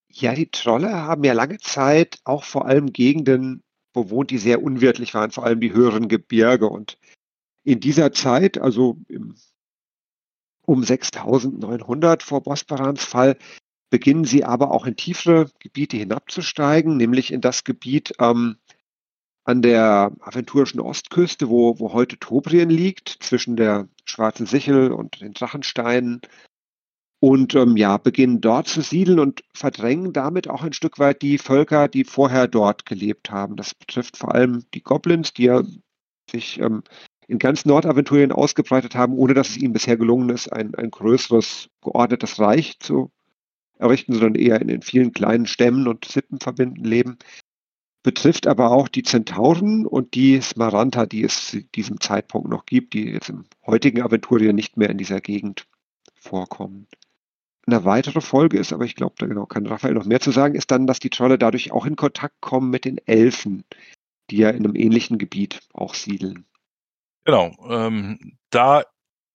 Ja, 0.08 0.34
die 0.34 0.50
Trolle 0.50 0.92
haben 0.92 1.24
ja 1.24 1.32
lange 1.32 1.58
Zeit 1.58 2.18
auch 2.24 2.44
vor 2.44 2.66
allem 2.66 2.92
Gegenden 2.92 3.62
bewohnt, 3.92 4.30
die 4.30 4.38
sehr 4.38 4.62
unwirtlich 4.62 5.14
waren, 5.14 5.30
vor 5.30 5.44
allem 5.44 5.60
die 5.60 5.72
höheren 5.72 6.08
Gebirge. 6.08 6.68
Und 6.68 6.98
in 7.64 7.80
dieser 7.80 8.12
Zeit, 8.12 8.58
also 8.58 8.96
im, 9.08 9.34
um 10.64 10.82
6900 10.82 12.22
vor 12.22 12.42
Bosbarans 12.42 13.04
Fall, 13.04 13.36
beginnen 13.90 14.24
sie 14.24 14.44
aber 14.44 14.70
auch 14.70 14.86
in 14.86 14.96
tiefere 14.96 15.50
Gebiete 15.58 15.96
hinabzusteigen, 15.96 16.96
nämlich 16.96 17.32
in 17.32 17.40
das 17.40 17.64
Gebiet 17.64 18.12
ähm, 18.18 18.56
an 19.48 19.62
der 19.62 20.12
aventurischen 20.20 20.78
Ostküste, 20.78 21.48
wo, 21.48 21.80
wo 21.80 21.94
heute 21.94 22.18
Tobrien 22.18 22.68
liegt, 22.68 23.08
zwischen 23.20 23.56
der 23.56 23.88
Schwarzen 24.04 24.44
Sichel 24.44 24.92
und 24.92 25.22
den 25.22 25.32
Drachensteinen. 25.32 26.20
Und 27.18 27.54
ähm, 27.54 27.78
ja, 27.78 27.96
beginnen 27.96 28.42
dort 28.42 28.68
zu 28.68 28.82
siedeln 28.82 29.18
und 29.18 29.42
verdrängen 29.54 30.12
damit 30.12 30.50
auch 30.50 30.62
ein 30.62 30.74
Stück 30.74 30.98
weit 30.98 31.22
die 31.22 31.38
Völker, 31.38 31.88
die 31.88 32.04
vorher 32.04 32.46
dort 32.46 32.84
gelebt 32.84 33.30
haben. 33.30 33.56
Das 33.56 33.74
betrifft 33.74 34.18
vor 34.18 34.34
allem 34.34 34.64
die 34.74 34.82
Goblins, 34.82 35.32
die 35.32 35.44
ja 35.44 35.62
sich 36.30 36.60
ähm, 36.60 36.82
in 37.26 37.38
ganz 37.38 37.64
Nordaventurien 37.64 38.32
ausgebreitet 38.32 38.96
haben, 38.96 39.14
ohne 39.14 39.32
dass 39.32 39.48
es 39.48 39.56
ihnen 39.56 39.72
bisher 39.72 39.96
gelungen 39.96 40.28
ist, 40.28 40.52
ein, 40.52 40.74
ein 40.74 40.90
größeres 40.90 41.70
geordnetes 41.80 42.38
Reich 42.38 42.78
zu 42.80 43.10
errichten, 43.78 44.12
sondern 44.12 44.34
eher 44.34 44.60
in 44.60 44.68
den 44.68 44.82
vielen 44.82 45.12
kleinen 45.12 45.46
Stämmen 45.46 45.88
und 45.88 46.04
Sippenverbänden 46.04 46.84
leben 46.84 47.16
betrifft 48.08 48.46
aber 48.46 48.70
auch 48.70 48.88
die 48.88 49.02
Zentauren 49.02 49.84
und 49.84 50.14
die 50.14 50.40
Smaranta, 50.40 51.04
die 51.04 51.24
es 51.24 51.48
zu 51.48 51.62
diesem 51.62 52.00
Zeitpunkt 52.00 52.48
noch 52.48 52.64
gibt, 52.64 52.94
die 52.94 53.10
jetzt 53.10 53.28
im 53.28 53.44
heutigen 53.66 54.00
Aventurien 54.00 54.56
nicht 54.56 54.78
mehr 54.78 54.88
in 54.88 54.96
dieser 54.96 55.20
Gegend 55.20 55.66
vorkommen. 56.14 56.86
Eine 57.66 57.84
weitere 57.84 58.22
Folge 58.22 58.58
ist, 58.58 58.72
aber 58.72 58.86
ich 58.86 58.94
glaube, 58.94 59.16
da 59.18 59.26
genau 59.26 59.44
kann 59.44 59.66
Raphael 59.66 59.92
noch 59.92 60.06
mehr 60.06 60.20
zu 60.20 60.30
sagen, 60.30 60.54
ist 60.54 60.70
dann, 60.70 60.86
dass 60.86 61.00
die 61.00 61.10
Trolle 61.10 61.36
dadurch 61.36 61.70
auch 61.70 61.84
in 61.84 61.96
Kontakt 61.96 62.40
kommen 62.40 62.70
mit 62.70 62.86
den 62.86 62.96
Elfen, 62.96 63.64
die 64.30 64.38
ja 64.38 64.48
in 64.48 64.64
einem 64.64 64.74
ähnlichen 64.74 65.18
Gebiet 65.18 65.60
auch 65.74 65.92
siedeln. 65.92 66.46
Genau. 67.26 67.52
Ähm, 67.68 68.38
da 68.48 68.84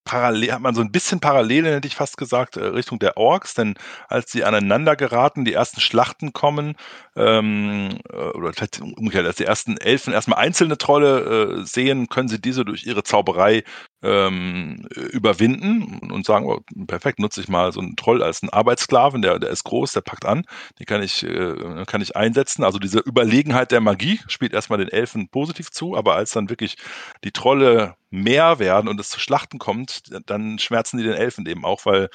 parallel, 0.06 0.52
hat 0.54 0.62
man 0.62 0.76
so 0.76 0.82
ein 0.82 0.92
bisschen 0.92 1.20
Parallele, 1.20 1.74
hätte 1.76 1.88
ich 1.88 1.96
fast 1.96 2.18
gesagt, 2.18 2.58
äh, 2.58 2.66
Richtung 2.66 3.00
der 3.00 3.18
Orks, 3.18 3.54
denn 3.54 3.76
als 4.08 4.32
sie 4.32 4.44
aneinander 4.44 4.96
geraten, 4.96 5.46
die 5.46 5.54
ersten 5.54 5.82
Schlachten 5.82 6.34
kommen, 6.34 6.76
ähm, 7.16 8.00
äh, 8.12 8.16
oder 8.16 8.54
vielleicht 8.54 8.82
umgekehrt, 8.82 9.26
als 9.26 9.38
die 9.38 9.46
ersten 9.46 9.78
Elfen 9.78 10.14
erstmal 10.14 10.40
einzelne 10.40 10.78
Trolle 10.78 11.62
äh, 11.62 11.66
sehen, 11.66 12.10
können 12.10 12.28
sie 12.30 12.42
diese 12.42 12.66
durch 12.66 12.86
ihre 12.86 13.04
Zauberei 13.04 13.64
ähm, 14.04 14.86
überwinden 15.12 16.12
und 16.12 16.26
sagen, 16.26 16.46
oh, 16.46 16.60
perfekt, 16.88 17.20
nutze 17.20 17.42
ich 17.42 17.48
mal 17.48 17.72
so 17.72 17.80
einen 17.80 17.96
Troll 17.96 18.22
als 18.22 18.44
einen 18.44 18.50
Arbeitssklaven, 18.50 19.22
der, 19.22 19.40
der 19.40 19.50
ist 19.50 19.64
groß, 19.64 19.94
der 19.94 20.02
packt 20.02 20.26
an, 20.26 20.46
den 20.80 20.86
kann 20.86 21.02
ich, 21.02 21.24
äh, 21.24 21.86
kann 21.88 22.02
ich 22.02 22.16
einsetzen. 22.16 22.64
Also 22.64 22.80
diese 22.80 23.00
Überlegenheit 23.00 23.72
der 23.72 23.82
Magie 23.82 24.20
spielt 24.28 24.54
erstmal 24.54 24.80
den 24.80 24.90
Elfen 24.90 25.30
positiv 25.30 25.72
zu, 25.72 25.96
aber 25.96 26.16
als 26.16 26.32
dann 26.32 26.50
wirklich 26.50 26.76
die 27.24 27.32
Trolle 27.32 27.96
mehr 28.14 28.60
werden 28.60 28.88
und 28.88 29.00
es 29.00 29.10
zu 29.10 29.20
Schlachten 29.20 29.58
kommt, 29.58 30.04
dann 30.28 30.60
schmerzen 30.60 30.98
die 30.98 31.04
den 31.04 31.14
Elfen 31.14 31.48
eben 31.48 31.66
auch, 31.66 31.88
weil 31.88 32.10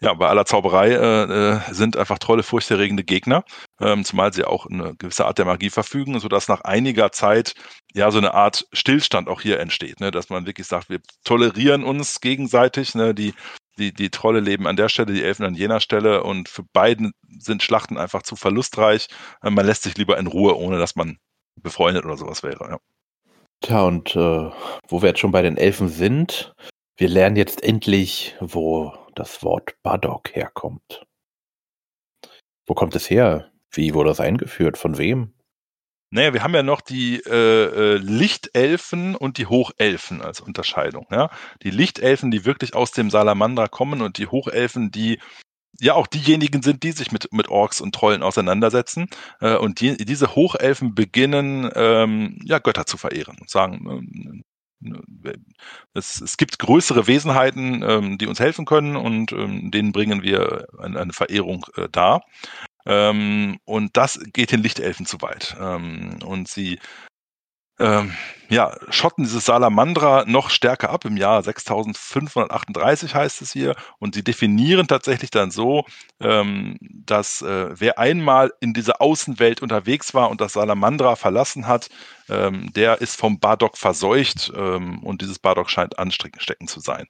ja 0.00 0.12
bei 0.14 0.26
aller 0.26 0.46
Zauberei 0.46 0.90
äh, 0.90 1.52
äh 1.52 1.60
sind 1.70 1.96
einfach 1.96 2.18
Trolle 2.18 2.42
furchterregende 2.42 3.04
Gegner, 3.04 3.44
ähm, 3.80 4.04
zumal 4.04 4.32
sie 4.32 4.44
auch 4.44 4.66
eine 4.66 4.94
gewisse 4.96 5.26
Art 5.26 5.38
der 5.38 5.46
Magie 5.46 5.70
verfügen, 5.70 6.18
sodass 6.20 6.48
nach 6.48 6.62
einiger 6.62 7.12
Zeit 7.12 7.54
ja 7.92 8.10
so 8.10 8.18
eine 8.18 8.34
Art 8.34 8.66
Stillstand 8.72 9.28
auch 9.28 9.40
hier 9.40 9.60
entsteht, 9.60 10.00
ne? 10.00 10.10
dass 10.10 10.30
man 10.30 10.46
wirklich 10.46 10.66
sagt, 10.66 10.88
wir 10.88 11.00
tolerieren 11.24 11.84
uns 11.84 12.20
gegenseitig, 12.20 12.94
ne? 12.94 13.14
die 13.14 13.34
die, 13.78 13.92
die 13.92 14.10
Trolle 14.10 14.40
leben 14.40 14.66
an 14.66 14.76
der 14.76 14.88
Stelle, 14.88 15.12
die 15.12 15.24
Elfen 15.24 15.44
an 15.44 15.54
jener 15.54 15.80
Stelle 15.80 16.22
und 16.22 16.48
für 16.48 16.62
beiden 16.62 17.12
sind 17.28 17.62
Schlachten 17.62 17.98
einfach 17.98 18.22
zu 18.22 18.36
verlustreich. 18.36 19.08
Äh, 19.42 19.50
man 19.50 19.66
lässt 19.66 19.82
sich 19.82 19.96
lieber 19.96 20.18
in 20.18 20.26
Ruhe, 20.26 20.56
ohne 20.56 20.78
dass 20.78 20.96
man 20.96 21.18
befreundet 21.60 22.04
oder 22.04 22.16
sowas 22.16 22.42
wäre. 22.42 22.68
Ja. 22.70 22.78
Tja, 23.60 23.82
und 23.82 24.14
äh, 24.14 24.50
wo 24.88 25.02
wir 25.02 25.08
jetzt 25.08 25.20
schon 25.20 25.32
bei 25.32 25.42
den 25.42 25.56
Elfen 25.56 25.88
sind, 25.88 26.52
wir 26.96 27.08
lernen 27.08 27.36
jetzt 27.36 27.62
endlich, 27.62 28.36
wo 28.40 28.94
das 29.14 29.42
Wort 29.42 29.74
Badok 29.82 30.34
herkommt. 30.34 31.04
Wo 32.66 32.74
kommt 32.74 32.94
es 32.94 33.10
her? 33.10 33.50
Wie 33.74 33.94
wurde 33.94 34.10
es 34.10 34.20
eingeführt? 34.20 34.78
Von 34.78 34.98
wem? 34.98 35.32
Naja, 36.10 36.32
wir 36.32 36.44
haben 36.44 36.54
ja 36.54 36.62
noch 36.62 36.80
die 36.80 37.20
äh, 37.26 37.94
äh, 37.94 37.96
Lichtelfen 37.96 39.16
und 39.16 39.36
die 39.36 39.46
Hochelfen 39.46 40.22
als 40.22 40.40
Unterscheidung. 40.40 41.06
Ja? 41.10 41.28
Die 41.62 41.70
Lichtelfen, 41.70 42.30
die 42.30 42.44
wirklich 42.44 42.74
aus 42.74 42.92
dem 42.92 43.10
Salamander 43.10 43.68
kommen 43.68 44.00
und 44.00 44.18
die 44.18 44.28
Hochelfen, 44.28 44.92
die 44.92 45.18
ja 45.80 45.94
auch 45.94 46.06
diejenigen 46.06 46.62
sind, 46.62 46.84
die 46.84 46.92
sich 46.92 47.10
mit, 47.10 47.32
mit 47.32 47.48
Orks 47.48 47.80
und 47.80 47.96
Trollen 47.96 48.22
auseinandersetzen. 48.22 49.08
Äh, 49.40 49.56
und 49.56 49.80
die, 49.80 49.96
diese 49.96 50.36
Hochelfen 50.36 50.94
beginnen, 50.94 51.68
ähm, 51.74 52.38
ja, 52.44 52.60
Götter 52.60 52.86
zu 52.86 52.96
verehren 52.96 53.36
und 53.40 53.50
sagen, 53.50 54.44
äh, 54.84 55.34
es, 55.94 56.20
es 56.20 56.36
gibt 56.36 56.58
größere 56.58 57.06
Wesenheiten, 57.06 57.82
ähm, 57.82 58.18
die 58.18 58.26
uns 58.26 58.38
helfen 58.38 58.66
können 58.66 58.94
und 58.96 59.32
ähm, 59.32 59.70
denen 59.70 59.92
bringen 59.92 60.22
wir 60.22 60.66
eine, 60.78 61.00
eine 61.00 61.12
Verehrung 61.12 61.66
äh, 61.76 61.88
dar. 61.90 62.22
Ähm, 62.86 63.58
und 63.64 63.96
das 63.96 64.20
geht 64.32 64.52
den 64.52 64.62
Lichtelfen 64.62 65.06
zu 65.06 65.22
weit. 65.22 65.56
Ähm, 65.60 66.18
und 66.24 66.48
sie 66.48 66.78
ähm, 67.80 68.12
ja, 68.50 68.76
schotten 68.90 69.24
dieses 69.24 69.46
Salamandra 69.46 70.24
noch 70.26 70.50
stärker 70.50 70.90
ab 70.90 71.04
im 71.06 71.16
Jahr 71.16 71.42
6538 71.42 73.14
heißt 73.16 73.42
es 73.42 73.52
hier 73.52 73.74
und 73.98 74.14
sie 74.14 74.22
definieren 74.22 74.86
tatsächlich 74.86 75.30
dann 75.30 75.50
so, 75.50 75.84
ähm, 76.20 76.78
dass 76.80 77.42
äh, 77.42 77.70
wer 77.76 77.98
einmal 77.98 78.52
in 78.60 78.74
dieser 78.74 79.00
Außenwelt 79.00 79.60
unterwegs 79.60 80.14
war 80.14 80.30
und 80.30 80.40
das 80.40 80.52
Salamandra 80.52 81.16
verlassen 81.16 81.66
hat, 81.66 81.88
ähm, 82.28 82.72
der 82.74 83.00
ist 83.00 83.16
vom 83.18 83.40
Bardock 83.40 83.76
verseucht 83.76 84.52
ähm, 84.54 85.02
und 85.02 85.20
dieses 85.20 85.40
Bardock 85.40 85.68
scheint 85.68 85.98
ansteckend 85.98 86.70
zu 86.70 86.78
sein 86.78 87.06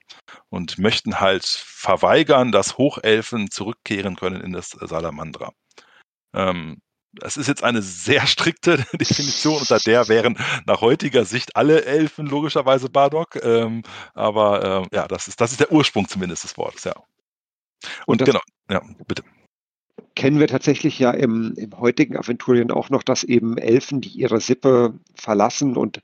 und 0.48 0.78
möchten 0.78 1.20
halt 1.20 1.44
verweigern, 1.44 2.52
dass 2.52 2.78
Hochelfen 2.78 3.50
zurückkehren 3.50 4.16
können 4.16 4.40
in 4.40 4.52
das 4.52 4.70
Salamandra. 4.70 5.52
Ähm, 6.34 6.78
das 7.12 7.36
ist 7.36 7.46
jetzt 7.46 7.62
eine 7.62 7.82
sehr 7.82 8.26
strikte 8.26 8.84
Definition, 8.92 9.58
unter 9.58 9.78
der 9.78 10.08
wären 10.08 10.36
nach 10.66 10.80
heutiger 10.80 11.24
Sicht 11.24 11.56
alle 11.56 11.84
Elfen 11.84 12.26
logischerweise 12.26 12.88
Bardock. 12.88 13.36
Ähm, 13.42 13.82
aber 14.14 14.82
ähm, 14.82 14.88
ja, 14.92 15.08
das 15.08 15.28
ist, 15.28 15.40
das 15.40 15.52
ist 15.52 15.60
der 15.60 15.72
Ursprung 15.72 16.08
zumindest 16.08 16.44
des 16.44 16.56
Wortes, 16.56 16.84
ja. 16.84 16.94
Und, 18.06 18.22
Und 18.22 18.24
genau, 18.24 18.40
ja, 18.70 18.82
bitte. 19.06 19.22
Kennen 20.16 20.38
wir 20.38 20.46
tatsächlich 20.48 20.98
ja 20.98 21.10
im, 21.10 21.54
im 21.56 21.78
heutigen 21.78 22.16
Aventurien 22.16 22.70
auch 22.70 22.88
noch, 22.88 23.02
dass 23.02 23.24
eben 23.24 23.58
Elfen, 23.58 24.00
die 24.00 24.10
ihre 24.10 24.40
Sippe 24.40 24.98
verlassen 25.14 25.76
und 25.76 26.00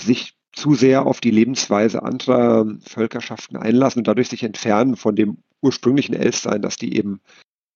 sich 0.00 0.34
zu 0.52 0.74
sehr 0.74 1.04
auf 1.04 1.20
die 1.20 1.30
Lebensweise 1.30 2.02
anderer 2.02 2.66
Völkerschaften 2.86 3.56
einlassen 3.56 4.00
und 4.00 4.08
dadurch 4.08 4.28
sich 4.28 4.42
entfernen 4.42 4.96
von 4.96 5.14
dem 5.14 5.38
ursprünglichen 5.60 6.14
Elfsein, 6.14 6.62
dass 6.62 6.76
die 6.76 6.96
eben 6.96 7.20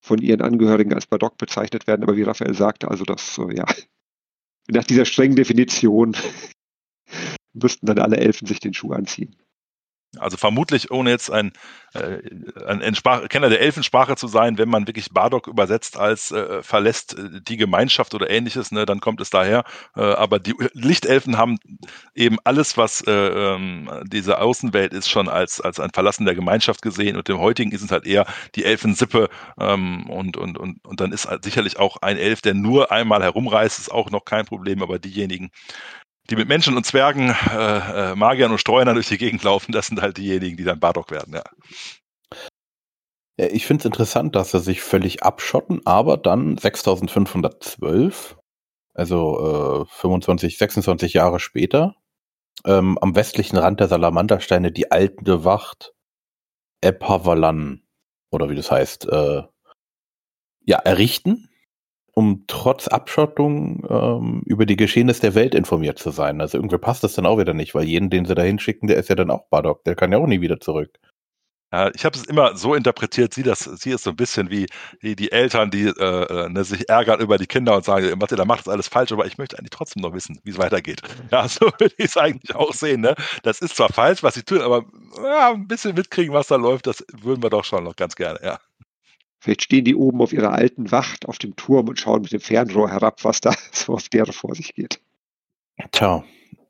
von 0.00 0.20
ihren 0.20 0.40
Angehörigen 0.40 0.94
als 0.94 1.06
Badock 1.06 1.36
bezeichnet 1.36 1.86
werden. 1.86 2.02
Aber 2.02 2.16
wie 2.16 2.22
Raphael 2.22 2.54
sagte, 2.54 2.88
also 2.88 3.04
das, 3.04 3.40
ja, 3.52 3.64
nach 4.68 4.84
dieser 4.84 5.04
strengen 5.04 5.36
Definition 5.36 6.16
müssten 7.52 7.86
dann 7.86 7.98
alle 7.98 8.16
Elfen 8.16 8.46
sich 8.46 8.60
den 8.60 8.74
Schuh 8.74 8.92
anziehen. 8.92 9.36
Also 10.18 10.36
vermutlich, 10.36 10.90
ohne 10.90 11.10
jetzt 11.10 11.30
ein, 11.30 11.52
äh, 11.94 12.18
ein, 12.66 12.82
ein 12.82 12.94
Sprach, 12.96 13.28
Kenner 13.28 13.48
der 13.48 13.60
Elfensprache 13.60 14.16
zu 14.16 14.26
sein, 14.26 14.58
wenn 14.58 14.68
man 14.68 14.88
wirklich 14.88 15.10
Bardock 15.12 15.46
übersetzt 15.46 15.96
als 15.96 16.32
äh, 16.32 16.64
verlässt 16.64 17.16
äh, 17.16 17.40
die 17.40 17.56
Gemeinschaft 17.56 18.12
oder 18.14 18.28
ähnliches, 18.28 18.72
ne, 18.72 18.86
dann 18.86 19.00
kommt 19.00 19.20
es 19.20 19.30
daher. 19.30 19.62
Äh, 19.94 20.00
aber 20.00 20.40
die 20.40 20.54
Lichtelfen 20.72 21.38
haben 21.38 21.58
eben 22.12 22.38
alles, 22.42 22.76
was 22.76 23.02
äh, 23.06 23.12
ähm, 23.12 23.88
diese 24.04 24.40
Außenwelt 24.40 24.92
ist, 24.94 25.08
schon 25.08 25.28
als, 25.28 25.60
als 25.60 25.78
ein 25.78 25.90
Verlassen 25.90 26.24
der 26.24 26.34
Gemeinschaft 26.34 26.82
gesehen. 26.82 27.16
Und 27.16 27.28
im 27.28 27.38
heutigen 27.38 27.70
ist 27.70 27.82
es 27.82 27.92
halt 27.92 28.04
eher 28.04 28.26
die 28.56 28.64
Elfensippe. 28.64 29.28
Ähm, 29.60 30.10
und, 30.10 30.36
und, 30.36 30.58
und, 30.58 30.84
und 30.84 31.00
dann 31.00 31.12
ist 31.12 31.28
sicherlich 31.42 31.78
auch 31.78 31.98
ein 31.98 32.16
Elf, 32.16 32.42
der 32.42 32.54
nur 32.54 32.90
einmal 32.90 33.22
herumreist, 33.22 33.78
ist 33.78 33.92
auch 33.92 34.10
noch 34.10 34.24
kein 34.24 34.44
Problem. 34.44 34.82
Aber 34.82 34.98
diejenigen, 34.98 35.52
die 36.30 36.36
mit 36.36 36.48
Menschen 36.48 36.76
und 36.76 36.86
Zwergen, 36.86 37.34
äh, 37.50 38.12
äh, 38.12 38.14
Magiern 38.14 38.52
und 38.52 38.58
Streunern 38.58 38.94
durch 38.94 39.08
die 39.08 39.18
Gegend 39.18 39.42
laufen, 39.42 39.72
das 39.72 39.88
sind 39.88 40.00
halt 40.00 40.16
diejenigen, 40.16 40.56
die 40.56 40.64
dann 40.64 40.80
Bardock 40.80 41.10
werden, 41.10 41.34
ja. 41.34 41.42
ich 43.36 43.66
finde 43.66 43.82
es 43.82 43.86
interessant, 43.86 44.36
dass 44.36 44.52
sie 44.52 44.60
sich 44.60 44.80
völlig 44.80 45.22
abschotten, 45.22 45.80
aber 45.86 46.16
dann 46.16 46.56
6512, 46.56 48.36
also 48.94 49.86
äh, 49.88 49.92
25, 49.96 50.58
26 50.58 51.14
Jahre 51.14 51.40
später, 51.40 51.96
ähm, 52.64 52.98
am 52.98 53.16
westlichen 53.16 53.56
Rand 53.56 53.80
der 53.80 53.88
Salamandersteine 53.88 54.70
die 54.70 54.90
alte 54.90 55.44
Wacht 55.44 55.92
Epavalan, 56.80 57.82
oder 58.30 58.50
wie 58.50 58.54
das 58.54 58.70
heißt, 58.70 59.08
äh, 59.08 59.42
ja, 60.64 60.78
errichten 60.78 61.49
um 62.20 62.44
trotz 62.48 62.86
Abschottung 62.86 63.82
ähm, 63.88 64.42
über 64.44 64.66
die 64.66 64.76
Geschehnisse 64.76 65.22
der 65.22 65.34
Welt 65.34 65.54
informiert 65.54 65.98
zu 65.98 66.10
sein. 66.10 66.42
Also 66.42 66.58
irgendwie 66.58 66.76
passt 66.76 67.02
das 67.02 67.14
dann 67.14 67.24
auch 67.24 67.38
wieder 67.38 67.54
nicht, 67.54 67.74
weil 67.74 67.84
jeden, 67.84 68.10
den 68.10 68.26
sie 68.26 68.34
da 68.34 68.42
hinschicken, 68.42 68.88
der 68.88 68.98
ist 68.98 69.08
ja 69.08 69.14
dann 69.14 69.30
auch 69.30 69.46
Bardock, 69.48 69.84
der 69.84 69.94
kann 69.94 70.12
ja 70.12 70.18
auch 70.18 70.26
nie 70.26 70.42
wieder 70.42 70.60
zurück. 70.60 70.90
Ja, 71.72 71.90
ich 71.94 72.04
habe 72.04 72.18
es 72.18 72.24
immer 72.24 72.56
so 72.58 72.74
interpretiert, 72.74 73.32
sie, 73.32 73.42
das, 73.42 73.60
sie 73.60 73.92
ist 73.92 74.02
so 74.02 74.10
ein 74.10 74.16
bisschen 74.16 74.50
wie, 74.50 74.66
wie 75.00 75.16
die 75.16 75.32
Eltern, 75.32 75.70
die 75.70 75.84
äh, 75.86 76.44
äh 76.44 76.48
ne, 76.50 76.62
sich 76.64 76.88
ärgern 76.90 77.20
über 77.20 77.38
die 77.38 77.46
Kinder 77.46 77.74
und 77.76 77.84
sagen, 77.84 78.12
was 78.18 78.28
da 78.28 78.44
macht, 78.44 78.62
ist 78.62 78.68
alles 78.68 78.88
falsch, 78.88 79.12
aber 79.12 79.24
ich 79.24 79.38
möchte 79.38 79.58
eigentlich 79.58 79.70
trotzdem 79.70 80.02
noch 80.02 80.12
wissen, 80.12 80.38
wie 80.44 80.50
es 80.50 80.58
weitergeht. 80.58 81.00
Ja, 81.30 81.48
so 81.48 81.66
würde 81.78 81.94
ich 81.96 82.06
es 82.06 82.16
eigentlich 82.16 82.54
auch 82.54 82.74
sehen. 82.74 83.00
Ne? 83.02 83.14
Das 83.44 83.60
ist 83.60 83.76
zwar 83.76 83.88
falsch, 83.90 84.22
was 84.22 84.34
sie 84.34 84.42
tun, 84.42 84.60
aber 84.60 84.84
ja, 85.22 85.52
ein 85.52 85.68
bisschen 85.68 85.94
mitkriegen, 85.94 86.34
was 86.34 86.48
da 86.48 86.56
läuft, 86.56 86.86
das 86.86 87.04
würden 87.12 87.42
wir 87.42 87.50
doch 87.50 87.64
schon 87.64 87.84
noch 87.84 87.96
ganz 87.96 88.16
gerne, 88.16 88.40
ja. 88.42 88.58
Vielleicht 89.40 89.62
stehen 89.62 89.84
die 89.84 89.94
oben 89.94 90.20
auf 90.20 90.32
ihrer 90.32 90.52
alten 90.52 90.92
Wacht 90.92 91.26
auf 91.26 91.38
dem 91.38 91.56
Turm 91.56 91.88
und 91.88 91.98
schauen 91.98 92.22
mit 92.22 92.32
dem 92.32 92.40
Fernrohr 92.40 92.90
herab, 92.90 93.24
was 93.24 93.40
da 93.40 93.54
so 93.72 93.94
auf 93.94 94.08
der 94.08 94.26
vor 94.26 94.54
sich 94.54 94.74
geht. 94.74 95.00
Tja, 95.92 96.24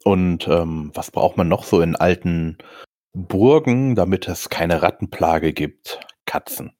und 0.04 0.46
ähm, 0.46 0.92
was 0.94 1.10
braucht 1.10 1.36
man 1.36 1.48
noch 1.48 1.64
so 1.64 1.80
in 1.80 1.96
alten 1.96 2.58
Burgen, 3.12 3.96
damit 3.96 4.28
es 4.28 4.48
keine 4.48 4.82
Rattenplage 4.82 5.52
gibt? 5.52 6.00
Katzen. 6.26 6.72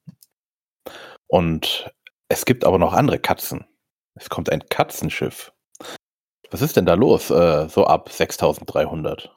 Und 1.26 1.92
es 2.28 2.44
gibt 2.44 2.64
aber 2.64 2.78
noch 2.78 2.92
andere 2.92 3.18
Katzen. 3.18 3.64
Es 4.14 4.30
kommt 4.30 4.50
ein 4.50 4.62
Katzenschiff. 4.68 5.52
Was 6.50 6.62
ist 6.62 6.76
denn 6.76 6.86
da 6.86 6.94
los, 6.94 7.30
äh, 7.30 7.68
so 7.68 7.86
ab 7.86 8.10
6300? 8.10 9.34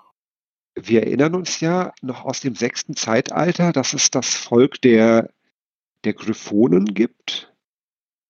Wir 0.75 1.03
erinnern 1.03 1.35
uns 1.35 1.59
ja 1.59 1.93
noch 2.01 2.25
aus 2.25 2.41
dem 2.41 2.55
sechsten 2.55 2.95
Zeitalter, 2.95 3.71
dass 3.71 3.93
es 3.93 4.09
das 4.11 4.33
Volk 4.33 4.81
der 4.81 5.29
der 6.03 6.13
Gryphonen 6.13 6.85
gibt, 6.93 7.53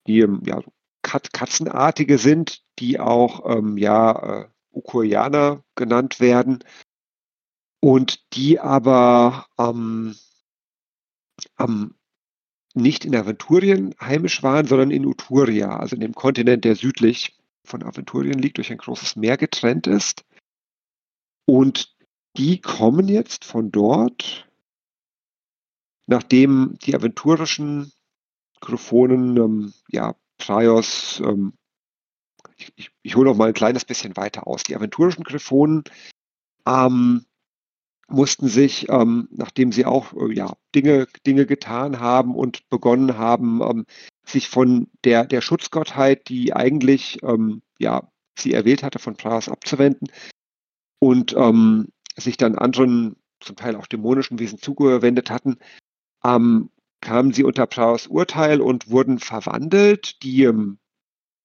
die 0.07 0.19
ähm, 0.19 0.41
ja, 0.45 0.61
Kat 1.01 1.34
Katzenartige 1.34 2.17
sind, 2.17 2.63
die 2.80 2.99
auch 2.99 3.57
ähm, 3.57 3.78
ja, 3.78 4.41
äh, 4.41 4.47
Ukurianer 4.71 5.63
genannt 5.76 6.19
werden 6.19 6.63
und 7.80 8.34
die 8.34 8.59
aber 8.59 9.45
ähm, 9.59 10.15
ähm, 11.59 11.95
nicht 12.74 13.05
in 13.05 13.15
Aventurien 13.15 13.93
heimisch 14.01 14.41
waren, 14.41 14.65
sondern 14.65 14.89
in 14.89 15.05
Uturia, 15.05 15.78
also 15.78 15.95
in 15.95 16.01
dem 16.01 16.15
Kontinent, 16.15 16.65
der 16.65 16.76
südlich 16.76 17.38
von 17.63 17.84
Aventurien 17.84 18.39
liegt, 18.39 18.57
durch 18.57 18.71
ein 18.71 18.78
großes 18.78 19.15
Meer 19.15 19.38
getrennt 19.38 19.88
ist. 19.88 20.26
Und 21.45 21.95
die 22.36 22.61
kommen 22.61 23.07
jetzt 23.07 23.45
von 23.45 23.71
dort 23.71 24.49
nachdem 26.08 26.78
die 26.82 26.95
aventurischen 26.95 27.91
Gryphonen, 28.60 29.38
ähm, 29.38 29.74
ja, 29.89 30.16
Prios, 30.38 31.22
ähm, 31.24 31.54
ich, 32.58 32.72
ich, 32.76 32.91
ich 33.01 33.16
hole 33.16 33.30
noch 33.30 33.38
mal 33.38 33.49
ein 33.49 33.54
kleines 33.54 33.86
bisschen 33.86 34.16
weiter 34.18 34.47
aus. 34.47 34.64
Die 34.64 34.76
aventurischen 34.76 35.24
Gryphonen 35.24 35.84
ähm, 36.68 37.26
mussten 38.08 38.47
sich, 38.47 38.89
ähm, 38.89 39.28
nachdem 39.32 39.72
sie 39.72 39.86
auch 39.86 40.14
äh, 40.14 40.34
ja, 40.34 40.54
Dinge, 40.76 41.08
Dinge 41.26 41.45
getan 41.45 41.99
haben 41.99 42.36
und 42.36 42.68
begonnen 42.70 43.18
haben, 43.18 43.62
ähm, 43.62 43.86
sich 44.26 44.49
von 44.49 44.88
der, 45.04 45.26
der 45.26 45.41
Schutzgottheit, 45.41 46.30
die 46.30 46.54
eigentlich 46.54 47.22
ähm, 47.24 47.62
ja, 47.80 48.10
sie 48.38 48.54
erwählt 48.54 48.84
hatte, 48.84 48.99
von 48.99 49.16
Prios 49.16 49.49
abzuwenden 49.49 50.08
und 50.99 51.36
sich 52.16 52.38
dann 52.38 52.58
anderen, 52.58 53.18
zum 53.41 53.58
Teil 53.58 53.76
auch 53.76 53.88
dämonischen 53.88 54.39
Wesen 54.39 54.58
zugewendet 54.58 55.30
hatten, 55.30 55.58
ähm, 56.26 56.69
kamen 57.01 57.34
sie 57.34 57.43
unter 57.43 57.67
Praus 57.67 58.07
Urteil 58.07 58.61
und 58.61 58.89
wurden 58.89 59.19
verwandelt. 59.19 60.24
Die, 60.24 60.43
ähm, 60.43 60.80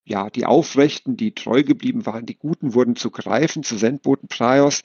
ja, 0.05 0.29
die 0.29 0.45
Aufrechten, 0.45 1.17
die 1.17 1.33
treu 1.33 1.63
geblieben 1.63 2.05
waren, 2.05 2.25
die 2.25 2.37
Guten, 2.37 2.73
wurden 2.73 2.95
zu 2.95 3.11
Greifen, 3.11 3.63
zu 3.63 3.77
Sendboten 3.77 4.27
Praios. 4.27 4.81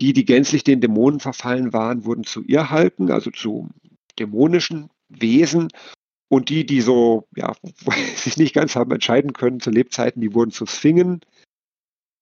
Die, 0.00 0.14
die 0.14 0.24
gänzlich 0.24 0.64
den 0.64 0.80
Dämonen 0.80 1.20
verfallen 1.20 1.74
waren, 1.74 2.06
wurden 2.06 2.24
zu 2.24 2.42
Irrhalken, 2.42 3.10
also 3.10 3.30
zu 3.30 3.68
dämonischen 4.18 4.88
Wesen. 5.08 5.68
Und 6.28 6.48
die, 6.48 6.64
die 6.64 6.80
so, 6.80 7.28
ja, 7.36 7.54
sich 8.16 8.36
nicht 8.38 8.54
ganz 8.54 8.76
haben 8.76 8.92
entscheiden 8.92 9.32
können 9.34 9.60
zu 9.60 9.70
Lebzeiten, 9.70 10.22
die 10.22 10.34
wurden 10.34 10.52
zu 10.52 10.64
Sphingen. 10.64 11.20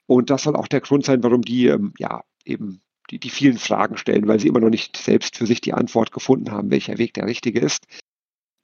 Und 0.06 0.30
das 0.30 0.42
soll 0.42 0.56
auch 0.56 0.68
der 0.68 0.80
Grund 0.80 1.04
sein, 1.04 1.22
warum 1.22 1.42
die, 1.42 1.66
ähm, 1.66 1.92
ja, 1.98 2.24
eben 2.44 2.80
die, 3.10 3.18
die 3.18 3.30
vielen 3.30 3.58
Fragen 3.58 3.96
stellen, 3.96 4.28
weil 4.28 4.40
sie 4.40 4.48
immer 4.48 4.60
noch 4.60 4.70
nicht 4.70 4.96
selbst 4.96 5.36
für 5.36 5.46
sich 5.46 5.60
die 5.60 5.72
Antwort 5.72 6.12
gefunden 6.12 6.50
haben, 6.50 6.70
welcher 6.70 6.98
Weg 6.98 7.14
der 7.14 7.26
richtige 7.26 7.60
ist. 7.60 7.86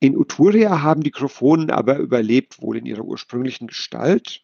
In 0.01 0.17
Uturia 0.17 0.83
haben 0.83 1.03
die 1.03 1.11
Chrophonen 1.11 1.71
aber 1.71 1.99
überlebt, 1.99 2.61
wohl 2.61 2.77
in 2.77 2.87
ihrer 2.87 3.05
ursprünglichen 3.05 3.67
Gestalt. 3.67 4.43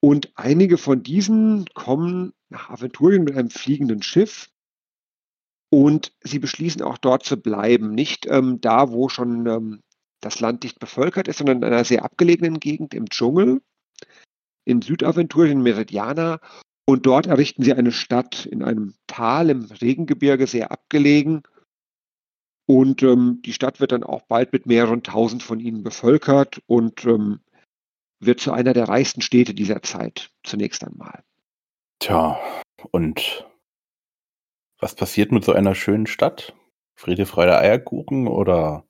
Und 0.00 0.32
einige 0.34 0.76
von 0.76 1.02
diesen 1.02 1.66
kommen 1.74 2.32
nach 2.48 2.68
Aventurien 2.68 3.24
mit 3.24 3.36
einem 3.36 3.50
fliegenden 3.50 4.02
Schiff. 4.02 4.50
Und 5.70 6.12
sie 6.22 6.38
beschließen 6.38 6.82
auch 6.82 6.98
dort 6.98 7.24
zu 7.24 7.36
bleiben. 7.36 7.94
Nicht 7.94 8.26
ähm, 8.26 8.60
da, 8.60 8.90
wo 8.90 9.08
schon 9.08 9.46
ähm, 9.46 9.80
das 10.20 10.40
Land 10.40 10.62
dicht 10.62 10.78
bevölkert 10.78 11.28
ist, 11.28 11.38
sondern 11.38 11.58
in 11.58 11.64
einer 11.64 11.84
sehr 11.84 12.04
abgelegenen 12.04 12.60
Gegend 12.60 12.94
im 12.94 13.08
Dschungel, 13.08 13.62
in 14.64 14.82
Südaventurien, 14.82 15.62
Meridiana. 15.62 16.40
Und 16.86 17.06
dort 17.06 17.26
errichten 17.26 17.62
sie 17.62 17.72
eine 17.72 17.92
Stadt 17.92 18.46
in 18.46 18.62
einem 18.62 18.94
Tal 19.06 19.50
im 19.50 19.64
Regengebirge, 19.64 20.46
sehr 20.46 20.70
abgelegen. 20.70 21.42
Und 22.66 23.02
ähm, 23.02 23.40
die 23.44 23.52
Stadt 23.52 23.80
wird 23.80 23.92
dann 23.92 24.04
auch 24.04 24.22
bald 24.22 24.52
mit 24.52 24.66
mehreren 24.66 25.02
tausend 25.02 25.42
von 25.42 25.60
ihnen 25.60 25.82
bevölkert 25.82 26.62
und 26.66 27.04
ähm, 27.04 27.40
wird 28.20 28.40
zu 28.40 28.52
einer 28.52 28.72
der 28.72 28.88
reichsten 28.88 29.20
Städte 29.20 29.54
dieser 29.54 29.82
Zeit, 29.82 30.30
zunächst 30.42 30.84
einmal. 30.84 31.22
Tja, 32.00 32.38
und 32.90 33.46
was 34.78 34.94
passiert 34.94 35.32
mit 35.32 35.44
so 35.44 35.52
einer 35.52 35.74
schönen 35.74 36.06
Stadt? 36.06 36.54
Friede, 36.94 37.26
Freude, 37.26 37.58
Eierkuchen 37.58 38.28
oder 38.28 38.86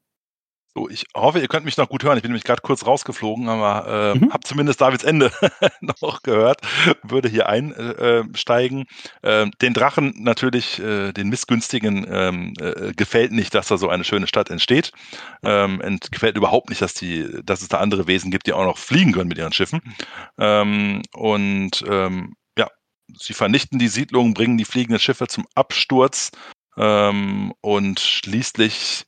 so, 0.74 0.88
ich 0.88 1.06
hoffe, 1.14 1.38
ihr 1.38 1.46
könnt 1.46 1.64
mich 1.64 1.76
noch 1.76 1.88
gut 1.88 2.02
hören. 2.02 2.16
Ich 2.16 2.22
bin 2.22 2.32
nämlich 2.32 2.44
gerade 2.44 2.60
kurz 2.60 2.84
rausgeflogen, 2.84 3.48
aber 3.48 4.14
äh, 4.14 4.18
mhm. 4.18 4.32
habe 4.32 4.42
zumindest 4.42 4.80
Davids 4.80 5.04
Ende 5.04 5.30
noch 6.00 6.22
gehört, 6.22 6.60
würde 7.02 7.28
hier 7.28 7.48
einsteigen. 7.48 8.86
Äh, 9.22 9.42
äh, 9.42 9.50
den 9.62 9.72
Drachen 9.72 10.14
natürlich, 10.18 10.80
äh, 10.80 11.12
den 11.12 11.28
Missgünstigen, 11.28 12.06
ähm, 12.10 12.54
äh, 12.58 12.92
gefällt 12.92 13.30
nicht, 13.30 13.54
dass 13.54 13.68
da 13.68 13.78
so 13.78 13.88
eine 13.88 14.02
schöne 14.02 14.26
Stadt 14.26 14.50
entsteht. 14.50 14.90
Ähm, 15.44 15.80
gefällt 16.10 16.36
überhaupt 16.36 16.70
nicht, 16.70 16.82
dass, 16.82 16.94
die, 16.94 17.28
dass 17.44 17.62
es 17.62 17.68
da 17.68 17.78
andere 17.78 18.08
Wesen 18.08 18.32
gibt, 18.32 18.48
die 18.48 18.52
auch 18.52 18.64
noch 18.64 18.78
fliegen 18.78 19.12
können 19.12 19.28
mit 19.28 19.38
ihren 19.38 19.52
Schiffen. 19.52 19.80
Ähm, 20.38 21.02
und 21.12 21.84
ähm, 21.88 22.34
ja, 22.58 22.68
sie 23.16 23.34
vernichten 23.34 23.78
die 23.78 23.88
Siedlungen, 23.88 24.34
bringen 24.34 24.58
die 24.58 24.64
fliegenden 24.64 25.00
Schiffe 25.00 25.28
zum 25.28 25.46
Absturz 25.54 26.32
ähm, 26.76 27.52
und 27.60 28.00
schließlich 28.00 29.06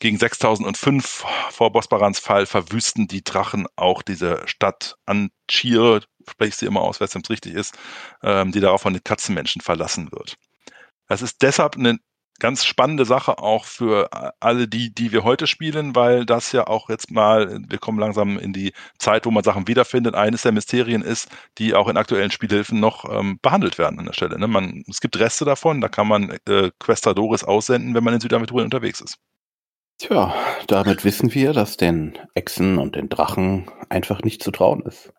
gegen 0.00 0.18
6005 0.18 1.24
vor 1.50 1.72
Bosbarans 1.72 2.18
Fall 2.18 2.46
verwüsten 2.46 3.06
die 3.06 3.22
Drachen 3.22 3.66
auch 3.76 4.02
diese 4.02 4.42
Stadt 4.46 4.96
Anchir, 5.06 6.02
spreche 6.28 6.48
ich 6.48 6.56
sie 6.56 6.66
immer 6.66 6.80
aus, 6.80 7.00
wenn 7.00 7.06
es 7.06 7.30
richtig 7.30 7.54
ist, 7.54 7.78
ähm, 8.22 8.50
die 8.50 8.60
darauf 8.60 8.82
von 8.82 8.94
den 8.94 9.04
Katzenmenschen 9.04 9.60
verlassen 9.60 10.10
wird. 10.10 10.36
Das 11.06 11.22
ist 11.22 11.42
deshalb 11.42 11.76
eine 11.76 11.98
ganz 12.40 12.64
spannende 12.64 13.04
Sache 13.04 13.38
auch 13.38 13.66
für 13.66 14.08
alle 14.40 14.66
die, 14.66 14.92
die 14.94 15.12
wir 15.12 15.22
heute 15.24 15.46
spielen, 15.46 15.94
weil 15.94 16.24
das 16.24 16.52
ja 16.52 16.66
auch 16.66 16.88
jetzt 16.88 17.10
mal, 17.10 17.60
wir 17.68 17.78
kommen 17.78 17.98
langsam 17.98 18.38
in 18.38 18.54
die 18.54 18.72
Zeit, 18.98 19.26
wo 19.26 19.30
man 19.30 19.44
Sachen 19.44 19.68
wiederfindet. 19.68 20.14
Eines 20.14 20.42
der 20.42 20.52
Mysterien 20.52 21.02
ist, 21.02 21.28
die 21.58 21.74
auch 21.74 21.88
in 21.88 21.98
aktuellen 21.98 22.30
Spielhilfen 22.30 22.80
noch 22.80 23.04
ähm, 23.12 23.38
behandelt 23.42 23.76
werden 23.76 23.98
an 23.98 24.06
der 24.06 24.14
Stelle. 24.14 24.38
Ne? 24.38 24.48
Man, 24.48 24.82
es 24.88 25.00
gibt 25.00 25.18
Reste 25.18 25.44
davon, 25.44 25.82
da 25.82 25.88
kann 25.88 26.08
man 26.08 26.38
äh, 26.48 26.70
Questadores 26.80 27.44
aussenden, 27.44 27.94
wenn 27.94 28.04
man 28.04 28.14
in 28.14 28.20
Südaventurien 28.20 28.66
unterwegs 28.66 29.02
ist. 29.02 29.18
Tja, 30.00 30.34
damit 30.66 31.04
wissen 31.04 31.34
wir, 31.34 31.52
dass 31.52 31.76
den 31.76 32.18
Echsen 32.34 32.78
und 32.78 32.96
den 32.96 33.10
Drachen 33.10 33.70
einfach 33.90 34.22
nicht 34.22 34.42
zu 34.42 34.50
trauen 34.50 34.80
ist. 34.86 35.12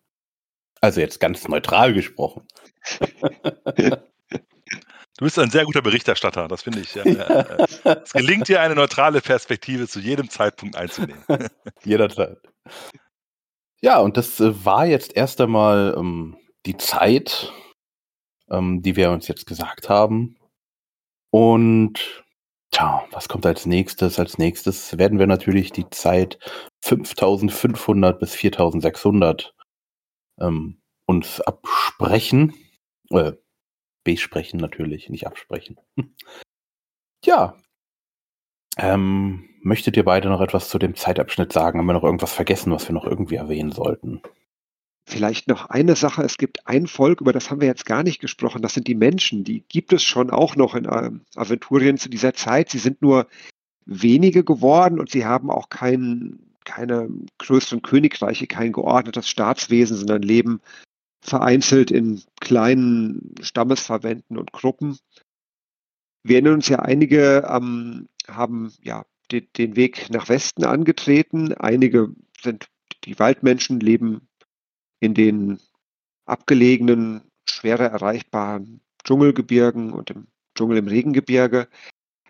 Also 0.81 1.01
jetzt 1.01 1.19
ganz 1.19 1.47
neutral 1.47 1.93
gesprochen. 1.93 2.47
Du 5.17 5.25
bist 5.25 5.37
ein 5.37 5.51
sehr 5.51 5.65
guter 5.65 5.83
Berichterstatter, 5.83 6.47
das 6.47 6.63
finde 6.63 6.79
ich. 6.79 6.95
es 6.95 8.11
gelingt 8.11 8.47
dir, 8.47 8.59
eine 8.59 8.73
neutrale 8.73 9.21
Perspektive 9.21 9.87
zu 9.87 9.99
jedem 9.99 10.31
Zeitpunkt 10.31 10.75
einzunehmen. 10.75 11.23
Jederzeit. 11.83 12.39
Ja, 13.81 13.99
und 13.99 14.17
das 14.17 14.39
äh, 14.39 14.65
war 14.65 14.87
jetzt 14.87 15.15
erst 15.15 15.39
einmal 15.39 15.93
ähm, 15.95 16.37
die 16.65 16.75
Zeit, 16.77 17.53
ähm, 18.49 18.81
die 18.81 18.95
wir 18.95 19.11
uns 19.11 19.27
jetzt 19.27 19.45
gesagt 19.45 19.89
haben. 19.89 20.37
Und 21.29 22.23
Tja, 22.71 23.05
was 23.11 23.27
kommt 23.27 23.45
als 23.45 23.65
nächstes? 23.65 24.17
Als 24.17 24.37
nächstes 24.37 24.97
werden 24.97 25.19
wir 25.19 25.27
natürlich 25.27 25.71
die 25.71 25.89
Zeit 25.89 26.39
5500 26.83 28.19
bis 28.19 28.33
4600 28.33 29.53
ähm, 30.39 30.81
uns 31.05 31.41
absprechen. 31.41 32.53
Äh, 33.09 33.33
besprechen 34.03 34.59
natürlich, 34.59 35.09
nicht 35.09 35.27
absprechen. 35.27 35.77
ja. 37.25 37.57
Ähm, 38.77 39.49
möchtet 39.61 39.97
ihr 39.97 40.05
beide 40.05 40.29
noch 40.29 40.41
etwas 40.41 40.69
zu 40.69 40.79
dem 40.79 40.95
Zeitabschnitt 40.95 41.51
sagen? 41.51 41.77
Haben 41.77 41.87
wir 41.87 41.93
noch 41.93 42.03
irgendwas 42.03 42.33
vergessen, 42.33 42.71
was 42.71 42.87
wir 42.87 42.93
noch 42.93 43.05
irgendwie 43.05 43.35
erwähnen 43.35 43.71
sollten? 43.71 44.21
Vielleicht 45.11 45.49
noch 45.49 45.69
eine 45.69 45.97
Sache. 45.97 46.23
Es 46.23 46.37
gibt 46.37 46.65
ein 46.67 46.87
Volk, 46.87 47.19
über 47.19 47.33
das 47.33 47.51
haben 47.51 47.59
wir 47.59 47.67
jetzt 47.67 47.85
gar 47.85 48.01
nicht 48.01 48.21
gesprochen. 48.21 48.61
Das 48.61 48.73
sind 48.73 48.87
die 48.87 48.95
Menschen. 48.95 49.43
Die 49.43 49.65
gibt 49.67 49.91
es 49.91 50.03
schon 50.03 50.29
auch 50.29 50.55
noch 50.55 50.73
in 50.73 50.85
ähm, 50.85 51.25
Aventurien 51.35 51.97
zu 51.97 52.07
dieser 52.07 52.33
Zeit. 52.33 52.69
Sie 52.69 52.77
sind 52.77 53.01
nur 53.01 53.27
wenige 53.85 54.45
geworden 54.45 55.01
und 55.01 55.09
sie 55.09 55.25
haben 55.25 55.51
auch 55.51 55.67
kein, 55.67 56.39
keine 56.63 57.09
größeren 57.39 57.81
Königreiche, 57.81 58.47
kein 58.47 58.71
geordnetes 58.71 59.27
Staatswesen, 59.27 59.97
sondern 59.97 60.21
leben 60.21 60.61
vereinzelt 61.19 61.91
in 61.91 62.21
kleinen 62.39 63.35
Stammesverbänden 63.41 64.37
und 64.37 64.53
Gruppen. 64.53 64.97
Wir 66.23 66.35
erinnern 66.37 66.53
uns 66.53 66.69
ja, 66.69 66.79
einige 66.79 67.45
ähm, 67.49 68.07
haben 68.29 68.71
ja 68.81 69.03
den, 69.29 69.45
den 69.57 69.75
Weg 69.75 70.09
nach 70.09 70.29
Westen 70.29 70.63
angetreten. 70.63 71.53
Einige 71.53 72.15
sind 72.41 72.67
die 73.03 73.19
Waldmenschen, 73.19 73.81
leben 73.81 74.29
in 75.01 75.13
den 75.13 75.59
abgelegenen, 76.25 77.29
schwerer 77.49 77.87
erreichbaren 77.87 78.79
Dschungelgebirgen 79.03 79.91
und 79.91 80.11
im 80.11 80.27
Dschungel 80.55 80.77
im 80.77 80.87
Regengebirge. 80.87 81.67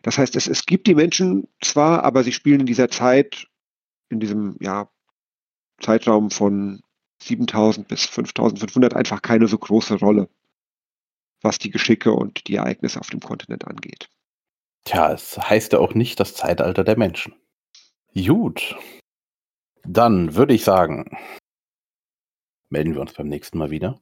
Das 0.02 0.18
heißt, 0.18 0.36
es, 0.36 0.48
es 0.48 0.66
gibt 0.66 0.88
die 0.88 0.96
Menschen 0.96 1.48
zwar, 1.62 2.04
aber 2.04 2.24
sie 2.24 2.32
spielen 2.32 2.62
in 2.62 2.66
dieser 2.66 2.90
Zeit, 2.90 3.46
in 4.10 4.20
diesem 4.20 4.58
ja, 4.60 4.90
Zeitraum 5.80 6.32
von 6.32 6.82
7000 7.22 7.88
bis 7.88 8.06
5500 8.06 8.96
einfach 8.96 9.22
keine 9.22 9.48
so 9.48 9.58
große 9.58 10.00
Rolle, 10.00 10.30
was 11.42 11.60
die 11.60 11.70
Geschicke 11.70 12.14
und 12.14 12.48
die 12.48 12.56
Ereignisse 12.56 13.00
auf 13.00 13.10
dem 13.10 13.20
Kontinent 13.20 13.68
angeht. 13.68 14.10
Tja, 14.86 15.12
es 15.12 15.38
heißt 15.38 15.74
ja 15.74 15.80
auch 15.80 15.94
nicht 15.94 16.20
das 16.20 16.34
Zeitalter 16.34 16.84
der 16.84 16.98
Menschen. 16.98 17.36
Gut. 18.16 18.76
Dann 19.84 20.36
würde 20.36 20.54
ich 20.54 20.64
sagen, 20.64 21.18
melden 22.72 22.94
wir 22.94 23.02
uns 23.02 23.14
beim 23.14 23.28
nächsten 23.28 23.58
Mal 23.58 23.70
wieder. 23.70 24.00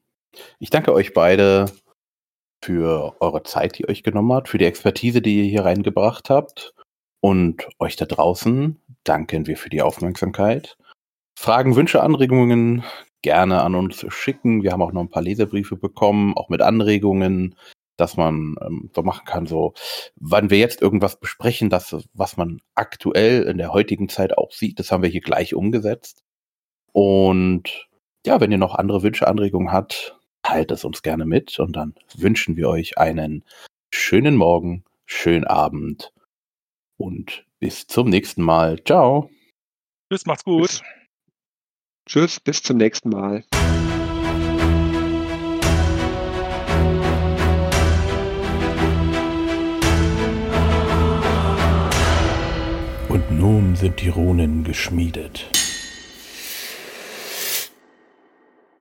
Ich 0.59 0.70
danke 0.70 0.93
euch 0.93 1.13
beide 1.13 1.65
für 2.63 3.15
eure 3.20 3.43
Zeit, 3.43 3.78
die 3.78 3.84
ihr 3.84 3.89
euch 3.89 4.03
genommen 4.03 4.34
habt, 4.34 4.49
für 4.49 4.57
die 4.57 4.65
Expertise, 4.65 5.22
die 5.22 5.43
ihr 5.43 5.49
hier 5.49 5.65
reingebracht 5.65 6.30
habt. 6.30 6.74
Und 7.22 7.67
euch 7.80 7.95
da 7.95 8.05
draußen 8.05 8.80
danken 9.03 9.47
wir 9.47 9.57
für 9.57 9.70
die 9.70 9.82
Aufmerksamkeit. 9.82 10.78
Fragen, 11.38 11.76
Wünsche, 11.76 12.01
Anregungen 12.01 12.84
gerne 13.22 13.61
an 13.61 13.76
uns 13.76 14.05
schicken. 14.09 14.63
Wir 14.63 14.72
haben 14.72 14.82
auch 14.82 14.91
noch 14.91 15.01
ein 15.01 15.09
paar 15.09 15.24
Leserbriefe 15.24 15.76
bekommen, 15.76 16.36
auch 16.36 16.49
mit 16.49 16.61
Anregungen, 16.61 17.55
dass 17.97 18.15
man 18.15 18.55
ähm, 18.61 18.89
so 18.95 19.03
machen 19.03 19.26
kann, 19.26 19.45
so 19.45 19.74
wann 20.15 20.49
wir 20.49 20.57
jetzt 20.57 20.82
irgendwas 20.82 21.20
besprechen, 21.20 21.70
das, 21.70 21.95
was 22.13 22.38
man 22.38 22.61
aktuell 22.76 23.43
in 23.43 23.57
der 23.57 23.74
heutigen 23.74 24.07
Zeit 24.07 24.38
auch 24.38 24.51
sieht, 24.51 24.80
das 24.80 24.91
haben 24.91 25.03
wir 25.03 25.09
hier 25.09 25.22
gleich 25.22 25.53
umgesetzt. 25.53 26.24
Und 26.93 27.88
ja, 28.26 28.41
wenn 28.41 28.51
ihr 28.51 28.57
noch 28.57 28.76
andere 28.76 29.03
Wünsche, 29.03 29.28
Anregungen 29.28 29.72
habt, 29.72 30.17
teilt 30.43 30.72
es 30.72 30.84
uns 30.84 31.01
gerne 31.01 31.26
mit 31.26 31.59
und 31.59 31.74
dann 31.76 31.95
wünschen 32.15 32.55
wir 32.55 32.70
euch 32.70 32.97
einen 32.97 33.43
schönen 33.93 34.36
Morgen, 34.36 34.84
schönen 35.05 35.45
Abend 35.45 36.13
und 36.97 37.45
bis 37.59 37.88
zum 37.88 38.09
nächsten 38.09 38.41
Mal. 38.41 38.84
Ciao. 38.84 39.30
Tschüss, 40.09 40.26
macht's 40.26 40.43
gut. 40.43 40.82
Tschüss, 42.07 42.39
bis 42.39 42.63
zum 42.63 42.78
nächsten 42.78 43.09
Mal. 43.09 43.43
Und 53.07 53.32
nun 53.32 53.76
sind 53.76 54.01
die 54.01 54.09
Runen 54.09 54.63
geschmiedet. 54.63 55.59